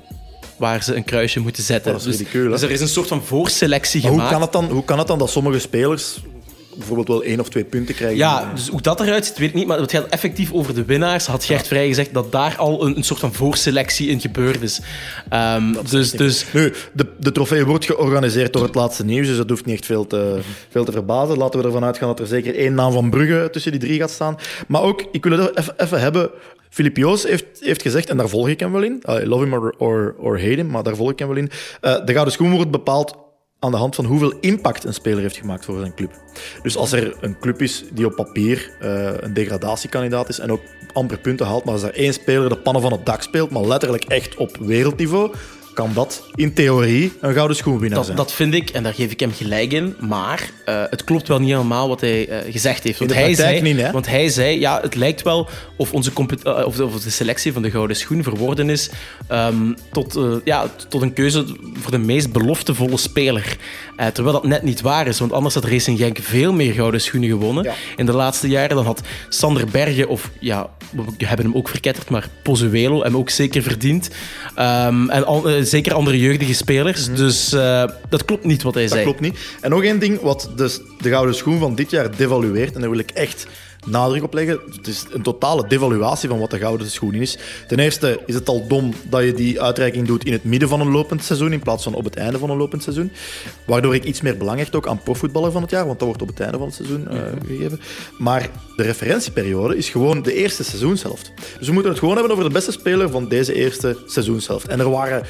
waar 0.56 0.82
ze 0.82 0.94
een 0.94 1.04
kruisje 1.04 1.40
moeten 1.40 1.62
zetten. 1.62 1.92
Dat 1.92 2.06
is 2.06 2.16
dus, 2.16 2.30
dus 2.32 2.62
er 2.62 2.70
is 2.70 2.80
een 2.80 2.88
soort 2.88 3.08
van 3.08 3.22
voorselectie 3.22 4.02
maar 4.02 4.10
gemaakt. 4.10 4.30
Hoe 4.30 4.38
kan, 4.38 4.42
het 4.42 4.52
dan, 4.52 4.76
hoe 4.76 4.84
kan 4.84 4.98
het 4.98 5.06
dan 5.06 5.18
dat 5.18 5.30
sommige 5.30 5.58
spelers 5.58 6.20
bijvoorbeeld 6.76 7.08
wel 7.08 7.22
één 7.22 7.40
of 7.40 7.48
twee 7.48 7.64
punten 7.64 7.94
krijgen. 7.94 8.18
Ja, 8.18 8.52
dus 8.54 8.68
hoe 8.68 8.80
dat 8.80 9.00
eruit 9.00 9.26
ziet, 9.26 9.38
weet 9.38 9.48
ik 9.48 9.54
niet. 9.54 9.66
Maar 9.66 9.78
het 9.78 9.90
gaat 9.90 10.08
effectief 10.08 10.52
over 10.52 10.74
de 10.74 10.84
winnaars. 10.84 11.26
Had 11.26 11.44
Gert 11.44 11.66
Vrij 11.66 11.86
gezegd 11.86 12.14
dat 12.14 12.32
daar 12.32 12.56
al 12.56 12.86
een, 12.86 12.96
een 12.96 13.02
soort 13.02 13.20
van 13.20 13.32
voorselectie 13.32 14.08
in 14.08 14.20
gebeurd 14.20 14.62
is. 14.62 14.80
Um, 15.32 15.76
dus, 15.90 16.10
dus... 16.10 16.46
Nu, 16.52 16.72
de, 16.92 17.06
de 17.18 17.32
trofee 17.32 17.64
wordt 17.64 17.84
georganiseerd 17.84 18.52
door 18.52 18.62
het 18.62 18.74
laatste 18.74 19.04
nieuws, 19.04 19.26
dus 19.26 19.36
dat 19.36 19.48
hoeft 19.48 19.64
niet 19.64 19.74
echt 19.74 19.86
veel 19.86 20.06
te, 20.06 20.40
veel 20.68 20.84
te 20.84 20.92
verbazen. 20.92 21.38
Laten 21.38 21.60
we 21.60 21.66
ervan 21.66 21.84
uitgaan 21.84 22.08
dat 22.08 22.20
er 22.20 22.26
zeker 22.26 22.56
één 22.56 22.74
naam 22.74 22.92
van 22.92 23.10
Brugge 23.10 23.48
tussen 23.50 23.70
die 23.70 23.80
drie 23.80 23.98
gaat 23.98 24.10
staan. 24.10 24.36
Maar 24.68 24.82
ook, 24.82 25.04
ik 25.12 25.24
wil 25.24 25.38
het 25.38 25.58
even, 25.58 25.74
even 25.76 26.00
hebben... 26.00 26.30
Filip 26.70 26.96
Joos 26.96 27.22
heeft, 27.22 27.44
heeft 27.60 27.82
gezegd, 27.82 28.10
en 28.10 28.16
daar 28.16 28.28
volg 28.28 28.48
ik 28.48 28.60
hem 28.60 28.72
wel 28.72 28.82
in, 28.82 29.02
I 29.08 29.26
love 29.26 29.42
him 29.42 29.52
or, 29.52 29.74
or, 29.78 30.14
or 30.18 30.40
hate 30.40 30.54
him, 30.54 30.66
maar 30.66 30.82
daar 30.82 30.96
volg 30.96 31.10
ik 31.10 31.18
hem 31.18 31.28
wel 31.28 31.36
in, 31.36 31.50
uh, 31.82 32.04
de 32.04 32.12
gouden 32.12 32.32
schoen 32.32 32.52
wordt 32.52 32.70
bepaald 32.70 33.16
aan 33.64 33.70
de 33.70 33.76
hand 33.76 33.94
van 33.94 34.04
hoeveel 34.04 34.32
impact 34.40 34.84
een 34.84 34.94
speler 34.94 35.20
heeft 35.20 35.36
gemaakt 35.36 35.64
voor 35.64 35.78
zijn 35.78 35.94
club. 35.94 36.12
Dus 36.62 36.76
als 36.76 36.92
er 36.92 37.16
een 37.20 37.38
club 37.38 37.62
is 37.62 37.84
die 37.92 38.06
op 38.06 38.14
papier 38.14 38.70
uh, 38.82 39.10
een 39.16 39.34
degradatiekandidaat 39.34 40.28
is 40.28 40.38
en 40.38 40.52
ook 40.52 40.62
amper 40.92 41.18
punten 41.18 41.46
haalt, 41.46 41.64
maar 41.64 41.74
als 41.74 41.82
er 41.82 41.94
één 41.94 42.12
speler 42.12 42.48
de 42.48 42.58
pannen 42.58 42.82
van 42.82 42.92
het 42.92 43.06
dak 43.06 43.22
speelt, 43.22 43.50
maar 43.50 43.66
letterlijk 43.66 44.04
echt 44.04 44.36
op 44.36 44.56
wereldniveau, 44.60 45.34
kan 45.74 45.90
dat 45.94 46.22
in 46.34 46.54
theorie 46.54 47.12
een 47.20 47.34
gouden 47.34 47.56
schoenwinnaar 47.56 47.96
dat, 47.96 48.04
zijn. 48.04 48.16
Dat 48.16 48.32
vind 48.32 48.54
ik, 48.54 48.70
en 48.70 48.82
daar 48.82 48.94
geef 48.94 49.10
ik 49.10 49.20
hem 49.20 49.32
gelijk 49.32 49.72
in. 49.72 49.94
Maar 50.00 50.50
uh, 50.66 50.82
het 50.90 51.04
klopt 51.04 51.28
wel 51.28 51.38
niet 51.38 51.50
helemaal 51.50 51.88
wat 51.88 52.00
hij 52.00 52.28
uh, 52.28 52.52
gezegd 52.52 52.82
heeft. 52.82 52.98
Want 52.98 53.14
hij, 53.14 53.34
zei, 53.34 53.60
niet, 53.60 53.80
hè? 53.80 53.90
want 53.90 54.06
hij 54.06 54.28
zei, 54.28 54.60
ja, 54.60 54.80
het 54.80 54.94
lijkt 54.94 55.22
wel 55.22 55.48
of, 55.76 55.92
onze 55.92 56.10
uh, 56.16 56.66
of, 56.66 56.76
de, 56.76 56.84
of 56.84 57.00
de 57.00 57.10
selectie 57.10 57.52
van 57.52 57.62
de 57.62 57.70
gouden 57.70 57.96
schoen 57.96 58.22
verworden 58.22 58.70
is 58.70 58.90
um, 59.32 59.76
tot, 59.92 60.18
ja, 60.44 60.66
tot 60.88 61.02
een 61.02 61.12
keuze 61.12 61.44
voor 61.74 61.90
de 61.90 61.98
meest 61.98 62.32
beloftevolle 62.32 62.96
speler. 62.96 63.56
terwijl 64.12 64.32
dat 64.32 64.44
net 64.44 64.62
niet 64.62 64.80
waar 64.80 65.06
is, 65.06 65.18
want 65.18 65.32
anders 65.32 65.54
had 65.54 65.64
Racing 65.64 65.98
Genk 65.98 66.18
veel 66.20 66.52
meer 66.52 66.72
gouden 66.72 67.00
schoenen 67.00 67.28
gewonnen 67.28 67.64
ja. 67.64 67.74
in 67.96 68.06
de 68.06 68.12
laatste 68.12 68.48
jaren. 68.48 68.76
Dan 68.76 68.84
had 68.84 69.00
Sander 69.28 69.66
Bergen, 69.66 70.08
of 70.08 70.30
ja, 70.40 70.70
we 71.18 71.26
hebben 71.26 71.46
hem 71.46 71.54
ook 71.54 71.68
verketterd, 71.68 72.10
maar 72.10 72.28
Pozuelo 72.42 73.02
hem 73.02 73.16
ook 73.16 73.30
zeker 73.30 73.62
verdiend. 73.62 74.10
Um, 74.58 75.10
en 75.10 75.24
al, 75.24 75.61
zeker 75.66 75.94
andere 75.94 76.18
jeugdige 76.18 76.54
spelers. 76.54 77.08
Mm 77.08 77.14
-hmm. 77.14 77.24
Dus 77.24 77.52
uh, 77.52 77.84
dat 78.08 78.24
klopt 78.24 78.44
niet 78.44 78.62
wat 78.62 78.74
hij 78.74 78.82
dat 78.82 78.92
zei. 78.92 79.04
Dat 79.04 79.14
klopt 79.14 79.32
niet. 79.32 79.40
En 79.60 79.70
nog 79.70 79.82
één 79.82 79.98
ding 79.98 80.20
wat 80.20 80.50
dus 80.56 80.80
de 81.00 81.08
gouden 81.08 81.34
schoen 81.34 81.58
van 81.58 81.74
dit 81.74 81.90
jaar 81.90 82.16
devalueert, 82.16 82.74
en 82.74 82.80
daar 82.80 82.90
wil 82.90 82.98
ik 82.98 83.10
echt 83.10 83.46
nadruk 83.86 84.22
op 84.22 84.34
leggen. 84.34 84.60
Het 84.76 84.86
is 84.86 85.04
een 85.10 85.22
totale 85.22 85.66
devaluatie 85.66 86.28
van 86.28 86.38
wat 86.38 86.50
de 86.50 86.58
gouden 86.58 86.90
schoen 86.90 87.14
is. 87.14 87.38
Ten 87.68 87.78
eerste 87.78 88.20
is 88.26 88.34
het 88.34 88.48
al 88.48 88.66
dom 88.66 88.94
dat 89.10 89.24
je 89.24 89.32
die 89.32 89.62
uitreiking 89.62 90.06
doet 90.06 90.24
in 90.24 90.32
het 90.32 90.44
midden 90.44 90.68
van 90.68 90.80
een 90.80 90.90
lopend 90.90 91.24
seizoen 91.24 91.52
in 91.52 91.60
plaats 91.60 91.84
van 91.84 91.94
op 91.94 92.04
het 92.04 92.16
einde 92.16 92.38
van 92.38 92.50
een 92.50 92.56
lopend 92.56 92.82
seizoen. 92.82 93.12
Waardoor 93.66 93.94
ik 93.94 94.04
iets 94.04 94.20
meer 94.20 94.36
belang 94.36 94.58
hecht 94.58 94.74
ook 94.74 94.86
aan 94.86 95.02
profvoetballer 95.02 95.52
van 95.52 95.62
het 95.62 95.70
jaar, 95.70 95.86
want 95.86 95.98
dat 95.98 96.08
wordt 96.08 96.22
op 96.22 96.28
het 96.28 96.40
einde 96.40 96.58
van 96.58 96.66
het 96.66 96.76
seizoen 96.76 97.08
uh, 97.10 97.20
gegeven. 97.46 97.80
Maar 98.18 98.50
de 98.76 98.82
referentieperiode 98.82 99.76
is 99.76 99.88
gewoon 99.88 100.22
de 100.22 100.34
eerste 100.34 100.64
seizoenshelft. 100.64 101.32
Dus 101.58 101.66
we 101.66 101.72
moeten 101.72 101.90
het 101.90 102.00
gewoon 102.00 102.14
hebben 102.16 102.32
over 102.32 102.44
de 102.44 102.54
beste 102.54 102.72
speler 102.72 103.10
van 103.10 103.28
deze 103.28 103.54
eerste 103.54 103.96
seizoenshelft. 104.06 104.68
En 104.68 104.80
er 104.80 104.90
waren 104.90 105.22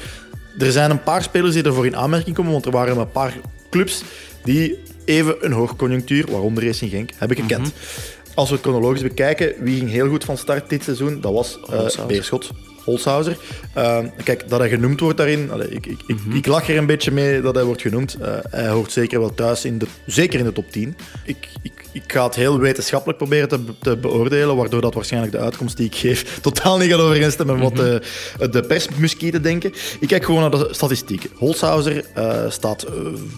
er 0.57 0.71
zijn 0.71 0.91
een 0.91 1.03
paar 1.03 1.23
spelers 1.23 1.53
die 1.53 1.63
ervoor 1.63 1.85
in 1.85 1.95
aanmerking 1.95 2.35
komen, 2.35 2.51
want 2.51 2.65
er 2.65 2.71
waren 2.71 2.97
een 2.97 3.11
paar 3.11 3.33
clubs 3.69 4.03
die 4.43 4.79
even 5.05 5.35
een 5.45 5.51
hoogconjunctuur, 5.51 6.31
waaronder 6.31 6.65
Racing 6.65 6.91
Genk, 6.91 7.09
hebben 7.17 7.37
gekend. 7.37 7.59
Mm 7.59 7.65
-hmm. 7.65 8.33
Als 8.35 8.49
we 8.49 8.55
het 8.55 8.63
chronologisch 8.63 9.01
bekijken, 9.01 9.53
wie 9.59 9.77
ging 9.77 9.89
heel 9.89 10.09
goed 10.09 10.23
van 10.23 10.37
start 10.37 10.69
dit 10.69 10.83
seizoen? 10.83 11.21
Dat 11.21 11.33
was 11.33 11.59
uh, 11.71 12.05
Beerschot. 12.07 12.51
Holshouser. 12.83 13.37
Uh, 13.77 13.99
kijk, 14.23 14.49
dat 14.49 14.59
hij 14.59 14.69
genoemd 14.69 14.99
wordt 14.99 15.17
daarin, 15.17 15.51
allee, 15.51 15.69
ik, 15.69 15.85
ik, 15.85 16.03
mm 16.07 16.17
-hmm. 16.17 16.35
ik, 16.35 16.45
lach 16.45 16.69
er 16.69 16.77
een 16.77 16.85
beetje 16.85 17.11
mee 17.11 17.41
dat 17.41 17.55
hij 17.55 17.63
wordt 17.63 17.81
genoemd. 17.81 18.17
Uh, 18.21 18.27
hij 18.49 18.69
hoort 18.69 18.91
zeker 18.91 19.19
wel 19.19 19.33
thuis, 19.33 19.65
in 19.65 19.77
de, 19.77 19.85
zeker 20.05 20.39
in 20.39 20.45
de 20.45 20.51
top 20.51 20.71
10. 20.71 20.95
Ik, 21.25 21.47
ik, 21.61 21.82
ik 21.93 22.11
ga 22.11 22.23
het 22.23 22.35
heel 22.35 22.59
wetenschappelijk 22.59 23.17
proberen 23.17 23.49
te, 23.49 23.59
te, 23.81 23.97
beoordelen, 23.97 24.55
waardoor 24.55 24.81
dat 24.81 24.93
waarschijnlijk 24.93 25.31
de 25.31 25.39
uitkomst 25.39 25.77
die 25.77 25.85
ik 25.85 25.95
geef 25.95 26.39
totaal 26.41 26.77
niet 26.77 26.89
gaat 26.89 26.99
overeenstemmen 26.99 27.59
met 27.59 27.63
wat 27.63 27.75
de, 27.75 28.01
de 28.49 28.61
persmuskieten 28.61 29.41
denken. 29.41 29.73
Ik 29.99 30.07
kijk 30.07 30.25
gewoon 30.25 30.41
naar 30.41 30.51
de 30.51 30.67
statistieken. 30.71 31.29
Holshouser 31.35 32.05
uh, 32.17 32.49
staat 32.49 32.85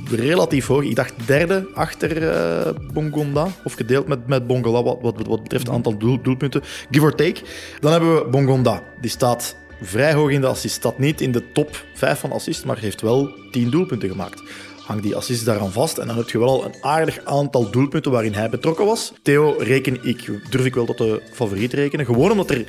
relatief 0.09 0.67
hoog. 0.67 0.83
Ik 0.83 0.95
dacht 0.95 1.13
derde 1.25 1.67
achter 1.73 2.73
Bongonda, 2.93 3.47
of 3.63 3.73
gedeeld 3.73 4.07
met, 4.07 4.27
met 4.27 4.47
Bongola 4.47 4.83
wat, 4.83 4.97
wat, 5.01 5.27
wat 5.27 5.43
betreft 5.43 5.65
het 5.65 5.75
aantal 5.75 5.97
doel, 5.97 6.21
doelpunten. 6.21 6.61
Give 6.91 7.05
or 7.05 7.15
take. 7.15 7.41
Dan 7.79 7.91
hebben 7.91 8.15
we 8.15 8.29
Bongonda. 8.29 8.83
Die 9.01 9.09
staat 9.09 9.55
vrij 9.81 10.13
hoog 10.13 10.29
in 10.29 10.41
de 10.41 10.47
assist. 10.47 10.75
Staat 10.75 10.99
niet 10.99 11.21
in 11.21 11.31
de 11.31 11.51
top 11.51 11.85
5 11.93 12.19
van 12.19 12.31
assist, 12.31 12.65
maar 12.65 12.77
heeft 12.77 13.01
wel 13.01 13.29
10 13.51 13.69
doelpunten 13.69 14.09
gemaakt. 14.09 14.41
Hang 14.85 15.01
die 15.01 15.15
assist 15.15 15.45
daaraan 15.45 15.71
vast 15.71 15.97
en 15.97 16.07
dan 16.07 16.17
heb 16.17 16.29
je 16.29 16.39
wel 16.39 16.47
al 16.47 16.65
een 16.65 16.75
aardig 16.81 17.25
aantal 17.25 17.69
doelpunten 17.69 18.11
waarin 18.11 18.33
hij 18.33 18.49
betrokken 18.49 18.85
was. 18.85 19.13
Theo 19.21 19.55
reken 19.59 19.97
ik, 20.03 20.31
durf 20.49 20.65
ik 20.65 20.75
wel 20.75 20.85
tot 20.85 20.97
de 20.97 21.21
favoriet 21.31 21.73
rekenen. 21.73 22.05
Gewoon 22.05 22.31
omdat 22.31 22.49
er 22.49 22.65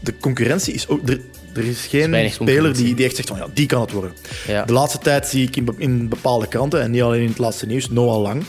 de 0.00 0.16
concurrentie 0.20 0.74
is 0.74 0.88
ook. 0.88 1.08
Er, 1.08 1.20
er 1.54 1.64
is 1.64 1.86
geen 1.86 2.14
is 2.14 2.34
speler 2.34 2.74
die, 2.74 2.94
die 2.94 3.04
echt 3.04 3.16
zegt 3.16 3.28
van 3.28 3.38
ja, 3.38 3.46
die 3.54 3.66
kan 3.66 3.80
het 3.80 3.92
worden. 3.92 4.12
Ja. 4.46 4.64
De 4.64 4.72
laatste 4.72 4.98
tijd 4.98 5.26
zie 5.26 5.46
ik 5.46 5.56
in, 5.56 5.74
in 5.78 6.08
bepaalde 6.08 6.48
kranten, 6.48 6.82
en 6.82 6.90
niet 6.90 7.02
alleen 7.02 7.22
in 7.22 7.28
het 7.28 7.38
laatste 7.38 7.66
nieuws, 7.66 7.90
Noah 7.90 8.22
Lang. 8.22 8.44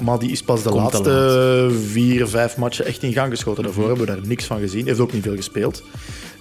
Maar 0.00 0.18
die 0.18 0.30
is 0.30 0.42
pas 0.42 0.62
de 0.62 0.68
Komt 0.68 0.82
laatste 0.82 1.70
vier, 1.88 2.26
vijf 2.28 2.56
matchen 2.56 2.84
echt 2.84 3.02
in 3.02 3.12
gang 3.12 3.30
geschoten. 3.30 3.62
Daarvoor 3.62 3.86
hebben 3.86 4.06
we 4.06 4.12
daar 4.12 4.26
niks 4.26 4.44
van 4.44 4.58
gezien. 4.58 4.86
Heeft 4.86 5.00
ook 5.00 5.12
niet 5.12 5.22
veel 5.22 5.36
gespeeld. 5.36 5.82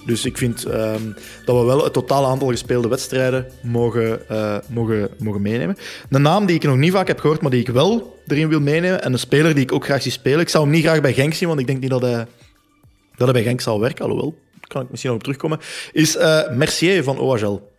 Dus 0.05 0.25
ik 0.25 0.37
vind 0.37 0.65
um, 0.67 1.15
dat 1.45 1.59
we 1.59 1.65
wel 1.65 1.83
het 1.83 1.93
totale 1.93 2.27
aantal 2.27 2.47
gespeelde 2.47 2.87
wedstrijden 2.87 3.45
mogen, 3.61 4.21
uh, 4.31 4.57
mogen, 4.69 5.09
mogen 5.19 5.41
meenemen. 5.41 5.77
Een 6.09 6.21
naam 6.21 6.45
die 6.45 6.55
ik 6.55 6.63
nog 6.63 6.77
niet 6.77 6.91
vaak 6.91 7.07
heb 7.07 7.19
gehoord, 7.19 7.41
maar 7.41 7.51
die 7.51 7.59
ik 7.59 7.69
wel 7.69 8.19
erin 8.27 8.49
wil 8.49 8.59
meenemen. 8.59 9.03
En 9.03 9.13
een 9.13 9.19
speler 9.19 9.53
die 9.53 9.63
ik 9.63 9.71
ook 9.71 9.85
graag 9.85 10.01
zie 10.01 10.11
spelen. 10.11 10.39
Ik 10.39 10.49
zou 10.49 10.63
hem 10.63 10.73
niet 10.73 10.83
graag 10.83 11.01
bij 11.01 11.13
Genk 11.13 11.33
zien, 11.33 11.47
want 11.47 11.59
ik 11.59 11.67
denk 11.67 11.79
niet 11.79 11.89
dat 11.89 12.01
hij, 12.01 12.25
dat 13.15 13.31
bij 13.31 13.43
Genk 13.43 13.61
zal 13.61 13.79
werken. 13.79 14.03
Alhoewel, 14.05 14.37
kan 14.67 14.81
ik 14.81 14.89
misschien 14.89 15.11
nog 15.11 15.19
op 15.19 15.25
terugkomen. 15.25 15.59
Is 15.91 16.15
uh, 16.15 16.49
Mercier 16.49 17.03
van 17.03 17.19
OHL. 17.19 17.70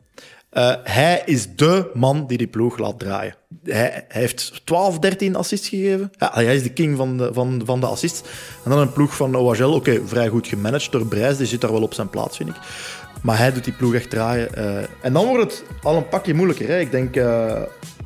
Uh, 0.53 0.75
hij 0.85 1.23
is 1.25 1.57
dé 1.57 1.87
man 1.95 2.27
die 2.27 2.39
die 2.39 2.47
ploeg 2.47 2.79
laat 2.79 2.99
draaien. 2.99 3.35
Hij, 3.65 4.05
heeft 4.09 4.61
12, 4.65 4.99
13 4.99 5.37
assists 5.37 5.69
gegeven. 5.69 6.11
Ja, 6.19 6.31
hij 6.35 6.55
is 6.55 6.63
de 6.63 6.73
king 6.73 6.97
van 6.97 7.17
de, 7.17 7.31
van, 7.33 7.63
van 7.65 7.81
de 7.81 7.87
assists. 7.87 8.23
En 8.65 8.71
dan 8.71 8.79
een 8.79 8.93
ploeg 8.93 9.17
van 9.17 9.35
OHL, 9.35 9.65
oké, 9.65 10.01
vrij 10.07 10.29
goed 10.29 10.47
gemanaged 10.47 10.93
door 10.93 11.07
Brijs. 11.07 11.37
Die 11.37 11.47
zit 11.47 11.61
daar 11.61 11.73
wel 11.73 11.83
op 11.83 11.95
zijn 11.95 12.11
plaats, 12.11 12.37
vind 12.37 12.49
ik. 12.49 12.57
Maar 13.23 13.39
hij 13.39 13.53
doet 13.53 13.65
die 13.65 13.73
ploeg 13.73 13.95
echt 13.95 14.11
draaien. 14.11 14.49
Uh, 14.59 14.77
en 15.03 15.13
dan 15.13 15.27
wordt 15.27 15.53
het 15.53 15.65
al 15.83 15.97
een 15.97 16.09
pakje 16.09 16.35
moeilijker. 16.35 16.69
Hè? 16.69 16.79
Ik 16.79 16.91
denk, 16.91 17.17
uh, 17.17 17.63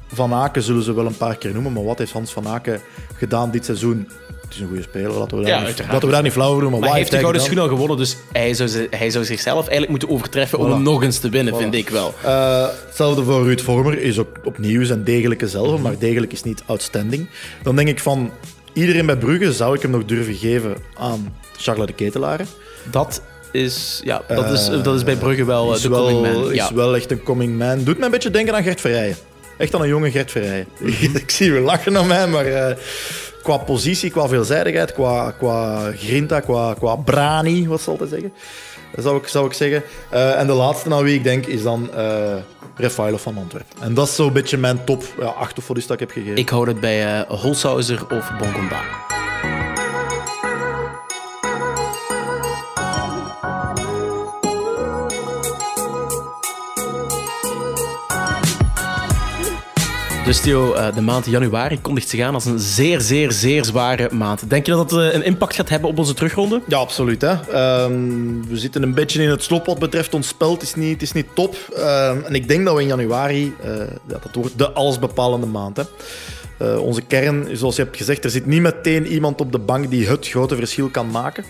Van 0.06 0.32
Aken 0.32 0.62
zullen 0.62 0.82
ze 0.82 0.94
wel 0.94 1.06
een 1.06 1.16
paar 1.16 1.36
keer 1.36 1.52
noemen. 1.52 1.72
Maar 1.72 1.84
wat 1.84 1.98
heeft 1.98 2.12
Hans 2.12 2.32
Van 2.32 2.48
Aken 2.48 2.80
gedaan 3.14 3.50
dit 3.50 3.64
seizoen? 3.64 4.08
Het 4.46 4.54
is 4.54 4.60
een 4.60 4.66
goede 4.66 4.82
speler, 4.82 5.10
laten 5.10 5.38
we 5.38 5.44
daar, 5.44 5.60
Ja, 5.60 5.66
niet, 5.66 5.78
laten 5.90 6.08
we 6.08 6.14
daar 6.14 6.22
niet 6.22 6.32
flauw 6.32 6.48
over 6.50 6.62
doen. 6.62 6.70
Maar, 6.80 6.88
hij 6.88 6.98
heeft 6.98 7.10
de 7.10 7.18
gouden 7.18 7.42
schoen 7.42 7.58
al 7.58 7.68
gewonnen, 7.68 7.96
dus 7.96 8.16
hij 8.32 8.54
zou, 8.54 8.70
hij 8.90 9.10
zou 9.10 9.24
zichzelf 9.24 9.60
eigenlijk 9.60 9.90
moeten 9.90 10.08
overtreffen 10.10 10.58
om 10.58 10.70
hem 10.70 10.82
nog 10.82 11.02
eens 11.02 11.18
te 11.18 11.28
winnen, 11.28 11.54
Voilà. 11.54 11.56
vind 11.56 11.74
ik 11.74 11.88
wel. 11.88 12.14
Eh, 12.24 12.66
hetzelfde 12.86 13.24
voor 13.24 13.42
Ruud 13.44 13.60
Vormer 13.60 13.98
is 14.02 14.18
ook 14.18 14.36
opnieuw 14.44 14.84
zijn 14.84 15.04
degelijke 15.04 15.48
zelf, 15.48 15.80
maar 15.80 15.98
degelijk 15.98 16.32
is 16.32 16.42
niet 16.42 16.62
outstanding. 16.66 17.28
Dan 17.62 17.76
denk 17.76 17.88
ik 17.88 18.00
van 18.00 18.30
iedereen 18.72 19.06
bij 19.06 19.16
Brugge 19.16 19.52
zou 19.52 19.74
ik 19.74 19.82
hem 19.82 19.90
nog 19.90 20.04
durven 20.04 20.34
geven 20.34 20.76
aan 20.94 21.34
Charles 21.56 21.86
de 21.86 21.92
Ketelaren. 21.92 22.46
Dat 22.90 23.22
is, 23.52 24.00
ja, 24.04 24.22
dat 24.28 24.50
is, 24.50 24.66
dat 24.82 24.94
is 24.94 25.04
bij 25.04 25.16
Brugge 25.16 25.44
wel 25.44 25.74
is 25.74 25.80
de 25.80 25.88
wel, 25.88 26.08
coming 26.08 26.34
man. 26.34 26.50
Is 26.50 26.56
Ja. 26.56 26.74
wel 26.74 26.96
echt 26.96 27.10
een 27.10 27.22
coming 27.22 27.58
man. 27.58 27.84
Doet 27.84 27.98
me 27.98 28.04
een 28.04 28.10
beetje 28.10 28.30
denken 28.30 28.54
aan 28.54 28.62
Gert 28.62 28.80
Verrijen. 28.80 29.16
Echt 29.58 29.74
aan 29.74 29.82
een 29.82 29.88
jonge 29.88 30.10
Gert 30.10 30.30
Verrijen. 30.30 30.66
ik 31.22 31.30
zie 31.30 31.48
u 31.48 31.60
lachen 31.60 31.92
naar 31.92 32.04
mij, 32.06 32.26
maar 32.28 32.46
eh, 32.46 32.76
qua 33.46 33.56
positie, 33.56 34.10
qua 34.10 34.28
veelzijdigheid, 34.28 34.92
qua, 34.92 35.30
qua 35.30 35.90
grinta, 35.92 36.40
qua, 36.40 36.74
qua 36.74 36.96
brani, 36.96 37.68
wat 37.68 37.80
ze 37.80 37.90
altijd 37.90 38.10
zeggen. 38.10 38.32
Zou 38.96 39.16
ik, 39.16 39.26
zou 39.26 39.46
ik 39.46 39.52
zeggen. 39.52 39.82
Eh, 40.10 40.40
en 40.40 40.46
de 40.46 40.52
laatste 40.52 40.94
aan 40.94 41.02
wie 41.02 41.14
ik 41.14 41.24
denk 41.24 41.46
is 41.46 41.62
dan 41.62 41.94
eh 41.94 42.36
Refailov 42.76 43.22
van 43.22 43.38
Antwerpen. 43.38 43.82
En 43.82 43.94
dat 43.94 44.08
is 44.08 44.14
zo'n 44.14 44.32
beetje 44.32 44.56
mijn 44.56 44.84
top 44.84 45.02
ja, 45.18 45.26
8 45.26 45.58
of 45.58 45.68
wat 45.68 45.76
is 45.76 45.86
dat 45.86 46.00
ik 46.00 46.00
heb 46.00 46.10
gegeven. 46.10 46.36
Ik 46.36 46.48
hou 46.48 46.68
het 46.68 46.80
bij 46.80 47.06
eh 47.06 47.40
Holshouser 47.40 48.06
of 48.10 48.30
Bongonda. 48.38 48.82
Dus 60.26 60.40
Theo, 60.40 60.72
eh, 60.72 60.94
de 60.94 61.00
maand 61.00 61.26
januari 61.26 61.80
kondigt 61.80 62.08
zich 62.08 62.20
aan 62.20 62.34
als 62.34 62.44
een 62.44 62.58
zeer, 62.58 63.00
zeer, 63.00 63.32
zeer 63.32 63.64
zware 63.64 64.08
maand. 64.14 64.50
Denk 64.50 64.66
je 64.66 64.72
dat 64.72 64.90
dat 64.90 65.00
eh, 65.00 65.14
een 65.14 65.22
impact 65.22 65.54
gaat 65.54 65.68
hebben 65.68 65.90
op 65.90 65.98
onze 65.98 66.14
terugronde? 66.14 66.62
Ja, 66.68 66.76
absoluut. 66.78 67.20
Hè. 67.22 67.28
Ehm, 67.28 68.48
we 68.48 68.56
zitten 68.56 68.82
een 68.82 68.94
beetje 68.94 69.22
in 69.22 69.30
het 69.30 69.42
slop 69.42 69.66
wat 69.66 69.78
betreft 69.78 70.14
ons 70.14 70.28
spel. 70.28 70.52
Het 70.52 70.62
is 70.62 70.74
niet, 70.74 70.92
het 70.92 71.02
is 71.02 71.12
niet 71.12 71.26
top. 71.34 71.56
Ehm, 71.76 72.20
en 72.24 72.34
ik 72.34 72.48
denk 72.48 72.64
dat 72.64 72.74
we 72.74 72.80
in 72.80 72.86
januari, 72.86 73.54
eh, 73.62 73.70
dat 74.06 74.28
wordt 74.32 74.58
de 74.58 74.70
allesbepalende 74.72 75.46
maand. 75.46 75.76
Hè. 75.76 75.84
Onze 76.78 77.02
kern, 77.02 77.48
zoals 77.52 77.76
je 77.76 77.82
hebt 77.82 77.96
gezegd, 77.96 78.24
er 78.24 78.30
zit 78.30 78.46
niet 78.46 78.60
meteen 78.60 79.06
iemand 79.06 79.40
op 79.40 79.52
de 79.52 79.58
bank 79.58 79.90
die 79.90 80.08
het 80.08 80.28
grote 80.28 80.56
verschil 80.56 80.88
kan 80.88 81.10
maken. 81.10 81.44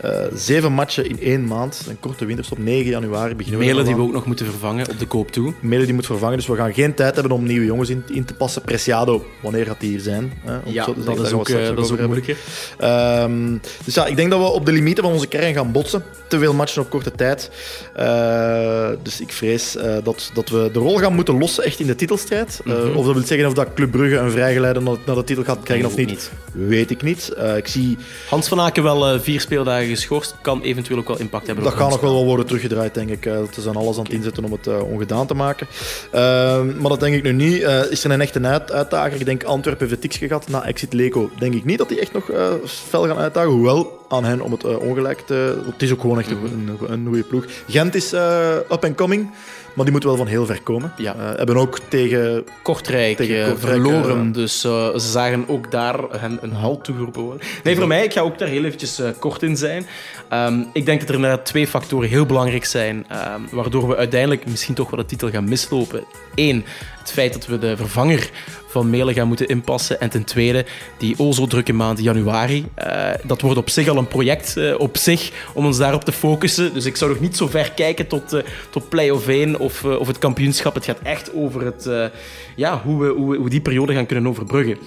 Eh, 0.00 0.20
zeven 0.34 0.72
matchen 0.72 1.08
in 1.08 1.20
één 1.20 1.44
maand, 1.44 1.86
een 1.88 2.00
korte 2.00 2.24
winterstop, 2.24 2.58
9 2.58 2.90
januari 2.90 3.34
beginnen 3.34 3.60
we. 3.60 3.66
Melen 3.66 3.84
die 3.84 3.94
we 3.94 4.02
ook 4.02 4.12
nog 4.12 4.26
moeten 4.26 4.46
vervangen 4.46 4.88
op 4.90 4.98
de 4.98 5.06
koop 5.06 5.30
toe. 5.30 5.52
Melen 5.60 5.84
die 5.84 5.94
moet 5.94 6.06
vervangen, 6.06 6.36
dus 6.36 6.46
we 6.46 6.56
gaan 6.56 6.74
geen 6.74 6.94
tijd 6.94 7.14
hebben 7.14 7.32
om 7.32 7.44
nieuwe 7.44 7.64
jongens 7.66 7.88
in, 7.88 8.02
in 8.12 8.24
te 8.24 8.34
passen. 8.34 8.62
Preciado, 8.62 9.24
wanneer 9.42 9.66
gaat 9.66 9.80
die 9.80 9.90
hier 9.90 10.00
zijn? 10.00 10.32
Hè, 10.44 10.58
Ja, 10.64 10.84
zo 10.84 10.94
dat 11.04 11.26
is 11.26 11.32
ook, 11.32 11.48
eh, 11.48 11.54
dat 11.66 11.78
is 11.78 11.90
ook 11.90 11.98
hebben. 11.98 12.06
moeilijker. 12.06 12.36
Ehm, 12.78 13.56
dus 13.84 13.94
ja, 13.94 14.06
ik 14.06 14.16
denk 14.16 14.30
dat 14.30 14.40
we 14.40 14.46
op 14.46 14.66
de 14.66 14.72
limieten 14.72 15.04
van 15.04 15.12
onze 15.12 15.26
kern 15.26 15.54
gaan 15.54 15.72
botsen. 15.72 16.02
Te 16.28 16.38
veel 16.38 16.54
matchen 16.54 16.82
op 16.82 16.90
korte 16.90 17.12
tijd. 17.12 17.50
Eh, 17.94 18.88
dus 19.02 19.20
ik 19.20 19.32
vrees 19.32 19.76
dat, 20.04 20.30
dat 20.34 20.48
we 20.48 20.70
de 20.72 20.78
rol 20.78 20.96
gaan 20.98 21.14
moeten 21.14 21.38
lossen 21.38 21.64
echt 21.64 21.80
in 21.80 21.86
de 21.86 21.94
titelstrijd. 21.94 22.60
Mhm. 22.64 22.76
Of 22.94 23.04
dat 23.06 23.14
wil 23.14 23.26
zeggen 23.26 23.46
of 23.46 23.54
dat 23.54 23.74
Club 23.74 23.90
Brugge 23.90 24.16
een 24.16 24.30
vrijgeleide 24.30 24.80
naar, 24.80 24.96
naar 25.06 25.14
de 25.16 25.24
titel 25.24 25.44
gaat 25.44 25.62
krijgen 25.62 25.86
of 25.86 25.92
ook 25.92 25.98
niet, 25.98 26.30
weet 26.52 26.90
ik 26.90 27.02
niet. 27.02 27.32
Ik 27.56 27.66
zie, 27.68 27.96
Hans 28.28 28.48
van 28.48 28.60
Aken 28.60 28.82
wel 28.82 29.20
vier 29.20 29.40
speeldagen 29.40 29.89
geschorst, 29.90 30.34
kan 30.42 30.62
eventueel 30.62 30.98
ook 30.98 31.08
wel 31.08 31.18
impact 31.18 31.46
hebben 31.46 31.64
dat 31.64 31.74
gaat 31.74 31.90
nog 31.90 32.00
wel 32.00 32.12
wel 32.12 32.24
worden 32.24 32.46
teruggedraaid, 32.46 32.94
denk 32.94 33.10
ik. 33.10 33.26
Eh, 33.26 33.38
Ze 33.52 33.60
zijn 33.60 33.76
alles 33.76 33.96
aan 33.96 34.02
het 34.04 34.12
inzetten 34.12 34.44
om 34.44 34.52
het 34.52 34.66
eh, 34.66 34.82
ongedaan 34.82 35.26
te 35.26 35.34
maken. 35.34 35.66
Ehm, 36.10 36.80
maar 36.80 36.88
dat 36.90 37.00
denk 37.00 37.14
ik 37.14 37.22
nu 37.22 37.32
niet. 37.32 37.62
Eh, 37.62 37.90
is 37.90 38.04
er 38.04 38.10
een 38.10 38.20
echte 38.20 38.40
uit 38.40 38.72
uitdager? 38.72 39.20
Ik 39.20 39.24
denk 39.24 39.44
Antwerpen 39.44 39.88
heeft 39.88 40.02
het 40.02 40.14
gehad. 40.14 40.48
Na 40.48 40.64
Exit 40.64 40.92
Leco 40.92 41.30
denk 41.38 41.54
ik 41.54 41.64
niet 41.64 41.78
dat 41.78 41.88
die 41.88 42.00
echt 42.00 42.12
nog 42.12 42.30
eh, 42.30 42.52
fel 42.64 43.06
gaan 43.06 43.18
uitdagen. 43.18 43.50
Hoewel 43.50 43.98
aan 44.08 44.24
hen 44.24 44.40
om 44.40 44.52
het 44.52 44.64
eh, 44.64 44.78
ongelijk 44.78 45.20
te... 45.20 45.62
Het 45.70 45.82
is 45.82 45.92
ook 45.92 46.00
gewoon 46.00 46.18
echt 46.18 46.30
een, 46.30 46.68
een, 46.78 46.92
een 46.92 47.06
goede 47.06 47.22
ploeg. 47.22 47.44
Gent 47.68 47.94
is 47.94 48.12
eh, 48.12 48.54
up 48.70 48.84
and 48.84 48.94
coming. 48.94 49.30
Maar 49.74 49.84
die 49.84 49.90
moeten 49.90 50.08
wel 50.10 50.18
van 50.18 50.26
heel 50.26 50.46
ver 50.46 50.62
komen. 50.62 50.92
Ja. 50.96 51.14
Eh, 51.14 51.36
hebben 51.36 51.56
ook 51.56 51.78
tegen... 51.88 52.44
Kortrijk, 52.62 53.16
Tegen 53.16 53.42
eh, 53.42 53.48
Kortrijk, 53.50 53.82
verloren. 53.82 54.26
eh, 54.26 54.32
dus 54.32 54.60
ze 54.60 54.92
zagen 54.96 55.44
ook 55.48 55.70
daar 55.70 55.98
hen 56.10 56.38
een 56.40 56.52
halt 56.52 56.84
toegeroepen 56.84 57.22
worden. 57.22 57.46
Nee, 57.64 57.76
voor 57.76 57.86
mij, 57.86 58.04
ik 58.04 58.12
ga 58.12 58.20
ook 58.20 58.38
daar 58.38 58.48
heel 58.48 58.64
eventjes 58.64 59.00
kort 59.18 59.42
in 59.42 59.56
zijn. 59.56 59.86
Ehm, 60.28 60.60
ik 60.72 60.86
denk 60.86 61.00
dat 61.00 61.08
er 61.08 61.14
inderdaad 61.14 61.44
twee 61.46 61.66
factoren 61.66 62.08
heel 62.08 62.26
belangrijk 62.26 62.64
zijn, 62.64 63.04
ehm, 63.08 63.40
waardoor 63.50 63.88
we 63.88 63.96
uiteindelijk 63.96 64.46
misschien 64.46 64.74
toch 64.74 64.90
wel 64.90 65.00
de 65.00 65.06
titel 65.06 65.30
gaan 65.30 65.48
mislopen. 65.48 66.04
Eén, 66.34 66.64
het 67.00 67.12
feit 67.12 67.32
dat 67.32 67.46
we 67.46 67.58
de 67.58 67.76
vervanger 67.76 68.30
van 68.70 68.90
Melen 68.90 69.14
gaan 69.14 69.28
moeten 69.28 69.48
inpassen. 69.48 70.00
En 70.00 70.10
ten 70.10 70.24
tweede, 70.24 70.64
die 70.98 71.14
o 71.18 71.32
zo 71.32 71.46
drukke 71.46 71.72
maand 71.72 72.02
januari. 72.02 72.66
Eh, 72.74 73.10
dat 73.24 73.40
wordt 73.40 73.58
op 73.58 73.70
zich 73.70 73.88
al 73.88 73.96
een 73.96 74.08
project 74.08 74.56
eh, 74.56 74.74
op 74.78 74.96
zich 74.96 75.30
om 75.54 75.66
ons 75.66 75.78
daarop 75.78 76.04
te 76.04 76.12
focussen. 76.12 76.74
Dus 76.74 76.84
ik 76.84 76.96
zou 76.96 77.10
nog 77.10 77.20
niet 77.20 77.36
zo 77.36 77.46
ver 77.46 77.72
kijken 77.72 78.06
tot, 78.06 78.32
eh, 78.32 78.42
tot 78.70 78.88
play-off 78.88 79.28
1 79.28 79.58
of, 79.58 79.84
of 79.84 80.06
het 80.06 80.18
kampioenschap. 80.18 80.74
Het 80.74 80.84
gaat 80.84 81.00
echt 81.02 81.34
over 81.34 81.64
het, 81.64 82.10
ja, 82.56 82.80
hoe, 82.82 83.04
we, 83.04 83.36
hoe 83.36 83.50
die 83.50 83.60
periode 83.60 83.94
gaan 83.94 84.06
kunnen 84.06 84.26
overbruggen. 84.26 84.78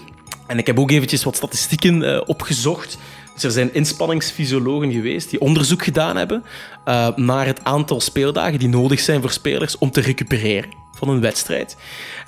En 0.48 0.58
ik 0.58 0.68
heb 0.68 0.80
ook 0.80 0.92
eventjes 0.92 1.24
wat 1.24 1.36
statistieken 1.36 2.28
opgezocht. 2.28 2.98
Dus 3.34 3.44
er 3.44 3.52
zijn 3.52 3.74
inspanningsfysiologen 3.74 4.92
geweest 4.92 5.30
die 5.30 5.42
onderzoek 5.42 5.84
gedaan 5.84 6.18
hebben 6.18 6.44
naar 7.16 7.46
het 7.46 7.64
aantal 7.64 8.02
speeldagen 8.02 8.60
die 8.60 8.70
nodig 8.70 9.00
zijn 9.00 9.22
voor 9.22 9.32
spelers 9.32 9.78
om 9.78 9.92
te 9.92 10.02
recupereren 10.02 10.83
van 10.94 11.10
een 11.10 11.22
wedstrijd. 11.22 11.78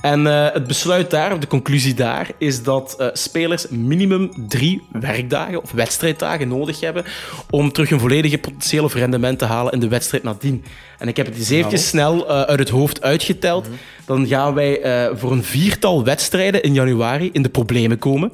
En 0.02 0.28
eh, 0.28 0.54
het 0.54 0.68
besluit 0.68 1.12
daar, 1.12 1.34
of 1.34 1.40
de 1.40 1.48
conclusie 1.48 1.94
daar, 1.94 2.30
is 2.38 2.64
dat 2.64 2.96
eh, 2.98 3.08
spelers 3.14 3.68
minimum 3.68 4.32
drie 4.48 4.82
werkdagen 4.92 5.62
of 5.62 5.72
wedstrijddagen 5.72 6.48
nodig 6.48 6.80
hebben 6.80 7.06
om 7.50 7.72
terug 7.72 7.92
een 7.92 8.00
volledige 8.00 8.38
potentieel 8.38 8.84
of 8.84 8.94
rendement 8.94 9.40
te 9.40 9.46
halen 9.46 9.74
in 9.74 9.80
de 9.80 9.88
wedstrijd 9.88 10.24
nadien. 10.24 10.64
En 10.98 11.08
ik 11.08 11.18
heb 11.18 11.26
het 11.26 11.36
eens 11.36 11.50
eventjes 11.50 11.88
snel 11.88 12.30
eh, 12.30 12.42
uit 12.42 12.60
het 12.60 12.70
hoofd 12.70 13.02
uitgeteld. 13.02 13.68
Dan 14.06 14.28
gaan 14.28 14.54
wij 14.54 14.80
voor 15.16 15.32
een 15.32 15.44
viertal 15.44 16.04
wedstrijden 16.04 16.64
in 16.64 16.74
januari 16.74 17.30
in 17.34 17.42
de 17.42 17.50
problemen 17.50 17.98
komen. 17.98 18.32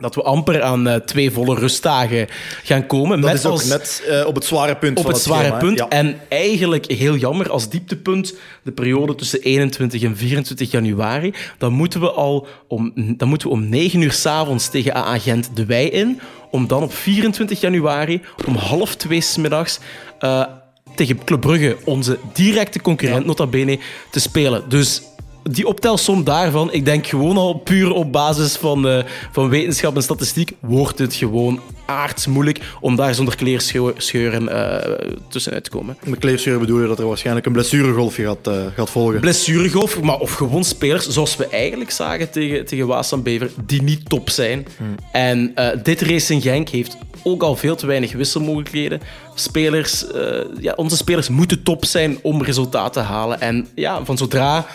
Dat 0.00 0.14
we 0.14 0.22
amper 0.22 0.62
aan 0.62 0.88
eh, 0.88 0.94
twee 0.94 1.30
volle 1.30 1.54
rustdagen 1.54 2.26
gaan 2.62 2.86
komen. 2.86 3.20
Dat 3.20 3.30
met 3.30 3.38
is 3.38 3.46
ook 3.46 3.52
als- 3.52 3.64
net 3.64 4.02
eh, 4.08 4.26
op 4.26 4.34
het 4.34 4.44
zware 4.44 4.76
punt 4.76 4.98
op 4.98 5.04
van 5.04 5.12
het 5.12 5.22
zware 5.22 5.42
schema, 5.44 5.58
punt. 5.58 5.78
Ja. 5.78 5.88
En 5.88 6.20
eigenlijk 6.28 6.86
heel 6.90 7.16
jammer, 7.16 7.50
als 7.50 7.68
dieptepunt 7.68 8.34
de 8.62 8.72
periode 8.72 9.14
tussen 9.14 9.40
21 9.40 10.02
en 10.02 10.16
24 10.16 10.70
januari, 10.70 11.34
dan 11.58 11.72
moeten 11.72 12.00
we 12.00 12.10
al 12.10 12.46
om, 12.68 12.92
dan 13.16 13.28
moeten 13.28 13.48
we 13.48 13.54
om 13.54 13.68
9 13.68 14.00
uur 14.00 14.12
s'avonds 14.12 14.68
tegen 14.70 14.94
AA 14.94 15.18
Gent 15.18 15.50
de 15.54 15.66
wei 15.66 15.86
in, 15.88 16.20
om 16.50 16.66
dan 16.66 16.82
op 16.82 16.94
24 16.94 17.60
januari 17.60 18.20
om 18.46 18.54
half 18.54 18.94
twee 18.94 19.20
smiddags 19.20 19.78
eh 20.18 20.44
tegen 20.94 21.24
Club 21.24 21.40
Brugge, 21.40 21.76
onze 21.84 22.18
directe 22.32 22.80
concurrent 22.80 23.26
nota 23.26 23.46
bene, 23.46 23.78
te 24.10 24.20
spelen. 24.20 24.62
Dus 24.68 25.02
die 25.42 25.66
optelsom 25.66 26.24
daarvan, 26.24 26.72
ik 26.72 26.84
denk 26.84 27.06
gewoon 27.06 27.36
al 27.36 27.54
puur 27.54 27.92
op 27.92 28.12
basis 28.12 28.56
van, 28.56 28.88
eh, 28.88 29.04
van 29.32 29.48
wetenschap 29.48 29.96
en 29.96 30.02
statistiek, 30.02 30.52
wordt 30.60 30.98
het 30.98 31.14
gewoon 31.14 31.60
aardsmoeilijk 31.86 32.60
om 32.80 32.96
daar 32.96 33.14
zonder 33.14 33.36
kleerscheuren 33.36 34.48
eh 34.48 35.08
tussenuit 35.28 35.64
te 35.64 35.70
komen. 35.70 35.96
Met 36.04 36.18
kleerscheuren 36.18 36.60
bedoel 36.60 36.80
je 36.80 36.86
dat 36.86 36.98
er 36.98 37.06
waarschijnlijk 37.06 37.46
een 37.46 37.52
blessuregolfje 37.52 38.24
gaat, 38.24 38.46
eh, 38.46 38.66
gaat 38.74 38.90
volgen. 38.90 39.20
Blessuregolf, 39.20 40.00
maar 40.00 40.18
of 40.18 40.32
gewoon 40.32 40.64
spelers, 40.64 41.08
zoals 41.08 41.36
we 41.36 41.46
eigenlijk 41.46 41.90
zagen 41.90 42.30
tegen, 42.30 42.66
tegen 42.66 42.86
Waasland 42.86 43.24
Bever, 43.24 43.50
die 43.66 43.82
niet 43.82 44.08
top 44.08 44.30
zijn. 44.30 44.66
En 45.12 45.52
eh, 45.54 45.68
dit 45.82 46.00
Racing 46.00 46.42
Genk 46.42 46.68
heeft 46.68 46.96
ook 47.22 47.42
al 47.42 47.56
veel 47.56 47.76
te 47.76 47.86
weinig 47.86 48.12
wisselmogelijkheden. 48.12 49.00
Spelers, 49.34 50.04
ja, 50.60 50.72
onze 50.76 50.96
spelers 50.96 51.28
moeten 51.28 51.62
top 51.62 51.84
zijn 51.84 52.18
om 52.22 52.42
resultaten 52.42 53.02
te 53.02 53.08
halen. 53.08 53.40
En 53.40 53.68
ja, 53.74 54.04
van 54.04 54.18
zodra 54.18 54.66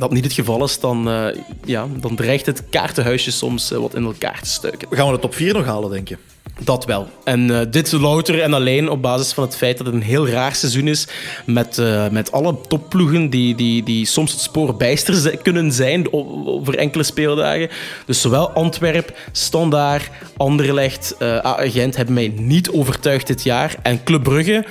dat 0.00 0.12
niet 0.12 0.24
het 0.24 0.32
geval 0.32 0.64
is, 0.64 0.80
dan, 0.80 1.10
eh, 1.10 1.26
ja, 1.64 1.86
dan 2.00 2.16
dreigt 2.16 2.46
het 2.46 2.62
kaartenhuisje 2.70 3.30
soms 3.30 3.72
eh, 3.72 3.78
wat 3.78 3.94
in 3.94 4.04
elkaar 4.04 4.40
te 4.42 4.48
stuiken. 4.48 4.88
Gaan 4.90 5.06
we 5.06 5.12
de 5.12 5.18
top 5.18 5.34
4 5.34 5.54
nog 5.54 5.64
halen, 5.64 5.90
denk 5.90 6.08
je? 6.08 6.16
Dat 6.64 6.84
wel. 6.84 7.08
En 7.24 7.60
eh, 7.60 7.66
dit 7.70 7.92
louter 7.92 8.42
en 8.42 8.54
alleen 8.54 8.90
op 8.90 9.02
basis 9.02 9.32
van 9.32 9.44
het 9.44 9.56
feit 9.56 9.76
dat 9.78 9.86
het 9.86 9.94
een 9.94 10.02
heel 10.02 10.28
raar 10.28 10.54
seizoen 10.54 10.88
is. 10.88 11.06
Met, 11.46 11.82
met 12.10 12.32
alle 12.32 12.56
topploegen 12.68 13.30
die, 13.30 13.54
die, 13.54 13.82
die 13.82 14.06
soms 14.06 14.32
het 14.32 14.40
spoor 14.40 14.76
bijster 14.76 15.36
kunnen 15.36 15.72
zijn 15.72 16.12
over 16.12 16.76
enkele 16.76 17.02
speeldagen. 17.02 17.68
Dus 18.06 18.20
zowel 18.20 18.50
Antwerp, 18.50 19.18
Standaard, 19.32 20.10
Anderlecht, 20.36 21.16
AA 21.20 21.70
Gent 21.70 21.96
hebben 21.96 22.14
mij 22.14 22.32
niet 22.36 22.70
overtuigd 22.70 23.26
dit 23.26 23.42
jaar. 23.42 23.74
En 23.82 24.04
Club 24.04 24.22
Brugge 24.22 24.64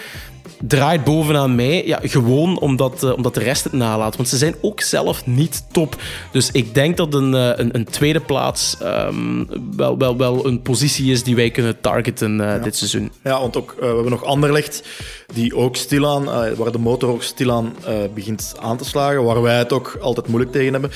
draait 0.62 1.04
bovenaan 1.04 1.56
mij. 1.56 1.86
Ja, 1.86 2.00
gewoon 2.02 2.60
omdat, 2.60 3.04
eh, 3.04 3.14
omdat 3.14 3.34
de 3.34 3.40
rest 3.40 3.64
het 3.64 3.74
nalaat. 3.74 4.16
Want 4.16 4.30
ze 4.30 4.38
zijn 4.38 4.56
ook 4.62 4.82
zelf 4.82 5.26
niet 5.26 5.64
top. 5.72 5.96
Dus 6.32 6.52
ik 6.52 6.74
denk 6.74 6.98
dat 6.98 7.14
een, 7.14 7.34
eh, 7.34 7.52
een, 7.56 7.76
een 7.76 7.84
tweede 7.86 8.20
plaats 8.20 8.78
ehm, 8.80 9.44
wel, 9.76 9.98
wel, 9.98 10.18
wel 10.18 10.46
een 10.46 10.62
positie 10.62 11.12
is 11.12 11.24
die 11.24 11.36
wij 11.36 11.52
kunnen 11.52 11.82
targeten 11.82 12.42
eh, 12.42 12.64
dit 12.64 12.76
seizoen. 12.76 13.12
Ja, 13.24 13.40
want 13.40 13.58
ook, 13.58 13.76
we 13.80 13.86
hebben 13.86 14.10
nog 14.10 14.24
Anderlecht, 14.24 14.84
die 15.34 15.56
ook 15.56 15.76
stilaan, 15.76 16.24
waar 16.56 16.72
de 16.72 16.80
motor 16.80 17.10
ook 17.10 17.24
stilaan 17.24 17.76
begint 18.14 18.56
aan 18.62 18.78
te 18.78 18.86
slagen, 18.86 19.24
waar 19.24 19.42
wij 19.42 19.58
het 19.58 19.74
ook 19.74 19.98
altijd 20.02 20.28
moeilijk 20.28 20.52
tegen 20.52 20.72
hebben. 20.72 20.92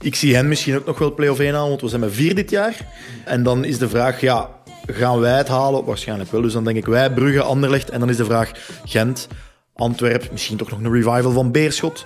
Ik 0.00 0.14
zie 0.14 0.34
hen 0.34 0.48
misschien 0.48 0.76
ook 0.76 0.86
nog 0.86 0.98
wel 0.98 1.14
play-off 1.14 1.40
1 1.40 1.54
halen, 1.54 1.68
want 1.68 1.80
we 1.80 1.88
zijn 1.88 2.00
met 2.00 2.12
vier 2.12 2.34
dit 2.34 2.50
jaar. 2.50 2.86
En 3.24 3.42
dan 3.42 3.64
is 3.64 3.78
de 3.78 3.88
vraag, 3.88 4.20
ja, 4.20 4.50
gaan 4.86 5.20
wij 5.20 5.36
het 5.36 5.48
halen? 5.48 5.84
Waarschijnlijk 5.84 6.30
wel. 6.30 6.42
Dus 6.42 6.52
dan 6.52 6.64
denk 6.64 6.76
ik 6.76 6.86
wij, 6.86 7.10
Brugge, 7.12 7.42
Anderlecht. 7.42 7.90
En 7.90 8.00
dan 8.00 8.08
is 8.08 8.16
de 8.16 8.24
vraag 8.24 8.50
Gent, 8.84 9.28
Antwerp, 9.74 10.28
misschien 10.32 10.56
toch 10.56 10.70
nog 10.70 10.78
een 10.80 10.92
revival 10.92 11.32
van 11.32 11.52
Beerschot. 11.52 12.04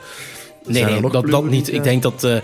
Nee, 0.66 0.84
nee 0.84 1.00
dat, 1.10 1.26
dat 1.30 1.44
niet. 1.44 1.72
Ik 1.72 1.82
denk 1.82 2.02
dat 2.02 2.24
eh, 2.24 2.36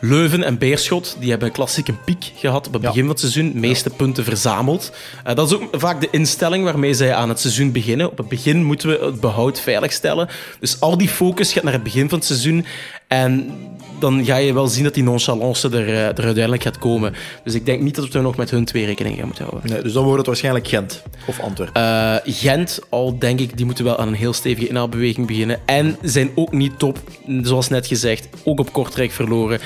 Leuven 0.00 0.42
en 0.42 0.58
Beerschot 0.58 1.16
die 1.20 1.30
hebben 1.30 1.48
een 1.48 1.54
klassieke 1.54 1.92
piek 1.92 2.32
gehad 2.36 2.66
op 2.66 2.72
het 2.72 2.82
Ja. 2.82 2.88
begin 2.88 3.02
van 3.02 3.10
het 3.10 3.20
seizoen. 3.20 3.52
De 3.52 3.58
meeste 3.58 3.90
punten 3.90 4.24
verzameld. 4.24 4.92
Eh, 5.24 5.34
dat 5.34 5.46
is 5.50 5.54
ook 5.54 5.68
vaak 5.72 6.00
de 6.00 6.08
instelling 6.10 6.64
waarmee 6.64 6.94
zij 6.94 7.14
aan 7.14 7.28
het 7.28 7.40
seizoen 7.40 7.72
beginnen. 7.72 8.10
Op 8.10 8.18
het 8.18 8.28
begin 8.28 8.64
moeten 8.64 8.88
we 8.88 9.04
het 9.04 9.20
behoud 9.20 9.60
veiligstellen. 9.60 10.28
Dus 10.60 10.80
al 10.80 10.96
die 10.98 11.08
focus 11.08 11.52
gaat 11.52 11.62
naar 11.62 11.72
het 11.72 11.82
begin 11.82 12.08
van 12.08 12.18
het 12.18 12.26
seizoen. 12.26 12.64
En 13.08 13.50
dan 13.98 14.24
ga 14.24 14.36
je 14.36 14.52
wel 14.52 14.66
zien 14.66 14.84
dat 14.84 14.94
die 14.94 15.02
nonchalance 15.02 15.68
er, 15.68 15.88
eh, 15.88 15.94
er 15.94 16.24
uiteindelijk 16.24 16.62
gaat 16.62 16.78
komen. 16.78 17.14
Dus 17.44 17.54
ik 17.54 17.66
denk 17.66 17.82
niet 17.82 17.94
dat 17.94 18.08
we 18.08 18.20
nog 18.20 18.36
met 18.36 18.50
hun 18.50 18.64
twee 18.64 18.84
rekening 18.84 19.16
gaan 19.16 19.26
moeten 19.26 19.44
houden. 19.44 19.70
Nee, 19.70 19.82
dus 19.82 19.92
dan 19.92 20.02
wordt 20.02 20.18
het 20.18 20.26
waarschijnlijk 20.26 20.68
Gent 20.68 21.02
of 21.26 21.40
Antwerpen. 21.40 21.82
Eh, 21.82 22.34
Gent, 22.34 22.80
al 22.88 23.18
denk 23.18 23.40
ik, 23.40 23.56
die 23.56 23.66
moeten 23.66 23.84
wel 23.84 23.96
aan 23.96 24.08
een 24.08 24.14
heel 24.14 24.32
stevige 24.32 24.68
inhaalbeweging 24.68 25.26
beginnen. 25.26 25.60
En 25.64 25.96
zijn 26.02 26.30
ook 26.34 26.52
niet 26.52 26.78
top, 26.78 26.98
zoals 27.42 27.68
net 27.68 27.86
gezegd, 27.86 28.28
ook 28.44 28.60
op 28.60 28.72
Kortrijk 28.72 29.10
verloren. 29.10 29.60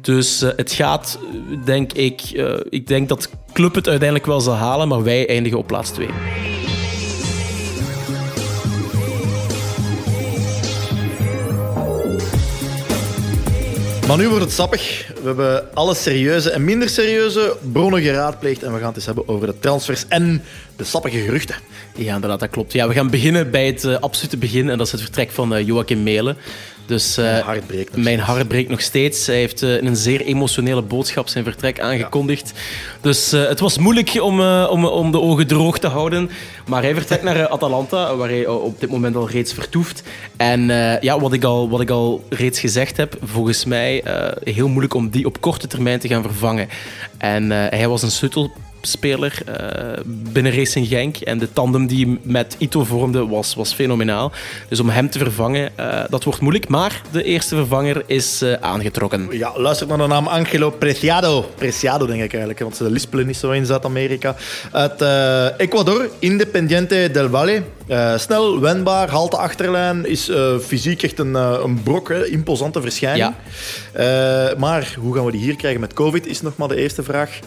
Dus 0.00 0.42
eh, 0.42 0.50
het 0.56 0.72
gaat, 0.72 1.18
denk 1.64 1.92
ik, 1.92 2.20
ik 2.68 2.86
denk 2.86 3.08
dat 3.08 3.30
Club 3.52 3.74
het 3.74 3.88
uiteindelijk 3.88 4.28
wel 4.28 4.40
zal 4.40 4.54
halen, 4.54 4.88
maar 4.88 5.02
wij 5.02 5.28
eindigen 5.28 5.58
op 5.58 5.66
plaats 5.66 5.90
2. 5.90 6.08
Maar 14.06 14.16
nu 14.16 14.28
wordt 14.28 14.44
het 14.44 14.52
sappig. 14.52 15.06
We 15.14 15.26
hebben 15.26 15.74
alle 15.74 15.94
serieuze 15.94 16.50
en 16.50 16.64
minder 16.64 16.88
serieuze 16.88 17.56
bronnen 17.72 18.02
geraadpleegd 18.02 18.62
en 18.62 18.72
we 18.72 18.78
gaan 18.78 18.86
het 18.86 18.96
eens 18.96 19.06
hebben 19.06 19.28
over 19.28 19.46
de 19.46 19.58
transfers 19.58 20.04
en 20.08 20.42
de 20.76 20.84
sappige 20.84 21.18
geruchten. 21.18 21.56
Ja, 21.96 22.14
inderdaad, 22.14 22.40
dat 22.40 22.50
klopt. 22.50 22.72
Ja, 22.72 22.88
we 22.88 22.94
gaan 22.94 23.10
beginnen 23.10 23.50
bij 23.50 23.66
het 23.66 23.84
eh, 23.84 23.96
absolute 23.98 24.36
begin 24.36 24.70
en 24.70 24.78
dat 24.78 24.86
is 24.86 24.92
het 24.92 25.00
vertrek 25.00 25.30
van 25.30 25.54
eh, 25.54 25.66
Joachim 25.66 26.02
Melen. 26.02 26.36
Dus 26.86 27.16
eh, 27.16 27.24
Mijn 27.24 27.42
hart 27.42 27.66
breekt 27.66 27.94
nog 27.94 28.04
mijn 28.04 28.16
steeds. 28.18 28.30
hart 28.32 28.48
breekt 28.48 28.68
nog 28.70 28.80
steeds. 28.80 29.26
Hij 29.26 29.36
heeft 29.36 29.62
in 29.62 29.86
een 29.86 29.96
zeer 29.96 30.20
emotionele 30.20 30.82
boodschap 30.82 31.28
zijn 31.28 31.44
vertrek 31.44 31.80
aangekondigd. 31.80 32.52
Dus 33.00 33.30
het 33.30 33.60
was 33.60 33.78
moeilijk 33.78 34.22
om, 34.22 34.40
om, 34.40 34.84
om 34.84 35.10
de 35.10 35.20
ogen 35.20 35.46
droog 35.46 35.78
te 35.78 35.86
houden. 35.86 36.30
Maar 36.66 36.82
hij 36.82 36.94
vertrekt 36.94 37.22
naar 37.22 37.48
Atalanta, 37.48 38.16
waar 38.16 38.28
hij 38.28 38.46
op 38.46 38.80
dit 38.80 38.90
moment 38.90 39.16
al 39.16 39.28
reeds 39.28 39.52
vertoeft. 39.52 40.02
En 40.36 40.66
ja, 41.00 41.20
wat 41.20 41.32
ik, 41.32 41.44
al, 41.44 41.68
wat 41.68 41.80
ik 41.80 41.90
al 41.90 42.24
reeds 42.28 42.60
gezegd 42.60 42.96
heb, 42.96 43.16
volgens 43.22 43.64
mij 43.64 44.04
heel 44.44 44.68
moeilijk 44.68 44.94
om 44.94 45.10
die 45.10 45.26
op 45.26 45.40
korte 45.40 45.66
termijn 45.66 45.98
te 45.98 46.08
gaan 46.08 46.22
vervangen. 46.22 46.68
En 47.18 47.50
hij 47.50 47.88
was 47.88 48.02
een 48.02 48.10
sleutelspeler 48.10 48.62
eh, 48.84 50.02
binnen 50.06 50.54
Racing 50.54 50.86
Genk. 50.86 51.16
En 51.16 51.38
de 51.38 51.52
tandem 51.52 51.86
die 51.86 52.18
met 52.22 52.56
Ito 52.58 52.84
vormde 52.84 53.26
was, 53.26 53.54
was 53.54 53.74
fenomenaal. 53.74 54.32
Dus 54.68 54.80
om 54.80 54.88
hem 54.88 55.10
te 55.10 55.18
vervangen, 55.18 55.70
eh, 55.76 56.04
dat 56.08 56.24
wordt 56.24 56.40
moeilijk. 56.40 56.68
Maar 56.68 57.02
de 57.10 57.22
eerste 57.22 57.56
vervanger 57.56 58.02
is 58.06 58.42
eh, 58.42 58.52
aangetrokken. 58.52 59.28
Ja, 59.30 59.52
luister 59.56 59.86
naar 59.86 59.98
de 59.98 60.06
naam 60.06 60.26
Angelo 60.26 60.70
Preciado. 60.70 61.50
Preciado 61.54 62.06
denk 62.06 62.22
ik 62.22 62.30
eigenlijk, 62.30 62.60
want 62.60 62.76
ze 62.76 62.90
lispelen 62.90 63.26
niet 63.26 63.36
zo 63.36 63.50
in 63.50 63.66
Zuid-Amerika. 63.66 64.36
Uit 64.72 65.02
Ecuador, 65.56 66.10
Independiente 66.18 67.08
del 67.12 67.30
Valle. 67.30 67.62
Snel, 68.16 68.60
wendbaar, 68.60 69.10
halte 69.10 69.36
achterlijn. 69.36 70.06
Is 70.06 70.30
fysiek 70.66 71.02
echt 71.02 71.18
een, 71.18 71.34
een 71.34 71.82
brok, 71.82 72.08
hè, 72.08 72.26
imposante 72.26 72.80
verschijning. 72.80 73.34
Maar 74.58 74.94
hoe 74.98 75.14
gaan 75.14 75.24
we 75.24 75.30
die 75.30 75.40
hier 75.40 75.56
krijgen 75.56 75.80
met 75.80 75.92
COVID, 75.92 76.26
is 76.26 76.42
nog 76.42 76.56
maar 76.56 76.68
de 76.68 76.76
eerste 76.76 77.02
vraag. 77.02 77.38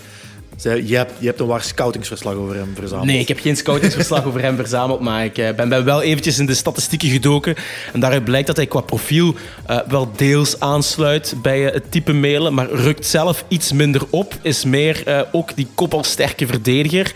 Je, 0.64 0.96
hebt, 0.96 1.12
je 1.20 1.26
hebt 1.26 1.40
een 1.40 1.48
waar 1.48 1.62
scoutingsverslag 1.62 2.34
over 2.34 2.56
hem 2.56 2.76
verzameld. 2.76 3.08
Nee, 3.08 3.20
ik 3.20 3.28
heb 3.28 3.40
geen 3.40 3.56
scoutingsverslag 3.56 4.26
over 4.26 4.42
hem 4.42 4.56
verzameld, 4.56 5.00
maar 5.00 5.26
ik 5.26 5.38
eh, 5.38 5.56
ben, 5.56 5.70
ben 5.70 5.86
wel 5.86 6.02
eventjes 6.02 6.40
in 6.40 6.46
de 6.46 6.54
statistieken 6.54 7.10
gedoken. 7.10 7.56
En 7.94 8.00
daaruit 8.00 8.24
blijkt 8.24 8.48
dat 8.48 8.56
hij 8.56 8.66
qua 8.66 8.82
profiel 8.82 9.36
eh, 9.66 9.80
wel 9.88 10.12
deels 10.16 10.60
aansluit 10.60 11.36
bij 11.42 11.68
eh, 11.68 11.74
het 11.74 11.92
type 11.92 12.14
mailen, 12.14 12.54
maar 12.54 12.70
rukt 12.70 13.06
zelf 13.06 13.46
iets 13.48 13.72
minder 13.72 14.02
op. 14.10 14.34
Is 14.42 14.66
meer 14.66 15.26
ook 15.32 15.56
die 15.56 15.68
koppelsterke 15.76 16.48
verdediger. 16.48 17.14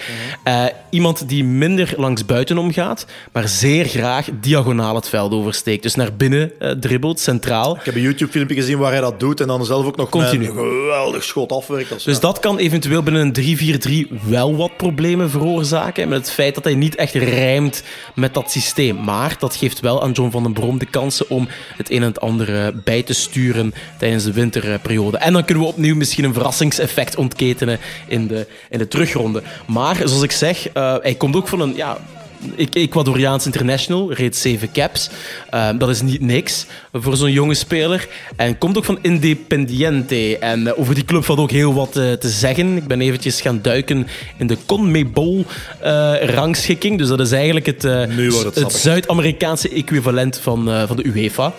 Iemand 0.90 1.30
die 1.30 1.44
minder 1.44 1.94
langs 1.98 2.26
buiten 2.26 2.58
omgaat, 2.58 3.06
maar 3.32 3.48
zeer 3.48 3.86
graag 3.86 4.28
diagonaal 4.42 4.96
het 4.96 5.10
veld 5.10 5.32
oversteekt. 5.32 5.84
Dus 5.84 5.96
naar 5.96 6.14
binnen 6.14 6.52
dribbelt, 6.80 7.20
centraal. 7.20 7.76
Ik 7.76 7.86
heb 7.86 7.96
een 7.96 8.02
YouTube-filmpje 8.02 8.56
gezien 8.56 8.78
waar 8.78 8.92
hij 8.92 9.02
dat 9.02 9.20
doet 9.20 9.42
en 9.42 9.48
dan 9.48 9.66
zelf 9.66 9.86
ook 9.86 9.98
nog 9.98 10.10
Continu. 10.10 10.46
een 10.46 10.54
geweldig 10.54 11.24
schot 11.24 11.52
afwerkt. 11.52 12.06
Dus 12.06 12.20
dat 12.20 12.40
kan 12.40 12.58
eventueel 12.58 13.04
binnen 13.04 13.22
een 13.22 13.31
3-4-3 13.40 14.22
wel 14.28 14.56
wat 14.56 14.78
problemen 14.78 15.30
veroorzaken. 15.30 16.10
Met 16.10 16.18
het 16.18 16.32
feit 16.32 16.56
dat 16.56 16.64
hij 16.64 16.76
niet 16.76 16.96
echt 16.96 17.14
rijmt 17.14 17.84
met 18.16 18.34
dat 18.34 18.52
systeem. 18.52 19.04
Maar 19.04 19.36
dat 19.40 19.56
geeft 19.56 19.80
wel 19.80 20.04
aan 20.04 20.12
John 20.12 20.32
van 20.32 20.44
den 20.44 20.54
Brom 20.54 20.78
de 20.78 20.86
kansen 20.86 21.30
om 21.30 21.48
het 21.78 21.92
een 21.92 22.02
en 22.02 22.08
het 22.08 22.22
ander 22.22 22.56
eh, 22.56 22.68
bij 22.84 23.04
te 23.04 23.14
sturen 23.14 23.74
tijdens 23.98 24.24
de 24.24 24.34
winterperiode. 24.34 25.18
En 25.18 25.34
dan 25.34 25.46
kunnen 25.46 25.64
we 25.64 25.70
opnieuw 25.70 25.96
misschien 25.96 26.24
een 26.24 26.34
verrassingseffect 26.34 27.16
ontketenen 27.16 27.80
in 28.08 28.28
de, 28.28 28.48
in 28.70 28.78
de 28.78 28.88
terugronde. 28.88 29.44
Maar 29.68 29.96
zoals 29.96 30.24
ik 30.24 30.32
zeg, 30.32 30.70
eh, 30.70 30.96
hij 31.02 31.16
komt 31.16 31.36
ook 31.36 31.48
van 31.48 31.60
een. 31.60 31.76
Ja, 31.76 31.98
Ecuadoriaans 32.72 33.46
international, 33.46 34.14
reeds 34.14 34.42
zeven 34.42 34.72
caps. 34.72 35.10
Eh, 35.50 35.70
dat 35.78 35.90
is 35.90 36.02
niet 36.02 36.22
niks 36.22 36.66
voor 36.94 37.16
zo'n 37.16 37.32
jonge 37.32 37.54
speler. 37.54 38.08
En 38.36 38.58
komt 38.58 38.78
ook 38.78 38.86
van 38.86 39.00
Independiente. 39.02 40.38
En 40.38 40.68
eh, 40.68 40.80
over 40.80 40.96
die 40.96 41.06
club 41.06 41.26
valt 41.26 41.40
ook 41.40 41.52
heel 41.52 41.74
wat 41.74 41.96
eh, 41.96 42.12
te 42.12 42.30
zeggen. 42.30 42.78
Ik 42.78 42.88
ben 42.88 43.02
eventjes 43.02 43.42
gaan 43.42 43.60
duiken 43.62 44.08
in 44.38 44.48
de 44.48 44.58
CONMEBOL 44.66 45.46
eh. 45.80 46.14
Dus 46.82 47.08
dat 47.08 47.20
is 47.20 47.32
eigenlijk 47.32 47.66
het, 47.66 47.84
het. 47.84 48.74
Zuid-Amerikaanse 48.74 49.70
equivalent 49.70 50.38
van, 50.38 50.88
van 50.88 50.96
de 50.96 51.06
UEFA. 51.06 51.54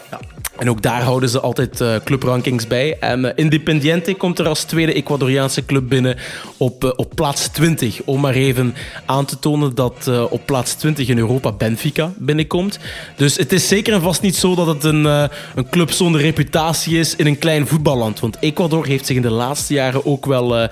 En 0.59 0.71
ook 0.71 0.83
daar 0.83 1.03
houden 1.03 1.29
ze 1.29 1.41
altijd 1.41 1.81
eh, 1.81 1.95
clubrankings 2.05 2.67
bij. 2.67 2.97
En 3.01 3.37
Independiente 3.37 4.15
komt 4.15 4.39
er 4.39 4.49
als 4.49 4.63
tweede 4.63 4.93
Ecuadoriaanse 4.93 5.65
club 5.65 5.89
binnen 5.89 6.17
op, 6.57 6.95
op 6.97 7.13
plaats 7.15 7.49
20. 7.49 8.03
Om 8.05 8.21
maar 8.21 8.35
even 8.35 8.75
aan 9.07 9.25
te 9.25 9.39
tonen 9.39 9.75
dat 9.75 10.11
op 10.31 10.47
plaats 10.47 10.72
20 10.75 11.09
in 11.09 11.19
Europa 11.19 11.53
Benfica 11.53 12.13
binnenkomt. 12.17 12.79
Dus 13.17 13.37
het 13.37 13.53
is 13.53 13.69
zeker 13.69 13.93
en 13.93 14.01
vast 14.01 14.23
niet 14.23 14.37
zo 14.37 14.55
dat 14.55 14.67
het 14.67 14.85
een, 14.85 15.07
eh, 15.07 15.25
een 15.55 15.69
club 15.69 15.91
zonder 15.91 16.21
reputatie 16.21 16.99
is 16.99 17.17
in 17.17 17.27
een 17.27 17.39
klein 17.39 17.67
voetballand. 17.67 18.21
Want 18.21 18.37
Ecuador 18.41 18.87
heeft 18.87 19.07
zich 19.07 19.17
in 19.17 19.23
de 19.23 19.31
laatste 19.31 19.75
jaren 19.75 20.07
ook 20.07 20.27
wel 20.27 20.59
eh, 20.59 20.69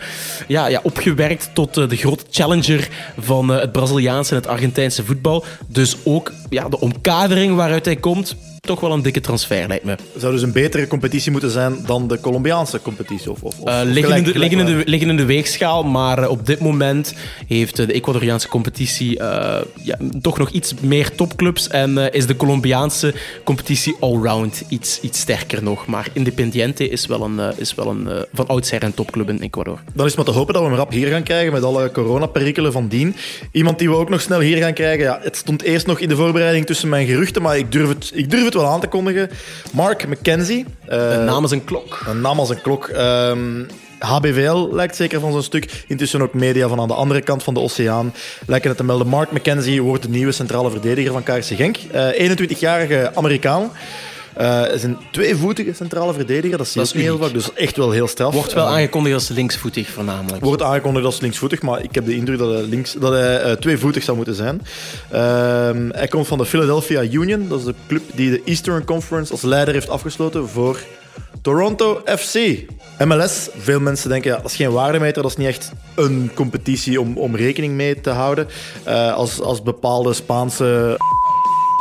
ja, 0.49 0.67
ja, 0.67 0.81
opgewerkt 0.83 1.51
tot 1.53 1.77
eh, 1.77 1.89
de 1.89 1.97
grote 1.97 2.25
challenger 2.31 2.89
van 3.19 3.49
het 3.49 3.73
Braziliaanse 3.73 4.31
en 4.31 4.41
het 4.41 4.47
Argentijnse 4.47 5.05
voetbal. 5.05 5.45
Dus 5.67 5.97
ook 6.05 6.33
ja, 6.49 6.69
de 6.69 6.81
omkadering 6.81 7.55
waaruit 7.55 7.85
hij 7.85 7.97
komt, 7.97 8.37
toch 8.61 8.81
wel 8.81 8.93
een 8.93 9.03
dikke 9.03 9.21
transfer 9.21 9.69
lijkt 9.69 9.85
me. 9.85 9.95
zou 10.17 10.33
dus 10.33 10.43
een 10.43 10.53
betere 10.53 10.87
competitie 10.87 11.33
moeten 11.33 11.51
zijn 11.51 11.77
dan 11.87 12.09
de 12.09 12.21
Colombiaanse 12.21 12.83
competitie. 12.83 13.31
Of, 13.31 13.43
of, 13.43 13.59
of, 13.59 13.69
Eh, 13.69 13.81
liggen, 13.85 14.17
in 14.17 14.23
de, 14.25 14.39
liggen, 14.39 14.59
in 14.59 14.65
de, 14.65 14.71
gelijk- 14.71 14.89
liggen 14.89 15.09
in 15.11 15.17
de 15.17 15.25
weegschaal, 15.25 15.83
maar 15.83 16.23
eh, 16.23 16.31
op 16.31 16.47
dit 16.47 16.61
moment 16.61 17.15
heeft 17.47 17.79
eh, 17.79 17.87
de 17.87 17.93
Ecuadoriaanse 17.93 18.49
competitie 18.49 19.09
ja, 19.83 19.99
toch 20.21 20.39
nog 20.39 20.51
iets 20.51 20.75
meer 20.81 21.15
topclubs 21.15 21.69
en 21.69 22.13
is 22.13 22.27
de 22.27 22.37
Colombiaanse 22.37 23.15
competitie 23.45 23.97
allround 24.01 24.63
iets, 24.69 25.01
iets 25.01 25.19
sterker 25.21 25.63
nog. 25.63 25.87
Maar 25.87 26.09
Independiente 26.13 26.89
is 26.89 27.07
wel 27.07 27.23
een, 27.23 27.41
is 27.57 27.75
wel 27.75 27.87
een 27.87 28.09
van 28.33 28.47
oudsher 28.47 28.83
een 28.83 28.95
topclub 28.95 29.29
in 29.29 29.41
Ecuador. 29.41 29.79
Dan 29.95 30.07
is 30.07 30.15
maar 30.17 30.25
te 30.25 30.31
hopen 30.31 30.53
dat 30.55 30.63
we 30.63 30.69
hem 30.69 30.79
rap 30.79 30.91
hier 30.93 31.09
gaan 31.09 31.23
krijgen 31.23 31.53
met 31.53 31.63
alle 31.65 31.91
coronaperikelen 31.91 32.73
van 32.73 32.89
dien. 32.89 33.17
Iemand 33.53 33.79
die 33.79 33.89
we 33.91 33.97
ook 33.97 34.09
nog 34.09 34.21
snel 34.21 34.41
hier 34.41 34.57
gaan 34.57 34.73
krijgen. 34.73 35.05
Ja, 35.05 35.19
het 35.23 35.37
stond 35.37 35.63
eerst 35.63 35.87
nog 35.87 35.99
in 35.99 36.09
de 36.09 36.17
voorbereiding 36.17 36.67
tussen 36.67 36.89
mijn 36.89 37.07
geruchten, 37.07 37.43
maar 37.43 37.59
ik 37.59 37.73
durf 37.73 37.89
het, 37.89 38.11
ik 38.15 38.31
durf 38.31 38.45
het 38.45 38.50
wel 38.55 38.67
aan 38.67 38.81
te 38.81 38.87
kondigen. 38.87 39.31
Mark 39.73 40.07
McKenzie. 40.09 40.65
eh, 40.87 41.13
Een 41.13 41.25
naam 41.25 41.45
is 41.45 41.51
een 41.51 41.65
klok. 41.65 42.05
Een 42.09 42.21
naam 42.21 42.39
als 42.39 42.51
een 42.51 42.61
klok. 42.63 42.89
Ehm, 42.89 43.63
HBVL 43.99 44.69
lijkt 44.73 44.97
zeker 44.97 45.21
van 45.21 45.33
zo'n 45.33 45.43
stuk. 45.43 45.85
Intussen 45.87 46.23
ook 46.23 46.35
media 46.35 46.69
van 46.69 46.81
aan 46.81 46.89
de 46.89 46.95
andere 46.95 47.21
kant 47.21 47.43
van 47.43 47.55
de 47.55 47.61
oceaan 47.61 48.15
lijken 48.47 48.69
het 48.69 48.79
te 48.79 48.85
melden. 48.85 49.07
Mark 49.07 49.31
McKenzie 49.33 49.83
wordt 49.83 50.03
de 50.03 50.09
nieuwe 50.09 50.33
centrale 50.33 50.71
verdediger 50.71 51.13
van 51.13 51.23
KRC 51.23 51.45
Genk. 51.45 51.77
Eh 51.93 52.31
21-jarige 52.31 53.11
Amerikaan. 53.15 53.71
Eh 54.35 54.73
is 54.73 54.83
een 54.83 54.97
tweevoetige 55.11 55.73
centrale 55.73 56.13
verdediger. 56.13 56.59
Dat 56.59 56.73
Dat 56.75 56.87
is 56.87 56.93
niet 56.93 57.03
heel 57.03 57.19
vaak. 57.19 57.33
Dus 57.33 57.53
echt 57.53 57.77
wel 57.77 57.91
heel 57.91 58.09
straf. 58.09 58.35
Wordt 58.35 58.53
wel 58.53 58.67
aangekondigd 58.67 59.15
als 59.15 59.29
linksvoetig 59.29 59.89
voornamelijk. 59.89 60.45
Wordt 60.45 60.63
aangekondigd 60.63 61.05
als 61.05 61.21
linksvoetig, 61.21 61.63
maar 61.63 61.83
ik 61.83 61.95
heb 61.95 62.07
de 62.07 62.15
indruk 62.15 62.39
dat 62.39 62.53
hij, 62.53 62.63
links, 62.63 62.93
dat 62.93 63.13
hij 63.13 63.41
eh, 63.43 63.53
tweevoetig 63.53 64.03
zou 64.03 64.17
moeten 64.17 64.35
zijn. 64.35 64.63
Ehm, 65.11 65.89
hij 65.91 66.09
komt 66.09 66.27
van 66.27 66.39
de 66.39 66.47
Philadelphia 66.47 67.03
Union. 67.03 67.49
Dat 67.49 67.59
is 67.59 67.65
de 67.65 67.75
club 67.87 68.03
die 68.15 68.31
de 68.31 68.43
Eastern 68.45 68.85
Conference 68.85 69.33
als 69.33 69.43
leider 69.43 69.75
heeft 69.75 69.89
afgesloten 69.89 70.49
voor 70.49 70.79
Toronto 71.43 72.03
FC. 72.05 72.35
MLS, 73.05 73.49
veel 73.59 73.81
mensen 73.81 74.09
denken, 74.09 74.31
ja, 74.31 74.37
dat 74.37 74.51
is 74.51 74.57
geen 74.57 74.73
waardemeter, 74.73 75.23
dat 75.23 75.31
is 75.31 75.37
niet 75.37 75.47
echt 75.47 75.73
een 75.95 76.31
competitie 76.35 77.01
om, 77.01 77.17
om 77.17 77.37
rekening 77.37 77.75
mee 77.75 78.01
te 78.01 78.11
houden. 78.11 78.49
Eh, 78.83 79.15
als, 79.15 79.41
als 79.41 79.63
bepaalde 79.63 80.13
Spaanse 80.13 80.97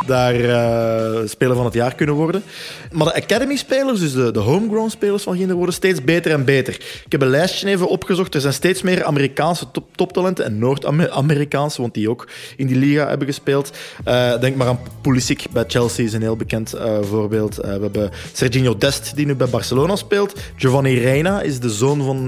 daar 0.06 0.36
uh, 0.36 1.28
speler 1.28 1.56
van 1.56 1.66
het 1.66 1.74
jaar 1.74 1.96
kunnen 1.96 2.16
worden. 2.16 2.44
Maar 2.92 3.06
de 3.06 3.14
academy-spelers, 3.14 4.00
dus 4.00 4.14
de, 4.14 4.32
de 4.32 4.40
homegrown 4.40 4.90
spelers 4.90 5.24
van 5.24 5.38
Ginder, 5.38 5.56
worden 5.56 5.76
steeds 5.76 6.04
beter 6.04 6.32
en 6.32 6.46
beter. 6.46 6.74
Ik 7.06 7.12
heb 7.12 7.22
een 7.22 7.28
lijstje 7.28 7.68
even 7.68 7.88
opgezocht. 7.88 8.36
Er 8.36 8.42
zijn 8.42 8.54
steeds 8.54 8.82
meer 8.82 9.04
Amerikaanse 9.04 9.72
top 9.72 9.98
toptalenten 9.98 10.46
en 10.46 10.60
Noord-Amerikaanse, 10.60 11.82
want 11.82 11.94
die 11.94 12.10
ook 12.10 12.28
in 12.58 12.68
die 12.68 12.76
liga 12.76 13.08
hebben 13.08 13.28
gespeeld. 13.28 13.72
Uh, 14.08 14.40
denk 14.40 14.56
maar 14.56 14.68
aan 14.68 14.80
Pulisic 15.02 15.46
bij 15.52 15.64
Chelsea, 15.68 16.06
is 16.06 16.14
een 16.14 16.22
heel 16.22 16.36
bekend 16.36 16.76
uh, 16.76 16.98
voorbeeld. 17.02 17.56
we 17.56 17.68
hebben 17.68 18.12
Serginho 18.34 18.78
Dest, 18.78 19.16
die 19.16 19.26
nu 19.26 19.36
bij 19.36 19.48
Barcelona 19.48 19.96
speelt. 19.96 20.40
Giovanni 20.56 21.00
Reina 21.00 21.42
is 21.42 21.60
de 21.60 21.70
zoon 21.70 22.04
van, 22.04 22.26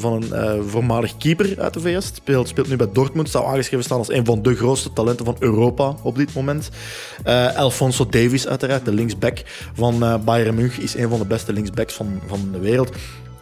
van 0.00 0.24
een 0.30 0.68
voormalig 0.68 1.16
keeper 1.16 1.54
uit 1.58 1.74
de 1.74 1.80
VS. 1.80 2.06
Speelt, 2.14 2.48
speelt 2.48 2.68
nu 2.68 2.76
bij 2.76 2.88
Dortmund, 2.92 3.30
zou 3.30 3.46
aangeschreven 3.46 3.84
staan 3.84 3.98
als 3.98 4.10
een 4.10 4.24
van 4.24 4.42
de 4.42 4.54
grootste 4.54 4.92
talenten 4.92 5.24
van 5.24 5.36
Europa 5.38 5.94
op 6.02 6.16
dit 6.16 6.34
moment. 6.34 6.70
Uh, 7.26 7.56
Alfonso 7.56 8.06
Davies, 8.06 8.46
uiteraard, 8.46 8.84
de 8.84 8.92
linksback 8.92 9.42
van 9.74 10.02
uh, 10.02 10.14
Bayern 10.24 10.54
München, 10.54 10.82
is 10.82 10.94
een 10.94 11.08
van 11.08 11.18
de 11.18 11.26
beste 11.26 11.52
linksbacks 11.52 11.94
van, 11.94 12.20
van 12.26 12.48
de 12.52 12.58
wereld. 12.58 12.90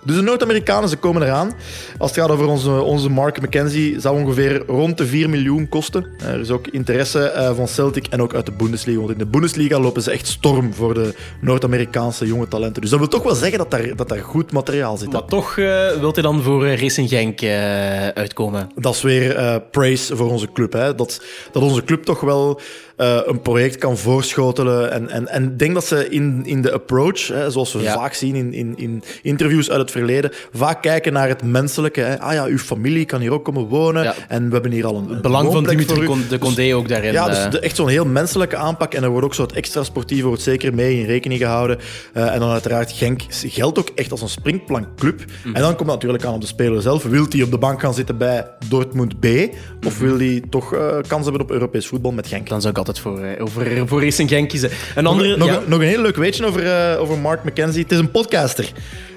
Dus 0.02 0.16
de 0.16 0.22
Noord-Amerikanen, 0.22 0.88
ze 0.88 0.96
komen 0.96 1.22
eraan. 1.22 1.52
Als 1.98 2.10
het 2.10 2.20
gaat 2.20 2.30
over 2.30 2.46
onze, 2.46 2.70
onze 2.70 3.10
Mark 3.10 3.40
McKenzie, 3.40 4.00
zou 4.00 4.22
ongeveer 4.22 4.62
rond 4.66 4.98
de 4.98 5.06
4 5.06 5.30
miljoen 5.30 5.68
kosten. 5.68 6.06
Er 6.18 6.40
is 6.40 6.50
ook 6.50 6.66
interesse 6.66 7.32
uh, 7.36 7.54
van 7.54 7.68
Celtic 7.68 8.06
en 8.06 8.22
ook 8.22 8.34
uit 8.34 8.46
de 8.46 8.52
Bundesliga. 8.52 8.98
Want 8.98 9.10
in 9.10 9.18
de 9.18 9.26
Bundesliga 9.26 9.78
lopen 9.78 10.02
ze 10.02 10.10
echt 10.10 10.26
storm 10.26 10.74
voor 10.74 10.94
de 10.94 11.14
Noord-Amerikaanse 11.40 12.26
jonge 12.26 12.48
talenten. 12.48 12.82
Dus 12.82 12.90
dat 12.90 12.98
wil 12.98 13.08
toch 13.08 13.22
wel 13.22 13.34
zeggen 13.34 13.58
dat 13.58 13.70
daar, 13.70 13.96
dat 13.96 14.08
daar 14.08 14.22
goed 14.22 14.52
materiaal 14.52 14.96
zit. 14.96 15.12
Maar 15.12 15.24
toch 15.24 15.56
uh, 15.56 15.90
wilt 15.90 16.14
hij 16.14 16.24
dan 16.24 16.42
voor 16.42 16.74
Racing 16.74 17.08
Genk 17.08 17.42
uh, 17.42 18.08
uitkomen? 18.08 18.70
Dat 18.74 18.94
is 18.94 19.02
weer 19.02 19.60
praise 19.70 20.16
voor 20.16 20.30
onze 20.30 20.52
club. 20.52 20.72
Hè? 20.72 20.94
Dat, 20.94 21.22
dat 21.52 21.62
onze 21.62 21.84
club 21.84 22.04
toch 22.04 22.20
wel 22.20 22.60
uh, 23.00 23.20
een 23.24 23.40
project 23.40 23.76
kan 23.76 23.98
voorschotelen. 23.98 24.92
En, 24.92 25.08
en, 25.08 25.28
en 25.28 25.44
ik 25.44 25.58
denk 25.58 25.74
dat 25.74 25.84
ze 25.84 26.08
in, 26.08 26.42
in 26.44 26.62
de 26.62 26.72
approach, 26.72 27.28
hè, 27.28 27.50
zoals 27.50 27.72
we 27.72 27.82
vaak 27.82 28.14
zien 28.14 28.34
in, 28.34 28.54
in, 28.54 28.72
in 28.76 29.02
interviews 29.22 29.70
uit 29.70 29.80
het 29.80 29.90
verleden, 29.90 30.30
vaak 30.52 30.82
kijken 30.82 31.12
naar 31.12 31.28
het 31.28 31.42
menselijke. 31.42 32.00
Hè. 32.00 32.20
Ah 32.20 32.32
ja, 32.32 32.44
uw 32.44 32.58
familie 32.58 33.04
kan 33.04 33.20
hier 33.20 33.32
ook 33.32 33.44
komen 33.44 33.66
wonen. 33.66 34.14
En 34.28 34.46
we 34.46 34.52
hebben 34.52 34.70
hier 34.70 34.86
al 34.86 34.96
een. 34.96 35.08
Het 35.08 35.22
belang 35.22 35.52
van 35.52 35.64
Dimitri 35.64 36.06
de 36.28 36.38
Condé 36.38 36.62
dus, 36.62 36.72
ook 36.72 36.88
daarin. 36.88 37.12
Ja, 37.12 37.26
dus 37.26 37.38
uh... 37.38 37.62
echt 37.62 37.76
zo'n 37.76 37.88
heel 37.88 38.06
menselijke 38.06 38.56
aanpak. 38.56 38.94
En 38.94 39.02
er 39.02 39.10
wordt 39.10 39.26
ook 39.26 39.34
zo 39.34 39.42
het 39.42 39.52
extra 39.52 39.82
sportieve 39.82 40.26
wordt 40.26 40.42
zeker 40.42 40.74
mee 40.74 40.98
in 40.98 41.06
rekening 41.06 41.40
gehouden. 41.40 41.78
Uh, 42.14 42.34
en 42.34 42.40
dan 42.40 42.50
uiteraard, 42.50 42.92
Genk 42.92 43.22
geldt 43.28 43.78
ook 43.78 43.88
echt 43.94 44.10
als 44.10 44.22
een 44.22 44.28
springplankclub. 44.28 45.24
Mm. 45.44 45.54
En 45.54 45.60
dan 45.60 45.76
komt 45.76 45.78
het 45.78 45.88
natuurlijk 45.88 46.24
aan 46.24 46.34
op 46.34 46.40
de 46.40 46.46
speler 46.46 46.82
zelf. 46.82 47.02
Wil 47.02 47.26
hij 47.28 47.42
op 47.42 47.50
de 47.50 47.58
bank 47.58 47.80
gaan 47.80 47.94
zitten 47.94 48.16
bij 48.16 48.46
Dortmund 48.68 49.20
B? 49.20 49.26
Of 49.86 49.98
wil 49.98 50.18
hij 50.18 50.42
toch 50.50 50.70
kans 51.06 51.24
hebben 51.24 51.42
op 51.42 51.50
Europees 51.50 51.86
voetbal 51.86 52.12
met 52.12 52.26
Genk? 52.26 52.48
Dan 52.48 52.60
zou 52.60 52.72
ik 52.72 52.78
altijd 52.78 52.89
voor, 52.98 53.20
uh, 53.20 53.42
over, 53.42 53.88
voor 53.88 54.02
Racing 54.02 54.28
Genk 54.28 54.48
kiezen. 54.48 54.70
Een 54.94 55.06
andere, 55.06 55.36
nog, 55.36 55.80
een 55.80 55.80
heel 55.80 56.02
leuk 56.02 56.16
weetje 56.16 56.46
over, 56.46 56.62
uh, 56.62 57.00
over 57.00 57.18
Mark 57.18 57.44
McKenzie. 57.44 57.82
Het 57.82 57.92
is 57.92 57.98
een 57.98 58.10
podcaster. 58.10 58.72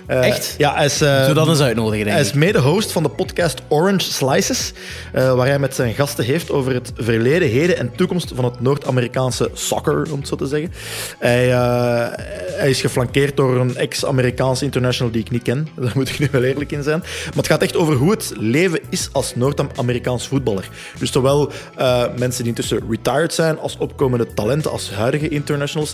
Uh, 0.07 0.27
Echt? 0.27 0.55
Ja, 0.57 0.75
hij 0.75 0.85
is, 0.85 1.01
uh, 1.01 1.33
dat 1.33 1.47
eens 1.47 1.59
uitnodigen, 1.59 2.07
Hij 2.07 2.21
is 2.21 2.33
mede-host 2.33 2.91
van 2.91 3.03
de 3.03 3.09
podcast 3.09 3.61
Orange 3.67 4.11
Slices, 4.11 4.73
uh, 5.15 5.33
waar 5.33 5.47
hij 5.47 5.59
met 5.59 5.75
zijn 5.75 5.93
gasten 5.93 6.25
heeft 6.25 6.51
over 6.51 6.73
het 6.73 6.91
verleden, 6.95 7.49
heden 7.49 7.77
en 7.77 7.95
toekomst 7.95 8.31
van 8.35 8.43
het 8.43 8.61
Noord-Amerikaanse 8.61 9.49
soccer, 9.53 10.11
om 10.11 10.19
het 10.19 10.27
zo 10.27 10.35
te 10.35 10.47
zeggen. 10.47 10.73
Hij, 11.19 11.47
hij 12.57 12.69
is 12.69 12.81
geflankeerd 12.81 13.37
door 13.37 13.59
een 13.59 13.75
ex-Amerikaanse 13.75 14.65
international 14.65 15.11
die 15.11 15.21
ik 15.21 15.31
niet 15.31 15.43
ken, 15.43 15.67
daar 15.75 15.91
moet 15.95 16.09
ik 16.09 16.19
nu 16.19 16.27
wel 16.31 16.43
eerlijk 16.43 16.71
in 16.71 16.83
zijn. 16.83 16.99
Maar 16.99 17.35
het 17.35 17.47
gaat 17.47 17.61
echt 17.61 17.75
over 17.75 17.95
hoe 17.95 18.11
het 18.11 18.33
leven 18.37 18.79
is 18.89 19.09
als 19.11 19.35
Noord-Amerikaans 19.35 20.27
voetballer. 20.27 20.69
Dus 20.99 21.11
zowel 21.11 21.51
mensen 22.17 22.43
die 22.43 22.47
intussen 22.47 22.81
retired 22.89 23.33
zijn, 23.33 23.59
als 23.59 23.77
opkomende 23.77 24.33
talenten, 24.33 24.71
als 24.71 24.91
huidige 24.91 25.29
internationals. 25.29 25.93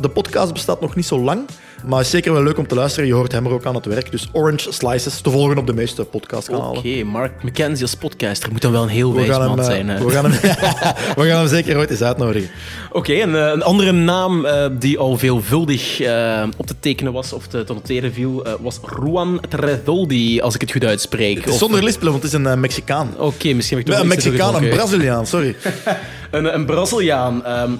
De 0.00 0.08
podcast 0.08 0.52
bestaat 0.52 0.80
nog 0.80 0.94
niet 0.94 1.06
zo 1.06 1.20
lang, 1.20 1.46
maar 1.86 2.00
is 2.00 2.10
zeker 2.10 2.32
wel 2.32 2.42
leuk 2.42 2.58
om 2.58 2.66
te 2.66 2.74
luisteren. 2.74 3.08
Je 3.08 3.14
hoort 3.14 3.32
hem 3.32 3.46
er 3.46 3.52
ook 3.52 3.66
aan 3.66 3.74
het 3.74 3.84
werk. 3.84 4.10
Dus 4.10 4.28
Orange 4.32 4.72
Slices 4.72 5.20
te 5.20 5.30
volgen 5.30 5.58
op 5.58 5.66
de 5.66 5.74
meeste 5.74 6.04
podcastkanalen. 6.04 6.68
Oké, 6.68 6.78
okay, 6.78 7.02
Mark 7.02 7.42
McKenzie 7.42 7.82
als 7.82 7.94
podcaster 7.94 8.52
moet 8.52 8.62
dan 8.62 8.72
wel 8.72 8.82
een 8.82 8.88
heel 8.88 9.14
wijs 9.14 9.28
man 9.28 9.58
eh, 9.58 9.64
zijn. 9.64 10.04
We 10.04 10.10
gaan, 10.10 10.24
hem, 10.24 10.40
we 11.22 11.28
gaan 11.28 11.38
hem 11.38 11.48
zeker 11.48 11.76
ooit 11.76 11.90
eens 11.90 12.02
uitnodigen. 12.02 12.50
Oké, 12.92 13.12
okay, 13.12 13.28
uh, 13.28 13.52
een 13.52 13.62
andere 13.62 13.92
naam 13.92 14.44
uh, 14.44 14.66
die 14.78 14.98
al 14.98 15.18
veelvuldig 15.18 16.00
uh, 16.00 16.42
op 16.56 16.66
te 16.66 16.74
tekenen 16.80 17.12
was 17.12 17.32
of 17.32 17.46
te, 17.46 17.64
te 17.64 17.72
noteren 17.72 18.12
viel, 18.12 18.46
was 18.60 18.80
Juan 19.00 19.40
Tredoldi, 19.48 20.40
als 20.40 20.54
ik 20.54 20.60
het 20.60 20.70
goed 20.70 20.84
uitspreek. 20.84 21.44
Het 21.44 21.54
zonder 21.54 21.84
lispelen, 21.84 22.12
want 22.12 22.22
het 22.22 22.32
is 22.32 22.38
een 22.38 22.60
Mexicaan. 22.60 23.08
Oké, 23.16 23.24
okay, 23.24 23.52
misschien 23.52 23.78
heb 23.78 23.86
ik 23.86 23.92
toch 23.92 24.02
Een 24.02 24.08
Mexicaan, 24.08 24.54
een 24.54 24.68
Braziliaan, 24.68 25.26
sorry. 25.26 25.56
een, 26.30 26.54
een 26.54 26.66
Braziliaan. 26.66 27.42
Um, 27.62 27.78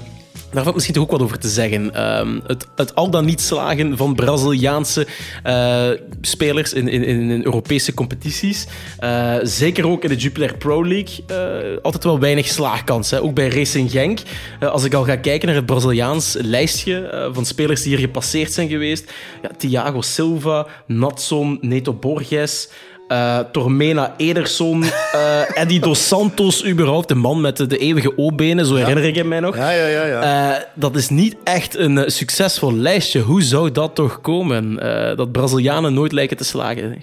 daar 0.51 0.63
valt 0.63 0.75
misschien 0.75 0.95
toch 0.95 1.05
ook 1.05 1.11
wat 1.11 1.23
over 1.23 1.39
te 1.39 1.49
zeggen. 1.49 2.09
Um, 2.19 2.43
het, 2.47 2.67
het, 2.77 2.95
al 2.95 3.11
dan 3.11 3.25
niet 3.25 3.41
slagen 3.41 3.97
van 3.97 4.15
Braziliaanse 4.15 5.07
uh, 5.47 5.89
spelers 6.21 6.73
in, 6.73 6.89
in, 6.89 7.03
in, 7.03 7.45
Europese 7.45 7.95
competities. 7.95 8.67
Uh, 9.01 9.35
zeker 9.43 9.89
ook 9.89 10.03
in 10.03 10.09
de 10.09 10.17
Jupiler 10.17 10.57
Pro 10.57 10.87
League. 10.87 11.25
Uh, 11.31 11.77
altijd 11.83 12.05
wel 12.05 12.19
weinig 12.19 12.47
slaagkans. 12.47 13.11
Hè. 13.11 13.23
Ook 13.23 13.35
bij 13.35 13.49
Racing 13.49 13.91
Genk. 13.91 14.21
als 14.61 14.85
ik 14.85 14.95
al 14.95 15.05
ga 15.05 15.17
kijken 15.17 15.47
naar 15.47 15.57
het 15.57 15.67
Braziliaans 15.67 16.37
lijstje 16.41 17.29
van 17.33 17.47
spelers 17.47 17.83
die 17.83 17.97
hier 17.97 18.07
gepasseerd 18.07 18.53
zijn 18.53 18.69
geweest. 18.69 19.13
Ja, 19.43 19.51
Thiago 19.59 20.01
Silva, 20.01 20.67
Natson, 20.87 21.59
Neto 21.61 21.95
Borges. 21.95 22.69
Uh, 23.13 23.39
Tormena 23.53 24.15
Ederson, 24.17 24.83
uh, 24.83 25.59
Eddie 25.59 25.81
Dos 25.81 26.09
Santos, 26.09 26.65
überhaupt, 26.65 27.09
de 27.09 27.15
man 27.15 27.41
met 27.41 27.57
de, 27.57 27.67
de 27.67 27.79
eeuwige 27.79 28.19
O-benen, 28.19 28.67
zo 28.67 28.75
herinner 28.75 29.05
ik 29.05 29.15
hem 29.15 29.29
mij 29.29 29.41
nog. 29.41 29.57
Ja, 29.57 29.71
ja, 29.71 29.87
ja. 29.87 30.05
ja. 30.05 30.51
Uh, 30.51 30.63
dat 30.75 30.97
is 30.97 31.09
niet 31.09 31.37
echt 31.45 31.77
een 31.77 32.11
succesvol 32.11 32.75
lijstje. 32.75 33.21
Hoe 33.21 33.43
zou 33.43 33.73
dat 33.73 33.95
toch 33.95 34.21
komen? 34.21 34.77
dat 35.17 35.33
Brazilianen 35.33 35.95
nooit 35.95 36.13
lijken 36.13 36.37
te 36.37 36.45
slagen. 36.45 37.03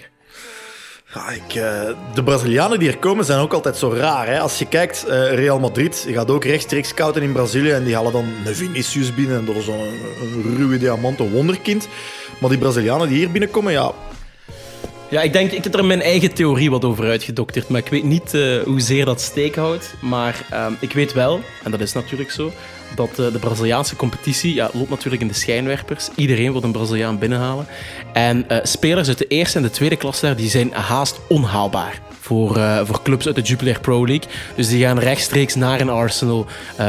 Ja, 1.14 1.30
ik, 1.30 1.52
de 2.14 2.22
Brazilianen 2.24 2.78
die 2.78 2.88
er 2.88 2.98
komen 2.98 3.24
zijn 3.24 3.40
ook 3.40 3.52
altijd 3.52 3.76
zo 3.76 3.92
raar. 3.92 4.26
Hè? 4.26 4.40
Als 4.40 4.58
je 4.58 4.66
kijkt, 4.66 5.04
Real 5.30 5.58
Madrid 5.58 6.06
gaat 6.08 6.30
ook 6.30 6.44
rechtstreeks 6.44 6.88
scouten 6.88 7.22
in 7.22 7.32
Brazilië 7.32 7.70
en 7.70 7.84
die 7.84 7.94
halen 7.94 8.12
dan 8.12 8.24
een 8.44 8.54
Vinicius 8.54 9.14
binnen 9.14 9.38
en 9.38 9.44
door 9.44 9.62
zo'n 9.62 9.80
een 10.20 10.56
ruwe 10.56 10.78
diamant, 10.78 11.20
een 11.20 11.30
wonderkind. 11.30 11.88
Maar 12.40 12.50
die 12.50 12.58
Brazilianen 12.58 13.08
die 13.08 13.16
hier 13.16 13.30
binnenkomen, 13.30 13.72
ja, 13.72 13.92
ja, 15.10 15.22
ik 15.22 15.32
denk, 15.32 15.52
ik 15.52 15.64
heb 15.64 15.74
er 15.74 15.84
mijn 15.84 16.02
eigen 16.02 16.34
theorie 16.34 16.70
wat 16.70 16.84
over 16.84 17.04
uitgedokterd, 17.04 17.68
maar 17.68 17.80
ik 17.80 17.88
weet 17.88 18.04
niet 18.04 18.34
uh, 18.34 18.62
hoezeer 18.62 19.04
dat 19.04 19.20
steek 19.20 19.56
houdt. 19.56 19.94
Maar 20.00 20.46
uh, 20.52 20.66
ik 20.80 20.92
weet 20.92 21.12
wel, 21.12 21.40
en 21.64 21.70
dat 21.70 21.80
is 21.80 21.92
natuurlijk 21.92 22.30
zo, 22.30 22.52
dat 22.96 23.10
uh, 23.10 23.32
de 23.32 23.38
Braziliaanse 23.38 23.96
competitie 23.96 24.54
ja, 24.54 24.70
loopt 24.72 24.90
natuurlijk 24.90 25.22
in 25.22 25.28
de 25.28 25.34
schijnwerpers. 25.34 26.08
Iedereen 26.14 26.52
wil 26.52 26.62
een 26.62 26.72
Braziliaan 26.72 27.18
binnenhalen. 27.18 27.66
En 28.12 28.44
uh, 28.50 28.58
spelers 28.62 29.08
uit 29.08 29.18
de 29.18 29.26
eerste 29.26 29.56
en 29.56 29.62
de 29.62 29.70
tweede 29.70 29.96
klasse 29.96 30.26
daar, 30.26 30.36
die 30.36 30.50
zijn 30.50 30.72
haast 30.72 31.20
onhaalbaar. 31.28 32.00
Voor, 32.20 32.58
voor 32.84 33.02
clubs 33.02 33.26
uit 33.26 33.34
de 33.34 33.42
Jupiler 33.42 33.80
Pro 33.80 34.06
League. 34.06 34.30
Dus 34.54 34.68
die 34.68 34.84
gaan 34.84 34.98
rechtstreeks 34.98 35.54
naar 35.54 35.80
een 35.80 35.88
Arsenal, 35.88 36.46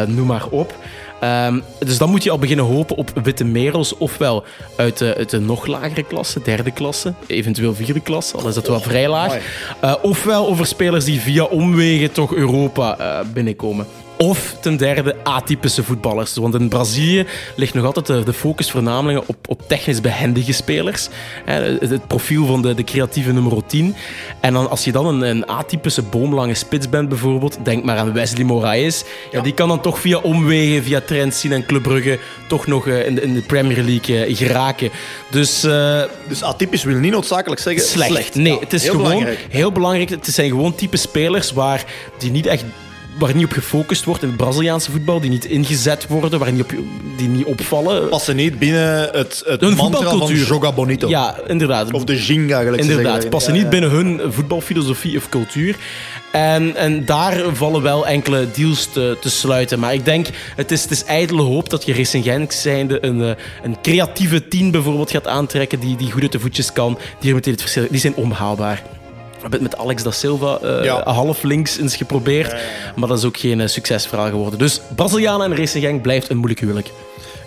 noem 0.08 0.28
maar 0.28 0.48
op. 0.50 0.76
Um, 1.24 1.64
dus 1.80 1.98
dan 1.98 2.10
moet 2.10 2.24
je 2.24 2.32
al 2.32 2.40
beginnen 2.40 2.66
hopen 2.66 2.96
op 2.96 3.12
witte 3.24 3.44
merels, 3.44 3.98
ofwel 3.98 4.44
uit 4.76 4.98
de, 4.98 5.16
uit 5.18 5.30
de 5.30 5.40
nog 5.40 5.66
lagere 5.66 6.04
klasse, 6.04 6.42
derde 6.42 6.72
klasse, 6.72 7.14
eventueel 7.28 7.76
vierde 7.76 8.00
klasse, 8.00 8.38
al 8.38 8.48
is 8.48 8.56
dat 8.56 8.68
wel 8.68 8.80
vrij 8.80 9.10
laag. 9.10 9.38
Uh, 9.84 9.94
ofwel 10.02 10.48
over 10.48 10.66
spelers 10.66 11.06
die 11.06 11.20
via 11.20 11.44
omwegen 11.44 12.12
toch 12.12 12.34
Europa 12.34 13.00
uh, 13.00 13.20
binnenkomen. 13.34 13.88
Of 14.18 14.56
ten 14.62 14.78
derde 14.78 15.16
atypische 15.24 15.84
voetballers. 15.84 16.36
Want 16.36 16.56
in 16.56 16.70
Brazilië 16.70 17.26
ligt 17.56 17.74
nog 17.74 17.86
altijd 17.86 18.26
de, 18.26 18.34
focus 18.34 18.72
voornamelijk 18.72 19.30
op, 19.30 19.38
op 19.48 19.62
technisch 19.68 20.02
behendige 20.02 20.54
spelers. 20.54 21.10
Het 21.46 22.08
profiel 22.08 22.46
van 22.46 22.62
de, 22.62 22.74
de 22.74 22.84
creatieve 22.84 23.32
nummer 23.32 23.66
10. 23.66 23.96
En 24.40 24.54
dan, 24.54 24.70
als 24.70 24.84
je 24.84 24.92
dan 24.92 25.06
een, 25.06 25.22
een 25.22 25.46
atypische 25.46 26.02
boomlange 26.02 26.54
spits 26.54 26.90
bent 26.90 27.10
bijvoorbeeld, 27.10 27.58
denk 27.64 27.84
maar 27.84 27.98
aan 27.98 28.14
Wesley 28.14 28.44
Moraes. 28.44 29.04
Ja. 29.32 29.42
die 29.42 29.54
kan 29.54 29.68
dan 29.68 29.82
toch 29.82 30.00
via 30.00 30.18
omwegen, 30.18 30.84
via 30.84 31.02
Trentin 31.02 31.52
en 31.52 31.66
Club 31.66 31.84
Brugge 31.84 32.20
toch 32.48 32.68
nog 32.68 32.88
eh, 32.88 33.06
in 33.06 33.16
de, 33.16 33.22
in 33.22 33.34
de 33.34 33.42
Premier 33.42 33.84
League 33.84 34.26
eh, 34.26 34.36
geraken. 34.36 34.90
Dus, 35.32 35.64
uh, 35.64 36.02
dus 36.28 36.44
atypisch 36.44 36.84
wil 36.84 36.98
niet 36.98 37.12
noodzakelijk 37.12 37.62
zeggen 37.62 37.84
slecht. 37.84 38.12
slecht. 38.12 38.36
Nee, 38.36 38.60
het 38.60 38.74
is 38.74 38.82
heel 38.82 38.92
gewoon 38.92 39.08
belangrijk. 39.08 39.46
heel 39.50 39.72
belangrijk. 39.72 40.10
Het 40.10 40.28
zijn 40.28 40.50
gewoon 40.50 40.76
type 40.76 40.98
spelers 40.98 41.52
waar 41.52 41.86
die 42.18 42.32
niet 42.32 42.46
echt 42.46 42.64
waar 43.18 43.36
niet 43.36 43.46
op 43.46 43.52
gefocust 43.52 44.04
wordt 44.04 44.22
in 44.22 44.28
het 44.28 44.38
Braziliaanse 44.38 44.92
voetbal, 44.92 45.20
die 45.20 45.30
niet 45.30 45.46
ingezet 45.46 46.08
worden, 46.08 46.40
waar 46.40 46.52
niet 46.52 46.62
op, 46.62 46.74
die 47.18 47.28
niet 47.28 47.46
opvallen. 47.46 48.10
Passen 48.10 48.36
niet 48.36 48.60
binnen 48.60 49.10
het, 49.12 49.44
het 49.46 49.62
hun 49.62 49.76
mantra 49.76 50.18
van 50.18 50.36
Joga 50.36 50.72
Bonito. 50.72 51.10
Ja, 51.10 51.36
inderdaad. 51.48 51.94
Of 51.94 52.04
de 52.04 52.24
Jinga, 52.24 52.62
gelijk 52.62 52.82
Inderdaad, 52.82 53.30
passen 53.30 53.54
niet 53.54 53.70
binnen 53.70 53.90
hun 53.90 54.22
voetbalfilosofie 54.30 55.18
of 55.18 55.30
cultuur. 55.30 55.76
En, 56.32 56.76
en 56.76 57.06
daar 57.06 57.44
vallen 57.54 57.82
wel 57.82 58.08
enkele 58.08 58.48
deals 58.52 58.86
te, 58.86 59.18
te 59.22 59.30
sluiten. 59.30 59.80
Maar 59.80 59.94
ik 59.94 60.06
denk, 60.06 60.28
het 60.56 60.72
is, 60.72 60.82
het 60.82 60.92
is 60.92 61.04
ijdele 61.04 61.42
hoop 61.42 61.70
dat 61.70 61.86
je 61.86 61.94
Racing 61.94 62.24
Genk 62.24 62.52
zijnde 62.52 63.06
een, 63.06 63.22
eh, 63.22 63.44
een 63.64 63.78
creatieve 63.82 64.48
team 64.48 64.72
bijvoorbeeld 64.72 65.12
gaat 65.12 65.28
aantrekken 65.28 65.80
die, 65.80 65.96
die 65.96 66.12
goed 66.12 66.22
uit 66.22 66.32
de 66.32 66.40
voetjes 66.40 66.74
kan, 66.74 66.98
die 67.20 67.34
meteen 67.34 67.54
het 67.54 67.62
verschil... 67.62 67.88
Die 67.90 68.00
zijn 68.00 68.16
onbehaalbaar. 68.16 68.97
We 69.38 69.42
hebben 69.44 69.62
het 69.62 69.72
met 69.72 69.78
Alex 69.80 70.04
da 70.04 70.12
Silva 70.12 70.58
eh, 70.62 70.84
Ja. 70.84 71.02
half 71.04 71.44
links 71.44 71.78
eens 71.78 71.96
geprobeerd. 71.96 72.56
Maar 72.96 73.08
dat 73.08 73.18
is 73.18 73.24
ook 73.24 73.38
geen 73.38 73.62
eh, 73.62 73.68
succesverhaal 73.68 74.30
geworden. 74.30 74.60
Dus 74.60 74.82
Brazilianen 74.96 75.52
en 75.52 75.58
Racing 75.58 75.84
Genk 75.84 76.02
blijft 76.02 76.30
een 76.30 76.38
moeilijk 76.38 76.60
huwelijk. 76.60 76.92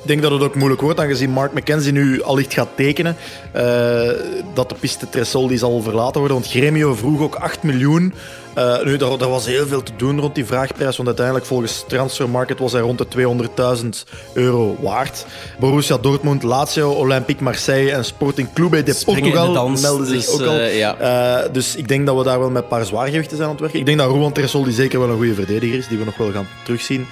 Ik 0.03 0.07
denk 0.09 0.23
dat 0.23 0.31
het 0.31 0.43
ook 0.43 0.55
moeilijk 0.55 0.81
wordt, 0.81 1.01
aangezien 1.01 1.31
Mark 1.31 1.53
McKenzie 1.53 1.93
nu 1.93 2.23
allicht 2.23 2.53
gaat 2.55 2.69
tekenen. 2.77 3.17
eh, 3.53 4.09
dat 4.55 4.69
de 4.69 4.75
piste 4.81 5.09
Tresoldi 5.09 5.59
zal 5.59 5.83
verlaten 5.83 6.21
worden. 6.21 6.39
Want 6.39 6.51
Gremio 6.51 6.95
vroeg 6.95 7.21
ook 7.21 7.35
8 7.35 7.63
miljoen. 7.63 8.15
Eh, 8.55 8.83
nu, 8.85 8.97
daar, 8.97 9.19
daar 9.19 9.29
was 9.29 9.47
heel 9.47 9.67
veel 9.67 9.83
te 9.83 9.93
doen 9.97 10.21
rond 10.21 10.35
die 10.35 10.45
vraagprijs. 10.45 10.97
Want 10.97 11.09
uiteindelijk, 11.09 11.47
volgens 11.47 11.85
Transfermarkt, 11.89 12.59
was 12.59 12.73
hij 12.73 12.81
rond 12.81 12.99
de 12.99 13.07
200.000 13.07 14.05
euro 14.33 14.77
waard. 14.81 15.27
Borussia 15.59 15.99
Dortmund, 15.99 16.43
Lazio, 16.43 16.91
Olympique 16.91 17.45
Marseille 17.45 17.93
en 17.93 18.05
Sporting 18.05 18.49
Clube 18.55 18.83
de 18.83 18.93
Springen 18.93 19.25
in 19.25 19.31
de 19.31 19.37
Portugal 19.37 19.55
dans, 19.55 19.81
melden 19.83 20.07
zich 20.07 20.25
dus, 20.25 20.35
ook 20.35 20.47
al. 20.47 20.55
eh, 20.55 20.79
ja. 20.79 21.49
Dus 21.53 21.77
ik 21.77 21.89
denk 21.89 22.07
dat 22.07 22.17
we 22.17 22.25
daar 22.25 22.39
wel 22.39 22.51
met 22.51 22.63
een 22.63 22.69
paar 22.69 22.85
zwaargewichten 22.85 23.37
zijn 23.37 23.49
aan 23.49 23.55
het 23.55 23.63
werken. 23.63 23.81
Ik 23.81 23.87
denk 23.87 23.99
dat 23.99 24.11
Ruan 24.11 24.33
Tresoldi 24.33 24.73
zeker 24.73 24.99
wel 24.99 25.09
een 25.09 25.17
goede 25.17 25.35
verdediger 25.35 25.79
is, 25.79 25.89
die 25.89 25.99
we 25.99 26.05
nog 26.05 26.17
wel 26.17 26.33
gaan 26.33 26.49
terugzien. 26.65 27.07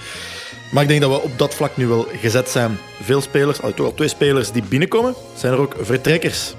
Maar 0.70 0.82
ik 0.82 0.88
denk 0.88 1.00
dat 1.00 1.10
we 1.10 1.20
op 1.22 1.38
dat 1.38 1.54
vlak 1.54 1.76
nu 1.76 1.86
wel 1.86 2.06
gezet 2.20 2.48
zijn. 2.48 2.78
Veel 3.02 3.20
spelers, 3.20 3.62
al 3.62 3.74
toch 3.74 3.86
al 3.86 3.94
twee 3.94 4.08
spelers 4.08 4.50
die 4.50 4.62
binnenkomen, 4.62 5.14
zijn 5.36 5.52
er 5.52 5.58
ook 5.58 5.74
vertrekkers. 5.80 6.54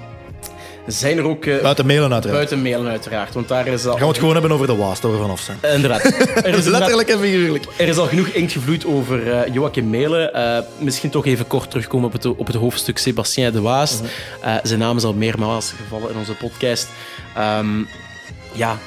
Zijn 0.86 1.18
er 1.18 1.24
ook 1.24 1.44
eh, 1.44 1.62
Buiten 1.62 1.86
mailen 1.86 2.12
uiteraard. 2.12 2.36
buiten 2.36 2.62
mailen 2.62 2.90
uiteraard, 2.90 3.34
want 3.34 3.48
daar 3.48 3.66
is 3.66 3.84
al... 3.84 3.90
Dan 3.90 3.92
gaan 3.92 4.00
we 4.00 4.06
het 4.06 4.18
gewoon 4.18 4.32
hebben 4.32 4.52
over 4.52 4.66
de 4.66 4.76
waas, 4.76 5.00
waar 5.00 5.12
we 5.12 5.18
vanaf 5.18 5.40
zijn. 5.40 5.58
Inderdaad. 5.74 6.02
Er 6.44 6.54
is, 6.58 6.64
Letterlijk 6.64 7.08
en 7.08 7.18
figuurlijk. 7.20 7.64
er 7.76 7.88
is 7.88 7.96
al 7.96 8.06
genoeg 8.06 8.26
inkt 8.26 8.52
gevloeid 8.52 8.86
over 8.86 9.32
eh, 9.32 9.54
Joachim 9.54 9.90
Melen. 9.90 10.34
Eh, 10.34 10.58
misschien 10.78 11.10
toch 11.10 11.26
even 11.26 11.46
kort 11.46 11.70
terugkomen 11.70 12.06
op 12.06 12.12
het, 12.12 12.26
op 12.26 12.46
het 12.46 12.56
hoofdstuk 12.56 12.98
Sébastien 12.98 13.52
de 13.52 13.60
Waas. 13.60 14.00
Eh, 14.42 14.54
zijn 14.62 14.78
naam 14.78 14.96
is 14.96 15.04
al 15.04 15.14
meermaals 15.14 15.72
gevallen 15.82 16.10
in 16.10 16.16
onze 16.16 16.34
podcast. 16.34 16.88
Ehm, 17.36 17.78
ja, 18.52 18.78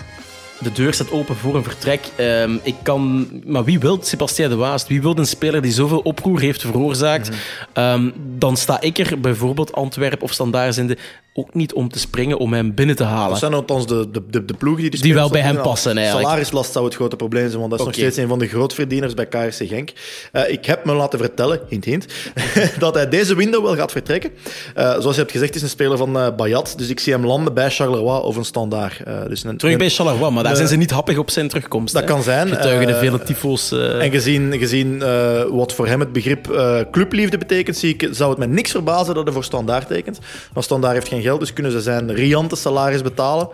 de 0.64 0.72
deur 0.72 0.93
staat 0.93 1.11
open 1.11 1.36
voor 1.36 1.55
een 1.55 1.64
vertrek. 1.64 2.01
Ehm, 2.16 2.57
ik 2.64 2.76
kan, 2.84 3.28
maar 3.45 3.64
wie 3.64 3.80
wil 3.80 3.99
Sébastien 4.01 4.49
de 4.49 4.55
Waas? 4.55 4.88
Wie 4.88 5.01
wil 5.01 5.18
een 5.18 5.26
speler 5.28 5.61
die 5.61 5.72
zoveel 5.72 5.99
oproer 5.99 6.39
heeft 6.39 6.61
veroorzaakt? 6.61 7.30
Ehm, 7.74 8.09
dan 8.38 8.57
sta 8.57 8.82
ik 8.82 8.97
er 8.97 9.19
bijvoorbeeld 9.19 9.74
Antwerpen 9.74 10.21
of 10.21 10.32
Standaard 10.34 10.74
zijnde 10.74 10.97
ook 11.36 11.53
niet 11.53 11.74
om 11.74 11.89
te 11.89 11.99
springen 11.99 12.38
om 12.38 12.53
hem 12.53 12.74
binnen 12.74 12.95
te 12.95 13.03
halen. 13.03 13.30
Dat 13.30 13.39
zijn 13.39 13.53
althans 13.53 13.88
de, 13.88 14.09
de, 14.11 14.21
de, 14.30 14.45
de 14.45 14.53
ploegen 14.53 14.82
die 14.82 14.91
die, 14.91 15.01
Die 15.01 15.13
wel 15.13 15.30
bij 15.30 15.41
hem 15.41 15.61
passen, 15.61 15.97
eigenlijk. 15.97 16.28
Salarislast 16.28 16.71
zou 16.71 16.86
het 16.86 16.95
grote 16.95 17.15
probleem 17.15 17.47
zijn, 17.47 17.59
want 17.59 17.69
dat 17.69 17.80
is 17.80 17.86
nog 17.86 17.95
steeds 17.95 18.17
een 18.17 18.28
van 18.28 18.39
de 18.39 18.47
grootverdieners 18.47 19.13
bij 19.13 19.26
KRC 19.26 19.67
Genk. 19.67 19.91
Eh, 20.32 20.49
ik 20.51 20.65
heb 20.65 20.86
me 20.86 20.93
laten 20.93 21.19
vertellen, 21.19 21.59
hint 21.67 21.86
hint, 21.86 22.05
dat 22.80 22.93
hij 22.93 23.09
deze 23.09 23.36
window 23.36 23.63
wel 23.63 23.76
gaat 23.76 23.91
vertrekken. 23.91 24.32
Eh, 24.76 24.89
zoals 24.89 25.15
je 25.15 25.21
hebt 25.21 25.32
gezegd, 25.32 25.55
is 25.55 25.61
een 25.61 25.69
speler 25.69 25.97
van 25.97 26.17
eh 26.17 26.36
Bayat, 26.36 26.74
dus 26.78 26.89
ik 26.89 26.99
zie 26.99 27.13
hem 27.13 27.26
landen 27.26 27.53
bij 27.53 27.69
Charleroi 27.69 28.19
of 28.21 28.36
een 28.36 28.45
standaard. 28.45 28.99
Eh, 29.03 29.13
dus 29.28 29.43
een, 29.43 29.57
Terug 29.57 29.78
bij 29.78 29.89
Charleroi, 29.89 30.32
maar 30.32 30.43
daar 30.43 30.55
zijn 30.55 30.67
ze 30.67 30.76
niet 30.76 30.91
happig 30.91 31.17
op 31.17 31.30
zijn 31.30 31.47
terugkomst. 31.47 31.93
Dat 31.93 32.03
hè. 32.03 32.07
kan 32.09 32.24
zijn. 32.24 32.47
Getuigen 32.47 32.88
de 32.88 32.95
vele 32.95 33.24
tyfo's. 33.24 33.71
eh, 33.71 34.03
En 34.03 34.11
gezien, 34.11 34.57
gezien 34.57 35.01
eh, 35.01 35.43
wat 35.49 35.74
voor 35.74 35.88
hem 35.88 35.99
het 35.99 36.11
begrip 36.13 36.51
eh, 36.51 36.80
clubliefde 36.91 37.38
betekent, 37.38 37.61
zie 37.72 37.93
ik, 37.93 38.09
zou 38.11 38.30
het 38.30 38.39
me 38.39 38.45
niks 38.45 38.72
verbazen 38.72 39.16
dat 39.16 39.24
hij 39.24 39.34
voor 39.34 39.43
Standaard 39.43 39.88
tekent. 39.88 40.20
Maar 40.53 40.64
Standaard 40.64 40.93
heeft 40.93 41.07
geen 41.07 41.22
geld, 41.22 41.39
dus 41.39 41.53
kunnen 41.53 41.72
ze 41.72 41.82
zijn 41.82 42.14
riante 42.14 42.55
salaris 42.55 43.01
betalen. 43.01 43.49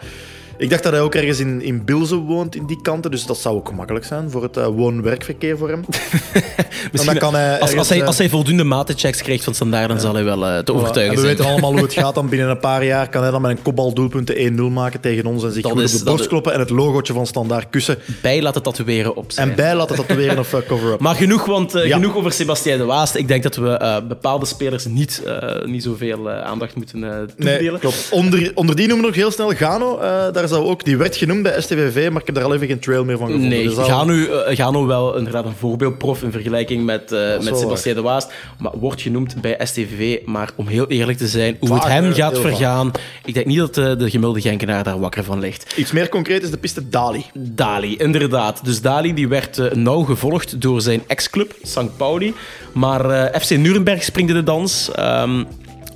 Ik 0.60 0.70
dacht 0.70 0.84
dat 0.84 0.92
hij 0.92 1.02
ook 1.02 1.16
ergens 1.16 1.40
in, 1.40 1.62
in 1.62 1.86
Bilze 1.86 2.16
woont, 2.16 2.56
in 2.56 2.66
die 2.66 2.82
kanten. 2.82 3.12
Dus 3.12 3.26
dat 3.26 3.38
zou 3.38 3.56
ook 3.56 3.68
gemakkelijk 3.68 4.06
zijn 4.06 4.30
voor 4.32 4.44
het 4.44 4.58
eh, 4.58 4.66
woon-werkverkeer 4.68 5.58
voor 5.58 5.70
hem. 5.70 5.84
Misschien- 6.92 7.14
dan 7.14 7.18
kan 7.22 7.34
hij 7.36 7.60
als, 7.60 7.76
als, 7.76 7.90
hij, 7.90 8.00
eh, 8.02 8.08
als 8.08 8.18
hij 8.18 8.30
voldoende 8.30 8.64
matechecks 8.64 9.22
krijgt 9.22 9.44
van 9.44 9.54
Standaard, 9.56 9.88
dan 9.90 10.00
zal 10.00 10.14
hij 10.14 10.24
wel 10.24 10.46
eh, 10.46 10.58
te 10.58 10.74
overtuigen 10.74 11.16
en 11.16 11.22
we 11.22 11.26
zijn. 11.26 11.36
weten 11.38 11.52
allemaal 11.52 11.72
hoe 11.72 11.82
het 11.82 11.94
gaat. 11.94 12.16
Dan 12.16 12.30
binnen 12.30 12.50
een 12.50 12.60
paar 12.60 12.84
jaar 12.86 13.10
kan 13.10 13.22
hij 13.22 13.32
dan 13.32 13.42
met 13.42 13.52
een 13.52 13.62
kopbaldoelpunten 13.62 14.58
1-0 14.58 14.62
maken 14.74 15.00
tegen 15.00 15.26
ons 15.26 15.44
en 15.44 15.52
zich 15.52 15.64
Dat 15.64 15.72
goed 15.72 15.82
is- 15.82 15.94
op 15.94 16.00
de 16.00 16.06
borst 16.06 16.28
kloppen 16.28 16.54
en 16.54 16.60
het 16.60 16.70
logootje 16.70 17.14
van 17.14 17.28
Standaard 17.28 17.70
kussen. 17.70 17.98
Bij 18.22 18.42
laten 18.42 18.62
tatoeëren 18.64 19.16
op 19.16 19.32
zijn. 19.32 19.50
En 19.50 19.56
bij 19.56 19.76
laten 19.76 19.96
tatoeëren 19.96 20.40
of 20.40 20.56
cover-up. 20.68 21.00
Maar 21.00 21.16
genoeg, 21.16 21.46
want, 21.46 21.72
Ja. 21.72 21.96
genoeg 21.96 22.16
over 22.16 22.32
Sébastien 22.32 22.78
de 22.78 22.84
Waast. 22.86 23.16
Ik 23.16 23.28
denk 23.28 23.44
dat 23.44 23.56
we 23.56 24.02
bepaalde 24.08 24.46
spelers 24.46 24.86
niet, 24.86 25.24
niet 25.66 25.84
zoveel 25.84 26.30
aandacht 26.30 26.76
moeten 26.76 27.02
toedelen. 27.36 27.64
Nee, 27.64 27.80
klopt. 27.80 28.08
Onder, 28.12 28.52
onder 28.54 28.76
die 28.76 28.88
noemen 28.88 29.06
we 29.06 29.12
nog 29.12 29.22
heel 29.22 29.32
snel 29.32 29.50
Gano. 29.50 29.98
daar 30.32 30.48
zou 30.50 30.66
ook, 30.66 30.84
die 30.84 30.98
werd 30.98 31.16
genoemd 31.16 31.44
bij 31.44 31.62
STVV, 31.62 32.10
maar 32.10 32.20
ik 32.20 32.26
heb 32.26 32.36
daar 32.36 32.44
al 32.44 32.54
even 32.54 32.68
geen 32.68 32.80
trail 32.80 33.06
meer 33.06 33.18
van 33.18 33.26
gevonden. 33.26 33.50
Nee, 33.50 33.64
Dus 33.64 33.88
Gano, 33.88 34.14
eh, 34.14 34.56
Gano 34.56 34.86
wel 34.86 35.18
inderdaad 35.18 35.46
een 35.46 35.54
voorbeeldprof 35.58 36.24
in 36.24 36.32
vergelijking 36.32 36.86
met, 36.86 37.12
eh 37.12 37.20
met 37.20 37.44
wel 37.44 37.56
Sébastien 37.56 37.94
de 37.94 38.02
Waast. 38.02 38.32
Maar 38.58 38.72
wordt 38.80 39.02
genoemd 39.02 39.42
bij 39.42 39.60
STVV. 39.64 40.18
Maar 40.26 40.52
om 40.56 40.68
heel 40.68 40.88
eerlijk 40.88 41.18
te 41.18 41.28
zijn, 41.28 41.58
hoe 41.60 41.70
Vaak, 41.70 41.84
het 41.84 41.92
hem 41.92 42.14
gaat 42.14 42.40
vergaan, 42.40 42.92
ik 43.26 43.34
denk 43.34 43.46
niet 43.46 43.58
dat 43.58 43.78
eh, 43.78 43.84
de 43.86 44.10
gemiddelde 44.10 44.42
Genkenaar 44.42 44.84
daar 44.84 45.00
wakker 45.00 45.24
van 45.24 45.40
ligt. 45.40 45.74
Iets 45.76 45.92
meer 45.92 46.10
concreet 46.10 46.44
is 46.44 46.52
de 46.52 46.58
piste 46.58 46.90
Dali. 46.90 47.26
Dali, 47.34 47.96
inderdaad. 47.98 48.66
Dus 48.66 48.82
Dali 48.82 49.14
die 49.14 49.28
werd 49.28 49.76
nauw 49.76 50.04
gevolgd 50.04 50.62
door 50.62 50.82
zijn 50.82 51.02
ex-club, 51.08 51.56
St. 51.64 51.98
Pauli. 51.98 52.34
Maar 52.72 53.32
FC 53.42 53.50
Nuremberg 53.58 54.04
springde 54.04 54.34
de 54.34 54.44
dans. 54.44 54.92
Ehm, 54.92 55.44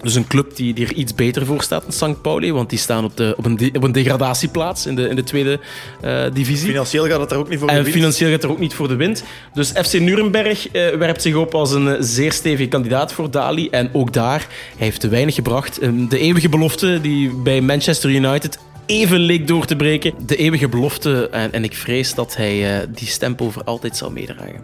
dus 0.03 0.15
een 0.15 0.27
club 0.27 0.55
die, 0.55 0.73
die 0.73 0.85
er 0.85 0.93
iets 0.93 1.15
beter 1.15 1.45
voor 1.45 1.61
staat 1.61 1.81
dan 1.83 1.91
St. 2.13 2.21
Pauli. 2.21 2.51
Want 2.53 2.69
die 2.69 2.79
staan 2.79 3.03
op, 3.03 3.17
de, 3.17 3.33
op, 3.37 3.45
een, 3.45 3.57
de- 3.57 3.71
op 3.75 3.83
een 3.83 3.91
degradatieplaats 3.91 4.85
in 4.85 4.95
de, 4.95 5.07
in 5.09 5.15
de 5.15 5.23
tweede 5.23 5.59
eh, 6.01 6.23
divisie. 6.33 6.67
Financieel 6.67 7.05
gaat 7.07 7.19
het 7.19 7.29
daar 7.29 7.39
ook 7.39 7.49
niet 7.49 7.59
voor 7.59 7.67
En 7.69 7.75
de 7.75 7.81
winst. 7.81 7.97
financieel 7.97 8.29
gaat 8.31 8.43
er 8.43 8.49
ook 8.51 8.59
niet 8.59 8.73
voor 8.73 8.87
de 8.87 8.95
wind. 8.95 9.23
Dus 9.53 9.71
FC 9.71 9.99
Nuremberg 9.99 10.69
eh, 10.69 10.89
werpt 10.95 11.21
zich 11.21 11.35
op 11.35 11.53
als 11.55 11.71
een 11.71 11.87
eh, 11.87 11.95
zeer 11.99 12.31
stevige 12.31 12.69
kandidaat 12.69 13.13
voor 13.13 13.31
Dali. 13.31 13.69
En 13.69 13.89
ook 13.93 14.13
daar, 14.13 14.39
hij 14.77 14.85
heeft 14.85 14.99
te 14.99 15.07
weinig 15.07 15.35
gebracht. 15.35 15.79
Ehm, 15.79 16.07
De 16.07 16.17
eeuwige 16.17 16.49
belofte 16.49 17.01
die 17.01 17.29
bij 17.35 17.61
Manchester 17.61 18.09
United 18.09 18.57
even 18.85 19.19
leek 19.19 19.47
door 19.47 19.65
te 19.65 19.75
breken. 19.75 20.13
De 20.25 20.35
eeuwige 20.35 20.67
belofte. 20.69 21.29
En, 21.31 21.51
en 21.53 21.63
ik 21.63 21.73
vrees 21.75 22.13
dat 22.13 22.35
hij 22.35 22.85
die 22.93 23.07
stempel 23.07 23.51
voor 23.51 23.63
altijd 23.63 23.97
zal 23.97 24.11
meedragen. 24.11 24.61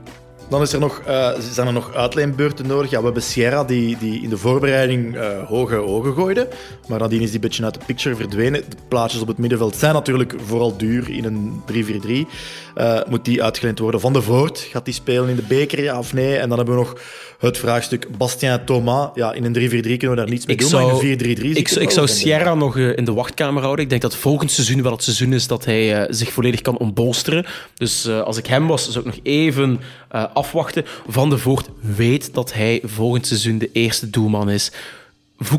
Dan 0.50 0.62
is 0.62 0.74
er 0.74 0.80
nog, 0.80 1.02
eh, 1.06 1.30
zijn 1.52 1.68
er 1.68 1.74
nog 1.74 1.94
uitleenbeurten 1.94 2.68
nodig. 2.68 2.90
Ja, 2.90 2.98
we 3.00 3.06
hebben 3.06 3.24
Sierra 3.24 3.64
die, 3.64 3.98
die 3.98 4.22
in 4.22 4.30
de 4.30 4.38
voorbereiding 4.38 5.16
eh, 5.18 5.44
hoge 5.48 5.76
ogen 5.76 6.14
gooide. 6.14 6.48
Maar 6.88 7.00
nadien 7.00 7.20
is 7.22 7.26
die 7.26 7.36
een 7.36 7.42
beetje 7.42 7.64
uit 7.64 7.74
de 7.74 7.80
picture 7.86 8.16
verdwenen. 8.16 8.64
De 8.70 8.76
plaatjes 8.88 9.22
op 9.22 9.28
het 9.28 9.38
middenveld 9.38 9.76
zijn 9.76 9.94
natuurlijk 9.94 10.34
vooral 10.46 10.78
duur 10.78 11.10
in 11.10 11.24
een 11.26 11.62
3-4-3. 11.66 12.28
Eh, 12.76 13.00
moet 13.10 13.26
die 13.26 13.44
uitgeleend 13.44 13.80
worden 13.80 14.00
van 14.00 14.14
de 14.14 14.22
Voort? 14.22 14.60
Gaat 14.60 14.86
die 14.86 14.94
spelen 14.94 15.30
in 15.30 15.36
de 15.36 15.44
beker, 15.48 15.84
ja 15.84 15.98
of 15.98 16.14
nee? 16.14 16.38
En 16.38 16.50
dan 16.50 16.58
hebben 16.58 16.76
we 16.76 16.82
nog 16.82 16.96
het 17.40 17.58
vraagstuk 17.58 18.18
Bastien 18.18 18.66
Thomas. 18.66 19.10
Ja, 19.14 19.34
in 19.34 19.44
een 19.46 19.54
3-4-3 19.54 19.98
kunnen 19.98 20.10
we 20.10 20.16
daar 20.16 20.30
niets 20.30 20.46
mee 20.46 20.56
Ik 20.56 20.62
doen, 20.62 20.70
zou- 20.70 20.82
maar 20.84 20.92
in 21.04 21.12
een 21.12 21.18
4-3-3 21.20 21.54
zie 21.54 21.56
Ik, 21.56 21.70
ik 21.70 21.90
zou. 21.90 22.08
Sierra 22.08 22.54
nog 22.56 22.78
in 22.78 23.06
de 23.06 23.14
wachtkamer 23.14 23.62
houden. 23.62 23.84
Ik 23.84 23.90
denk 23.90 24.02
dat 24.02 24.16
volgend 24.16 24.52
seizoen 24.52 24.82
wel 24.82 24.92
het 24.92 25.04
seizoen 25.04 25.34
is 25.34 25.48
dat 25.48 25.66
hij 25.66 26.08
zich 26.10 26.32
volledig 26.32 26.62
kan 26.62 26.78
ontbolsteren. 26.78 27.46
Dus 27.74 28.08
als 28.10 28.38
ik 28.38 28.46
hem 28.48 28.68
was, 28.68 28.90
zou 28.90 29.06
ik 29.08 29.16
nog 29.16 29.20
even 29.24 29.80
afwachten. 30.40 30.86
Van 31.08 31.30
de 31.30 31.38
Voort 31.38 31.70
weet 31.82 32.34
dat 32.34 32.54
hij 32.54 32.82
volgend 32.84 33.28
seizoen 33.28 33.58
de 33.58 33.70
eerste 33.74 34.10
doelman 34.10 34.50
is. 34.50 34.72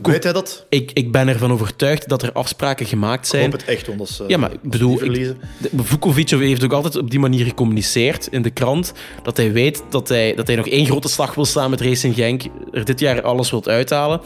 Weet 0.03 0.25
hij 0.25 0.33
dat? 0.33 0.67
ik, 0.69 0.91
ik 0.95 1.13
ben 1.13 1.29
ervan 1.29 1.53
overtuigd 1.53 2.09
dat 2.09 2.23
er 2.23 2.33
afspraken 2.33 2.87
gemaakt 2.87 3.25
Ik 3.25 3.31
zijn. 3.31 3.43
hoop 3.43 3.53
het 3.53 3.65
echt, 3.65 3.89
is, 4.01 4.21
eh, 4.21 4.29
Ja, 4.29 4.37
maar 4.39 4.53
ik 4.53 4.63
bedoel, 4.63 4.97
verliezen. 4.99 5.39
ik, 5.63 5.71
Vukovic 5.83 6.31
heeft 6.31 6.65
ook 6.65 6.73
altijd 6.73 6.97
op 6.97 7.11
die 7.11 7.19
manier 7.21 7.45
gecommuniceerd 7.45 8.27
in 8.31 8.43
de 8.43 8.51
krant. 8.51 8.93
Dat 9.23 9.37
hij 9.37 9.53
weet 9.53 9.83
dat 9.91 10.09
hij, 10.09 10.35
dat 10.35 10.47
hij 10.47 10.57
nog 10.57 10.67
één 10.69 10.87
grote 10.87 11.09
slag 11.09 11.35
wil 11.35 11.45
staan 11.45 11.71
met 11.71 11.81
Racing 11.81 12.15
Genk. 12.15 12.43
Er 12.73 12.85
dit 12.85 13.01
jaar 13.01 13.23
alles 13.23 13.51
wilt 13.51 13.69
uithalen. 13.69 14.21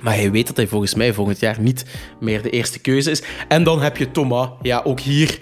Maar 0.00 0.14
hij 0.14 0.30
weet 0.30 0.46
dat 0.46 0.56
hij 0.56 0.66
volgens 0.66 0.94
mij 0.94 1.12
volgend 1.12 1.40
jaar 1.40 1.60
niet 1.60 1.84
meer 2.20 2.42
de 2.42 2.50
eerste 2.50 2.78
keuze 2.78 3.10
is. 3.10 3.22
En 3.48 3.62
dan 3.64 3.80
heb 3.82 3.96
je 3.96 4.10
Thomas. 4.10 4.48
Ja, 4.62 4.80
ook 4.84 5.00
hier 5.00 5.38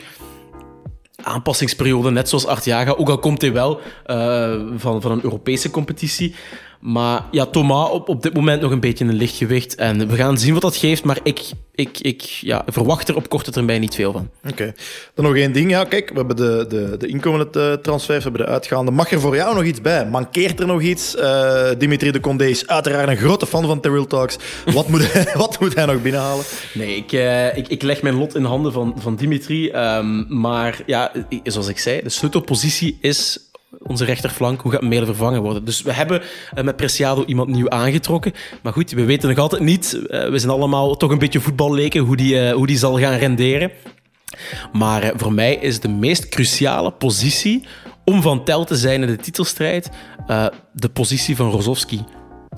aanpassingsperiode, 1.26 2.10
net 2.10 2.28
zoals 2.28 2.46
Artiaga. 2.46 2.90
Ook 2.90 3.08
al 3.08 3.18
komt 3.18 3.40
hij 3.40 3.52
wel 3.52 3.80
eh, 4.04 4.54
van, 4.76 5.02
van 5.02 5.10
een 5.10 5.22
Europese 5.24 5.70
competitie. 5.70 6.34
Maar 6.80 7.24
ja, 7.30 7.46
Thomas 7.46 7.90
op, 7.90 8.08
op 8.08 8.22
dit 8.22 8.34
moment 8.34 8.60
nog 8.60 8.70
een 8.70 8.80
beetje 8.80 9.04
een 9.04 9.14
lichtgewicht. 9.14 9.74
En 9.74 10.08
we 10.08 10.16
gaan 10.16 10.38
zien 10.38 10.52
wat 10.52 10.62
dat 10.62 10.76
geeft. 10.76 11.04
Maar 11.04 11.18
ik, 11.22 11.40
ik, 11.74 11.98
ik 12.00 12.22
ja, 12.22 12.62
verwacht 12.66 13.08
er 13.08 13.16
op 13.16 13.28
korte 13.28 13.50
termijn 13.50 13.80
niet 13.80 13.94
veel 13.94 14.12
van. 14.12 14.30
Oké. 14.50 14.74
Dan 15.14 15.24
nog 15.24 15.36
één 15.36 15.52
ding. 15.52 15.70
Ja, 15.70 15.84
kijk, 15.84 16.08
we 16.08 16.16
hebben 16.16 16.36
de, 16.36 16.64
de, 16.68 16.96
de 16.96 17.06
inkomende 17.06 17.60
eh, 17.60 17.72
transfers, 17.72 18.24
we 18.24 18.30
hebben 18.30 18.46
de 18.46 18.52
uitgaande. 18.52 18.90
Mag 18.90 19.10
er 19.10 19.20
voor 19.20 19.36
jou 19.36 19.54
nog 19.54 19.64
iets 19.64 19.80
bij? 19.80 20.06
Mankeert 20.06 20.60
er 20.60 20.66
nog 20.66 20.82
iets? 20.82 21.16
Eh, 21.16 21.68
Dimitri 21.78 22.10
de 22.10 22.20
Condé 22.20 22.46
is 22.46 22.66
uiteraard 22.66 23.08
een 23.08 23.16
grote 23.16 23.46
fan 23.46 23.66
van 23.66 23.80
Terrell 23.80 24.06
Talks. 24.06 24.36
Wat 24.72 24.88
moet, 24.88 25.12
hij, 25.12 25.26
wat 25.36 25.60
moet 25.60 25.74
hij 25.74 25.86
nog 25.86 26.02
binnenhalen? 26.02 26.44
Nee, 26.74 26.96
ik, 26.96 27.12
eh, 27.12 27.56
ik, 27.56 27.68
ik 27.68 27.82
leg 27.82 28.02
mijn 28.02 28.14
lot 28.14 28.34
in 28.34 28.44
handen 28.44 28.72
van, 28.72 28.94
van 28.98 29.16
Dimitri. 29.16 29.68
ehm, 29.68 30.38
maar 30.40 30.82
ja, 30.86 31.12
zoals 31.44 31.68
ik 31.68 31.78
zei, 31.78 32.02
de 32.02 32.08
sleutelpositie 32.08 32.98
is 33.00 33.45
onze 33.82 34.04
rechterflank. 34.04 34.60
Hoe 34.60 34.72
gaat 34.72 34.82
Mele 34.82 35.04
vervangen 35.04 35.42
worden? 35.42 35.64
Dus 35.64 35.82
we 35.82 35.92
hebben 35.92 36.22
eh, 36.54 36.64
met 36.64 36.76
Preciado 36.76 37.24
iemand 37.24 37.48
nieuw 37.48 37.68
aangetrokken. 37.70 38.32
Maar 38.62 38.72
goed, 38.72 38.90
we 38.90 39.04
weten 39.04 39.28
nog 39.28 39.38
altijd 39.38 39.62
niet. 39.62 40.00
eh, 40.08 40.28
we 40.28 40.38
zijn 40.38 40.52
allemaal 40.52 40.96
toch 40.96 41.10
een 41.10 41.18
beetje 41.18 41.40
voetballeken 41.40 42.00
hoe 42.00 42.16
die, 42.16 42.40
eh, 42.40 42.54
hoe 42.54 42.66
die 42.66 42.78
zal 42.78 42.98
gaan 42.98 43.18
renderen. 43.18 43.70
Maar 44.72 45.12
voor 45.16 45.32
mij 45.32 45.54
is 45.54 45.80
de 45.80 45.88
meest 45.88 46.28
cruciale 46.28 46.90
positie 46.90 47.64
om 48.04 48.22
van 48.22 48.44
tel 48.44 48.64
te 48.64 48.76
zijn 48.76 49.02
in 49.02 49.08
de 49.08 49.16
titelstrijd 49.16 49.90
de 50.72 50.88
positie 50.88 51.36
van 51.36 51.50
Rozovski. 51.50 52.04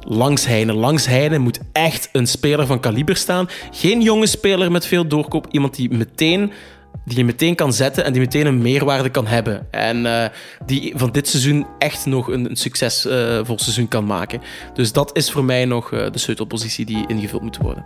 langs 0.00 0.46
Heine. 0.46 0.72
Langs 0.72 1.06
Heine 1.06 1.38
moet 1.38 1.61
echt 1.72 2.09
een 2.12 2.26
speler 2.26 2.66
van 2.66 2.80
kaliber 2.80 3.16
staan. 3.16 3.48
Geen 3.70 4.02
jonge 4.02 4.26
speler 4.26 4.70
met 4.70 4.86
veel 4.86 5.09
doorkoop. 5.09 5.46
Iemand 5.50 5.74
die 5.74 5.90
meteen 5.90 6.52
die 7.05 7.16
je 7.16 7.24
meteen 7.24 7.55
kan 7.55 7.72
zetten 7.72 8.05
en 8.05 8.12
die 8.12 8.20
meteen 8.20 8.47
een 8.47 8.62
meerwaarde 8.62 9.11
kan 9.11 9.26
hebben. 9.26 9.66
En 9.70 10.05
uh, 10.05 10.24
die 10.66 10.93
van 10.97 11.11
dit 11.11 11.28
seizoen 11.28 11.66
echt 11.78 12.07
nog 12.07 12.28
een, 12.28 12.51
een 12.51 12.57
succesvol 12.57 13.55
uh, 13.55 13.57
seizoen 13.57 13.89
kan 13.89 14.07
maken. 14.07 14.41
Dus 14.74 14.93
dat 14.93 15.16
is 15.16 15.30
voor 15.30 15.45
mij 15.45 15.64
nog 15.64 15.93
uh, 15.93 16.11
de 16.11 16.18
sleutelpositie 16.18 16.84
die 16.84 17.05
ingevuld 17.07 17.43
moet 17.43 17.57
worden. 17.57 17.84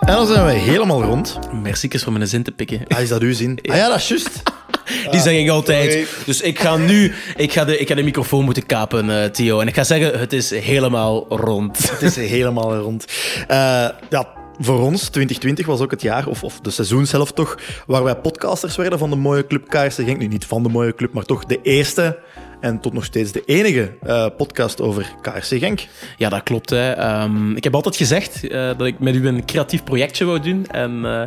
En 0.00 0.12
dan 0.12 0.26
zijn 0.26 0.46
we 0.46 0.52
helemaal 0.52 1.02
rond. 1.02 1.38
Merci 1.62 1.88
voor 1.98 2.12
mijn 2.12 2.28
zin 2.28 2.42
te 2.42 2.52
pikken. 2.52 2.86
Ah, 2.88 3.00
is 3.00 3.08
dat 3.08 3.22
uw 3.22 3.32
zin? 3.32 3.58
Ah 3.62 3.76
ja, 3.76 3.88
dat 3.88 3.96
is 3.96 4.08
juist. 4.08 4.42
Die 5.10 5.20
zeg 5.20 5.34
ik 5.34 5.48
altijd. 5.48 5.92
Sorry. 5.92 6.06
Dus 6.24 6.40
ik 6.40 6.58
ga 6.58 6.76
nu 6.76 7.12
ik 7.36 7.52
ga 7.52 7.64
de, 7.64 7.78
ik 7.78 7.88
ga 7.88 7.94
de 7.94 8.02
microfoon 8.02 8.44
moeten 8.44 8.66
kapen, 8.66 9.08
uh, 9.08 9.24
Theo. 9.24 9.60
En 9.60 9.68
ik 9.68 9.74
ga 9.74 9.84
zeggen, 9.84 10.18
het 10.18 10.32
is 10.32 10.50
helemaal 10.50 11.26
rond. 11.28 11.90
Het 11.90 12.02
is 12.02 12.16
helemaal 12.16 12.76
rond. 12.76 13.04
Uh, 13.50 13.56
ja, 14.08 14.28
voor 14.58 14.80
ons, 14.80 15.00
2020 15.00 15.66
was 15.66 15.80
ook 15.80 15.90
het 15.90 16.02
jaar, 16.02 16.26
of, 16.26 16.42
of 16.42 16.60
de 16.60 16.70
seizoen 16.70 17.06
zelf 17.06 17.32
toch, 17.32 17.58
waar 17.86 18.04
wij 18.04 18.16
podcasters 18.16 18.76
werden 18.76 18.98
van 18.98 19.10
de 19.10 19.16
mooie 19.16 19.46
club 19.46 19.68
KRC 19.68 19.92
Genk. 19.92 20.18
Nu 20.18 20.26
niet 20.26 20.44
van 20.44 20.62
de 20.62 20.68
mooie 20.68 20.94
club, 20.94 21.12
maar 21.12 21.24
toch 21.24 21.44
de 21.44 21.58
eerste 21.62 22.18
en 22.66 22.80
tot 22.80 22.92
nog 22.92 23.04
steeds 23.04 23.32
de 23.32 23.42
enige 23.44 23.92
uh, 24.06 24.26
podcast 24.36 24.80
over 24.80 25.12
KRC 25.20 25.58
Genk. 25.58 25.86
Ja, 26.16 26.28
dat 26.28 26.42
klopt. 26.42 26.70
Hè. 26.70 27.22
Um, 27.22 27.56
ik 27.56 27.64
heb 27.64 27.74
altijd 27.74 27.96
gezegd 27.96 28.40
uh, 28.42 28.50
dat 28.50 28.86
ik 28.86 28.98
met 28.98 29.14
u 29.14 29.26
een 29.26 29.44
creatief 29.44 29.84
projectje 29.84 30.24
wou 30.24 30.40
doen. 30.40 30.66
En 30.66 31.00
uh, 31.04 31.22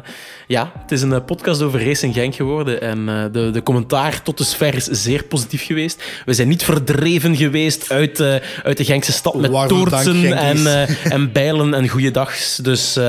ja, 0.48 0.72
het 0.82 0.92
is 0.92 1.02
een 1.02 1.26
podcast 1.26 1.62
over 1.62 1.86
Racing 1.86 2.14
Genk 2.14 2.36
geworden. 2.36 2.82
En 2.82 3.06
de, 3.32 3.50
de 3.52 3.64
commentaar 3.64 4.22
tot 4.22 4.38
dusver 4.38 4.76
is 4.76 4.86
zeer 4.86 5.24
positief 5.24 5.66
geweest. 5.66 6.04
We 6.26 6.34
zijn 6.34 6.48
niet 6.48 6.64
verdreven 6.64 7.36
geweest 7.36 7.92
uit, 7.92 8.22
uit 8.64 8.78
de 8.78 8.86
Genkse 8.86 9.12
stad 9.12 9.36
met 9.36 9.68
toortsen 9.68 10.38
en, 10.38 10.88
en 11.04 11.32
bijlen 11.32 11.74
en 11.74 11.88
goeiedags. 11.88 12.56
Dus 12.56 13.00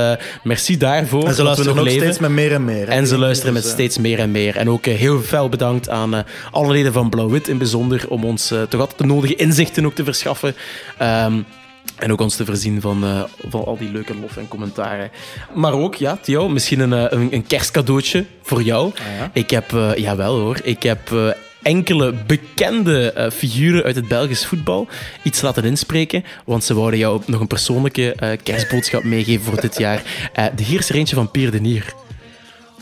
merci 0.43 0.77
daarvoor. 0.77 1.27
En 1.27 1.33
ze 1.33 1.43
luisteren 1.43 1.75
nog, 1.75 1.85
nog 1.85 1.93
steeds 1.93 2.19
met 2.19 2.29
meer 2.29 2.53
en 2.53 2.65
meer. 2.65 2.87
Hè? 2.87 2.93
En 2.93 3.07
ze 3.07 3.17
luisteren 3.17 3.53
dus, 3.53 3.63
met 3.63 3.71
steeds 3.71 3.97
meer 3.97 4.19
en 4.19 4.31
meer. 4.31 4.57
En 4.57 4.69
ook 4.69 4.85
heel 4.85 5.21
veel 5.21 5.49
bedankt 5.49 5.89
aan 5.89 6.25
alle 6.51 6.71
leden 6.71 6.93
van 6.93 7.09
Blauw-Wit 7.09 7.47
in 7.47 7.57
bijzonder 7.57 8.05
om 8.09 8.20
ons 8.23 8.51
uh, 8.51 8.61
toch 8.61 8.79
altijd 8.79 8.99
de 8.99 9.05
nodige 9.05 9.35
inzichten 9.35 9.85
ook 9.85 9.95
te 9.95 10.03
verschaffen. 10.03 10.55
Um, 11.01 11.45
en 12.01 12.11
ook 12.11 12.21
ons 12.21 12.35
te 12.35 12.45
voorzien 12.45 12.81
van, 12.81 13.03
uh, 13.03 13.23
van 13.49 13.65
al 13.65 13.77
die 13.77 13.91
leuke 13.91 14.15
lof 14.15 14.37
en 14.37 14.47
commentaren. 14.47 15.11
Maar 15.53 15.73
ook, 15.73 15.95
ja, 15.95 16.17
Theo, 16.17 16.49
misschien 16.49 16.79
een, 16.79 16.91
een, 16.91 17.33
een 17.33 17.47
kerstcadeautje 17.47 18.25
voor 18.41 18.61
jou. 18.61 18.91
Ah, 18.91 19.17
ja? 19.17 19.29
Ik 19.33 19.49
heb, 19.49 19.71
uh, 19.71 19.95
jawel 19.95 20.39
hoor, 20.39 20.59
ik 20.63 20.83
heb 20.83 21.09
uh, 21.09 21.31
enkele 21.61 22.13
bekende 22.27 23.29
figuren 23.33 23.83
uit 23.83 23.95
het 23.95 24.07
Belgisch 24.07 24.45
voetbal 24.45 24.87
iets 25.23 25.41
laten 25.41 25.63
inspreken. 25.63 26.23
Want 26.45 26.63
ze 26.63 26.73
wouden 26.73 26.99
jou 26.99 27.21
nog 27.25 27.39
een 27.39 27.47
persoonlijke 27.47 28.37
kerstboodschap 28.43 29.03
meegeven 29.13 29.43
voor 29.43 29.61
dit 29.61 29.77
jaar. 29.77 30.03
De 30.55 30.63
hier 30.63 30.79
is 30.79 30.89
er 30.89 30.95
eentje 30.95 31.15
van 31.15 31.31
Pier 31.31 31.51
de 31.51 31.61
Nier. 31.61 31.93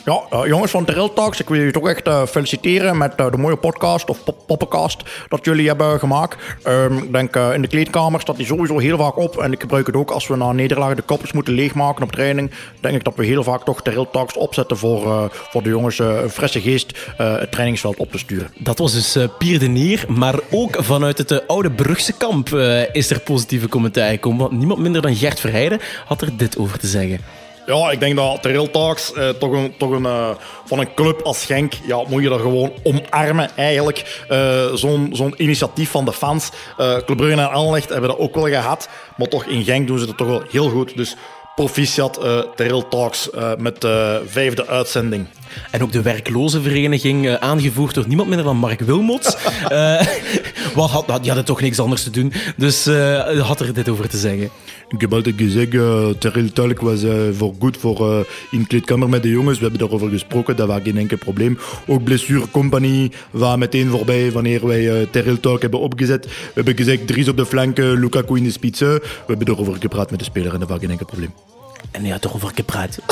Ja, 0.06 0.22
uh, 0.34 0.48
jongens 0.48 0.72
van 0.72 0.86
Terrell 0.86 1.10
Talks, 1.16 1.40
ik 1.40 1.48
wil 1.48 1.58
jullie 1.58 1.74
toch 1.74 1.90
echt 1.90 2.08
uh, 2.08 2.26
feliciteren 2.26 2.98
met 2.98 3.14
uh, 3.18 3.32
de 3.32 3.38
mooie 3.38 3.56
podcast 3.56 4.10
of 4.10 4.24
pop 4.24 4.98
dat 5.28 5.46
jullie 5.46 5.68
hebben 5.68 6.00
gemaakt. 6.00 6.38
Um, 6.68 6.98
ik 6.98 7.12
denk 7.12 7.36
in 7.36 7.62
de 7.62 7.68
kleedkamer 7.68 8.22
staat 8.22 8.36
die 8.36 8.46
sowieso 8.46 8.78
heel 8.78 8.98
vaak 8.98 9.18
op 9.18 9.38
en 9.38 9.52
ik 9.52 9.62
gebruik 9.62 9.88
het 9.88 9.96
ook 9.96 10.12
als 10.12 10.28
we 10.28 10.36
na 10.36 10.52
nederlagen 10.52 10.96
de 10.96 11.02
koppels 11.02 11.32
moeten 11.32 11.54
leegmaken 11.54 12.04
op 12.04 12.12
training. 12.12 12.52
Denk 12.80 12.96
ik 12.96 13.04
dat 13.04 13.16
we 13.16 13.26
heel 13.26 13.44
vaak 13.44 13.64
toch 13.64 13.82
Terrell 13.82 14.08
Talks 14.12 14.38
opzetten 14.38 14.78
voor, 14.78 15.32
voor 15.32 15.64
de 15.64 15.70
jongens 15.70 16.00
een 16.00 16.30
frisse 16.30 16.62
geest 16.62 16.98
het 17.18 17.52
trainingsveld 17.52 17.98
op 17.98 18.12
te 18.12 18.18
sturen. 18.18 18.52
Dat 18.58 18.78
was 18.78 18.94
dus 18.94 19.28
Pier 19.38 19.60
de 19.60 19.68
Nier, 19.68 20.06
maar 20.08 20.40
ook 20.52 20.84
vanuit 20.84 21.18
het 21.18 21.48
oude 21.48 21.72
Brugse 21.72 22.14
kamp 22.14 22.50
is 22.92 23.10
er 23.10 23.20
positieve 23.20 23.70
commentaar 23.70 24.10
gekomen. 24.10 24.40
Want 24.40 24.52
niemand 24.52 24.80
minder 24.80 25.02
dan 25.02 25.16
Gert 25.16 25.40
Verheijden 25.40 25.80
had 26.06 26.22
er 26.22 26.38
dit 26.38 26.58
over 26.58 26.80
te 26.80 26.88
zeggen. 26.88 27.39
Ja, 27.70 27.92
ik 27.92 28.00
denk 28.00 28.16
dat 28.16 28.42
Trail 28.42 28.72
Talks 28.72 29.14
eh, 29.14 29.30
toch, 29.30 29.52
een, 29.52 29.74
toch 29.78 29.92
een, 29.92 30.04
uh, 30.04 30.30
van 30.66 30.80
een 30.80 30.94
club 30.94 31.22
als 31.22 31.46
Genk, 31.46 31.74
ja, 31.86 32.04
moet 32.08 32.22
je 32.22 32.30
dat 32.30 32.42
gewoon 32.42 32.72
omarmen 32.84 33.50
eigenlijk. 33.56 34.26
Uh, 34.30 34.74
Zo'n 34.74 35.34
initiatief 35.38 35.90
van 35.90 36.06
de 36.06 36.14
fans. 36.14 36.50
Club 36.78 37.18
Brugge 37.18 37.42
en 37.42 37.52
Anderlecht 37.52 37.90
hebben 37.90 38.10
dat 38.10 38.20
ook 38.20 38.36
wel 38.36 38.44
gehad, 38.44 38.90
maar 39.18 39.28
toch 39.28 39.46
in 39.46 39.64
Genk 39.64 39.88
doen 39.88 40.00
ze 40.00 40.06
het 40.06 40.18
toch 40.18 40.28
wel 40.28 40.44
heel 40.52 40.70
goed. 40.70 40.98
Dus 40.98 41.16
proficiat 41.56 42.20
uh, 42.24 42.40
Trail 42.56 42.88
Talks 42.88 43.30
met 43.58 43.82
de 43.82 44.24
vijfde 44.28 44.68
uitzending. 44.68 45.28
En 45.72 45.84
ook 45.84 45.92
de 45.92 46.02
werklozenvereniging, 46.02 47.26
uh, 47.26 47.34
aangevoerd 47.34 47.96
door 47.96 48.08
niemand 48.08 48.28
minder 48.28 48.46
dan 48.46 48.58
Mark 48.58 48.80
Wilmots. 48.80 49.38
uh, 49.72 50.02
wat 50.76 50.90
had, 50.90 51.06
die 51.08 51.28
hadden 51.28 51.46
toch 51.46 51.62
niks 51.62 51.80
anders 51.80 52.04
te 52.04 52.10
doen, 52.10 52.34
dus 52.58 52.88
uh, 52.88 53.40
had 53.40 53.60
er 53.60 53.74
dit 53.74 53.90
over 53.90 54.10
te 54.10 54.18
zeggen. 54.18 54.50
Ik 54.90 55.02
heb 55.02 55.14
altijd 55.14 55.36
gezegd, 55.38 55.74
uh, 55.74 56.10
Terrell 56.10 56.50
Talk 56.50 56.80
was 56.80 57.04
uh, 57.04 57.14
voor 57.32 57.54
goed 57.60 57.78
voor 57.78 58.12
uh, 58.12 58.20
in 58.52 58.68
kleedkamer 58.68 59.10
met 59.10 59.24
de 59.24 59.30
jongens. 59.30 59.58
We 59.58 59.62
hebben 59.62 59.80
daarover 59.80 60.10
gesproken, 60.10 60.56
dat 60.56 60.68
was 60.68 60.80
geen 60.84 60.98
enkel 60.98 61.18
probleem. 61.18 61.58
Ook 61.88 62.04
Blessure 62.04 62.52
Company 62.52 63.12
was 63.32 63.58
meteen 63.58 63.90
voorbij 63.90 64.32
wanneer 64.32 64.68
wij 64.68 65.02
uh, 65.02 65.08
Terrell 65.12 65.38
Talk 65.38 65.62
hebben 65.62 65.80
opgezet. 65.80 66.26
We 66.26 66.32
hebben 66.54 66.76
gezegd, 66.76 67.08
Dries 67.08 67.28
op 67.28 67.38
de 67.38 67.46
flanken, 67.46 68.00
Lukaku 68.00 68.38
in 68.38 68.44
de 68.44 68.52
spitsen. 68.52 68.94
We 68.94 69.24
hebben 69.26 69.46
daarover 69.46 69.76
gepraat 69.80 70.10
met 70.10 70.20
de 70.20 70.26
speler 70.26 70.54
en 70.54 70.60
dat 70.60 70.70
was 70.70 70.80
geen 70.80 70.90
enkel 70.90 71.06
probleem. 71.06 71.34
En 71.92 72.02
hij 72.02 72.12
had 72.12 72.26
erover 72.26 72.52
gepraat. 72.56 73.00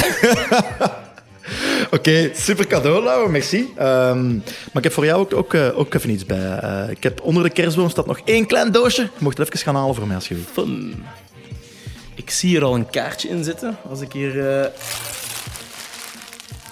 Oké, 1.86 1.96
okay, 1.96 2.32
super 2.36 2.68
cadeau, 2.68 3.04
Lau, 3.04 3.30
merci. 3.30 3.58
Um, 3.58 4.44
maar 4.46 4.74
ik 4.74 4.84
heb 4.84 4.94
voor 4.94 5.06
jou 5.06 5.20
ook, 5.20 5.34
ook, 5.34 5.56
ook 5.76 5.94
even 5.94 6.10
iets 6.10 6.26
bij. 6.26 6.60
Uh, 6.64 6.90
ik 6.90 7.04
heb 7.04 7.22
onder 7.22 7.44
de 7.44 7.50
kerstboom 7.50 7.90
staat 7.90 8.06
nog 8.06 8.20
één 8.26 8.46
klein 8.46 8.72
doosje. 8.72 9.02
Je 9.02 9.10
mocht 9.18 9.38
het 9.38 9.48
even 9.48 9.60
gaan 9.60 9.76
halen 9.76 9.96
voor 9.96 10.08
mij 10.08 10.16
als 10.16 10.28
je 10.28 10.36
wilt. 10.36 10.48
Fun. 10.54 10.94
Ik 12.18 12.30
zie 12.30 12.50
hier 12.50 12.64
al 12.64 12.76
een 12.76 12.90
kaartje 12.90 13.30
in 13.30 13.44
zitten. 13.44 13.78
Als 13.90 14.02
ik 14.02 14.12
hier... 14.12 14.36
Uh... 14.36 14.66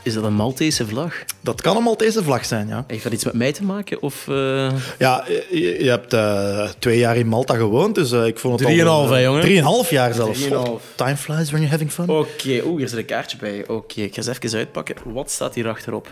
Is 0.04 0.14
dat 0.14 0.24
een 0.24 0.34
Maltese 0.34 0.88
vlag? 0.88 1.14
Dat 1.42 1.62
kan 1.62 1.78
een 1.78 1.84
Maltese 1.84 2.24
vlag 2.24 2.46
zijn, 2.46 2.68
ja. 2.68 2.84
Heeft 2.88 3.04
dat 3.04 3.14
iets 3.14 3.24
met 3.24 3.34
mij 3.34 3.52
te 3.52 3.64
maken? 3.64 4.02
Of, 4.02 4.28
uh... 4.28 4.72
Ja, 4.98 5.24
je, 5.28 5.84
je 5.84 5.90
hebt 5.90 6.14
uh, 6.14 6.70
twee 6.80 6.98
jaar 6.98 7.18
in 7.18 7.28
Malta 7.28 7.56
gewoond, 7.56 7.96
dus 7.96 8.12
uh, 8.12 8.26
ik 8.26 8.40
vond 8.40 8.60
het 8.60 8.68
Drieënhalf, 8.68 9.10
hè, 9.10 9.18
jongen? 9.18 9.42
Drieënhalf 9.42 9.90
jaar 9.90 10.14
zelfs. 10.14 10.40
Drieënhalf. 10.40 10.84
Time 10.96 11.18
flies 11.18 11.50
when 11.50 11.62
you're 11.62 11.70
having 11.70 11.92
fun. 11.92 12.10
Oké, 12.10 12.20
okay. 12.20 12.60
oeh, 12.60 12.78
hier 12.78 12.90
zit 12.90 12.98
een 12.98 13.06
kaartje 13.06 13.38
bij. 13.38 13.62
Oké, 13.62 13.72
okay. 13.72 14.04
ik 14.04 14.16
ga 14.16 14.18
eens 14.18 14.40
even 14.44 14.58
uitpakken. 14.58 14.96
Wat 15.06 15.32
staat 15.32 15.56
hier 15.56 15.68
achterop? 15.68 16.10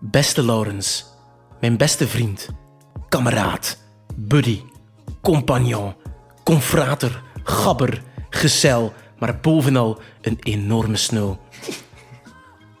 Beste 0.00 0.44
Laurens, 0.44 1.04
mijn 1.60 1.76
beste 1.76 2.08
vriend, 2.08 2.48
kameraad, 3.08 3.78
buddy, 4.14 4.60
compagnon, 5.22 5.94
confrater, 6.44 7.22
gabber, 7.44 8.02
gezel, 8.30 8.92
maar 9.18 9.38
bovenal 9.40 10.00
een 10.20 10.36
enorme 10.40 10.96
snow. 10.96 11.36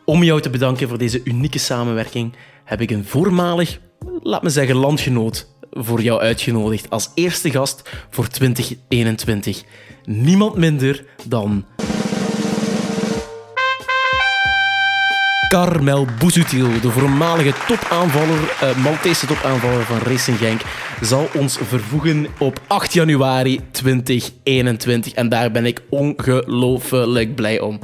Om 0.04 0.22
jou 0.22 0.40
te 0.40 0.50
bedanken 0.50 0.88
voor 0.88 0.98
deze 0.98 1.20
unieke 1.24 1.58
samenwerking 1.58 2.34
heb 2.64 2.80
ik 2.80 2.90
een 2.90 3.04
voormalig, 3.04 3.80
laat 4.22 4.42
me 4.42 4.48
zeggen, 4.48 4.76
landgenoot 4.76 5.48
voor 5.70 6.02
jou 6.02 6.20
uitgenodigd 6.20 6.90
als 6.90 7.10
eerste 7.14 7.50
gast 7.50 7.90
voor 8.10 8.28
2021. 8.28 9.64
Niemand 10.04 10.56
minder 10.56 11.04
dan. 11.24 11.64
Carmel 15.48 16.06
Bouzoutil, 16.18 16.80
de 16.80 16.90
voormalige 16.90 17.52
topaanvaller, 17.66 18.38
uh, 18.62 18.76
Maltese 18.82 19.26
topaanvaller 19.26 19.82
van 19.84 19.98
Racing 19.98 20.38
Genk, 20.38 20.60
zal 21.00 21.28
ons 21.34 21.58
vervoegen 21.62 22.26
op 22.38 22.60
8 22.66 22.92
januari 22.92 23.60
2021. 23.70 25.12
En 25.12 25.28
daar 25.28 25.50
ben 25.50 25.66
ik 25.66 25.82
ongelooflijk 25.88 27.34
blij 27.34 27.60
om. 27.60 27.78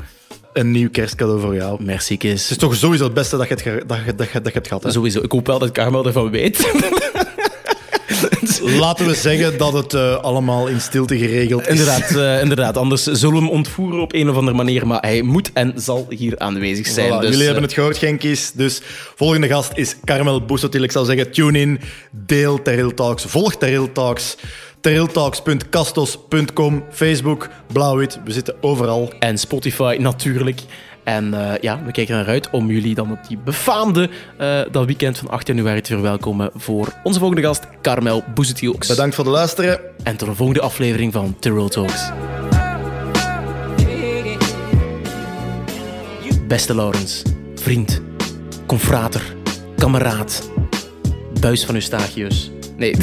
Een 0.52 0.70
nieuw 0.70 0.90
kerstcadeau 0.90 1.40
voor 1.40 1.54
jou. 1.54 1.84
Merci, 1.84 2.16
Kees. 2.16 2.42
Het 2.42 2.50
is 2.50 2.56
toch 2.56 2.76
sowieso 2.76 3.04
het 3.04 3.14
beste 3.14 3.36
dat 3.36 3.48
je 3.48 3.54
het, 3.54 3.88
dat 3.88 3.98
je, 4.04 4.14
dat 4.14 4.30
je, 4.30 4.40
dat 4.40 4.52
je 4.52 4.58
het 4.58 4.68
gaat. 4.68 4.82
Hè? 4.82 4.90
Sowieso. 4.90 5.20
Ik 5.20 5.32
hoop 5.32 5.46
wel 5.46 5.58
dat 5.58 5.72
Carmel 5.72 6.06
ervan 6.06 6.30
weet. 6.30 6.58
Laten 8.84 9.06
we 9.06 9.14
zeggen 9.14 9.58
dat 9.58 9.72
het 9.72 9.94
uh, 9.94 10.16
allemaal 10.16 10.66
in 10.66 10.80
stilte 10.80 11.18
geregeld 11.18 11.62
is. 11.62 11.68
Inderdaad, 11.68 12.10
uh, 12.10 12.40
inderdaad, 12.40 12.76
anders 12.76 13.02
zullen 13.02 13.34
we 13.34 13.40
hem 13.40 13.50
ontvoeren 13.50 14.00
op 14.00 14.14
een 14.14 14.30
of 14.30 14.36
andere 14.36 14.56
manier. 14.56 14.86
Maar 14.86 15.00
hij 15.00 15.22
moet 15.22 15.52
en 15.52 15.72
zal 15.76 16.06
hier 16.08 16.38
aanwezig 16.38 16.86
zijn. 16.86 17.12
Voilà, 17.12 17.20
dus, 17.20 17.30
jullie 17.30 17.44
hebben 17.44 17.62
het 17.62 17.72
gehoord, 17.72 17.98
Genkies. 17.98 18.52
Dus 18.52 18.80
volgende 19.14 19.48
gast 19.48 19.72
is 19.74 19.96
Carmel 20.04 20.44
Boesotil. 20.44 20.82
Ik 20.82 20.92
zou 20.92 21.06
zeggen, 21.06 21.32
tune 21.32 21.58
in, 21.58 21.80
deel 22.10 22.62
Terril 22.62 22.94
Talks, 22.94 23.24
volg 23.24 23.56
Terril 23.56 23.92
Talks. 23.92 24.36
Teriltalks.castos.com, 24.84 26.84
Facebook, 26.90 27.48
Blauwwit, 27.72 28.18
we 28.24 28.32
zitten 28.32 28.54
overal. 28.60 29.12
En 29.18 29.38
Spotify 29.38 29.96
natuurlijk. 30.00 30.60
En 31.04 31.34
uh, 31.34 31.52
ja, 31.60 31.80
we 31.84 31.92
kijken 31.92 32.14
naar 32.14 32.26
uit 32.26 32.50
om 32.50 32.70
jullie 32.70 32.94
dan 32.94 33.12
op 33.12 33.18
die 33.28 33.38
befaamde 33.38 34.10
uh, 34.40 34.60
dat 34.70 34.86
weekend 34.86 35.18
van 35.18 35.30
8 35.30 35.46
januari 35.46 35.80
te 35.80 35.92
verwelkomen 35.92 36.50
voor 36.54 36.92
onze 37.02 37.18
volgende 37.18 37.42
gast, 37.42 37.66
Carmel 37.82 38.24
Boezetiel. 38.34 38.76
Bedankt 38.88 39.14
voor 39.14 39.24
het 39.24 39.32
luisteren. 39.32 39.80
En 40.02 40.16
tot 40.16 40.28
de 40.28 40.34
volgende 40.34 40.60
aflevering 40.60 41.12
van 41.12 41.36
Tyrrell 41.38 41.68
Talks. 41.68 42.10
Beste 46.48 46.74
Laurens, 46.74 47.22
vriend, 47.54 48.00
confrater, 48.66 49.22
kameraad, 49.76 50.50
buis 51.40 51.64
van 51.64 51.74
Eustachius. 51.74 52.50
Nee. 52.76 52.96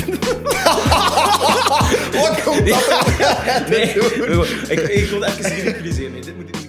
Wat 2.12 2.44
komt 2.44 2.68
dat? 2.68 3.70
nee. 3.70 3.90
Ik, 4.68 4.80
ik 4.80 5.10
wil 5.10 5.24
even 5.24 5.56
ridiculiseren. 5.56 6.12
Nee, 6.12 6.22
dit 6.22 6.36
moet, 6.36 6.61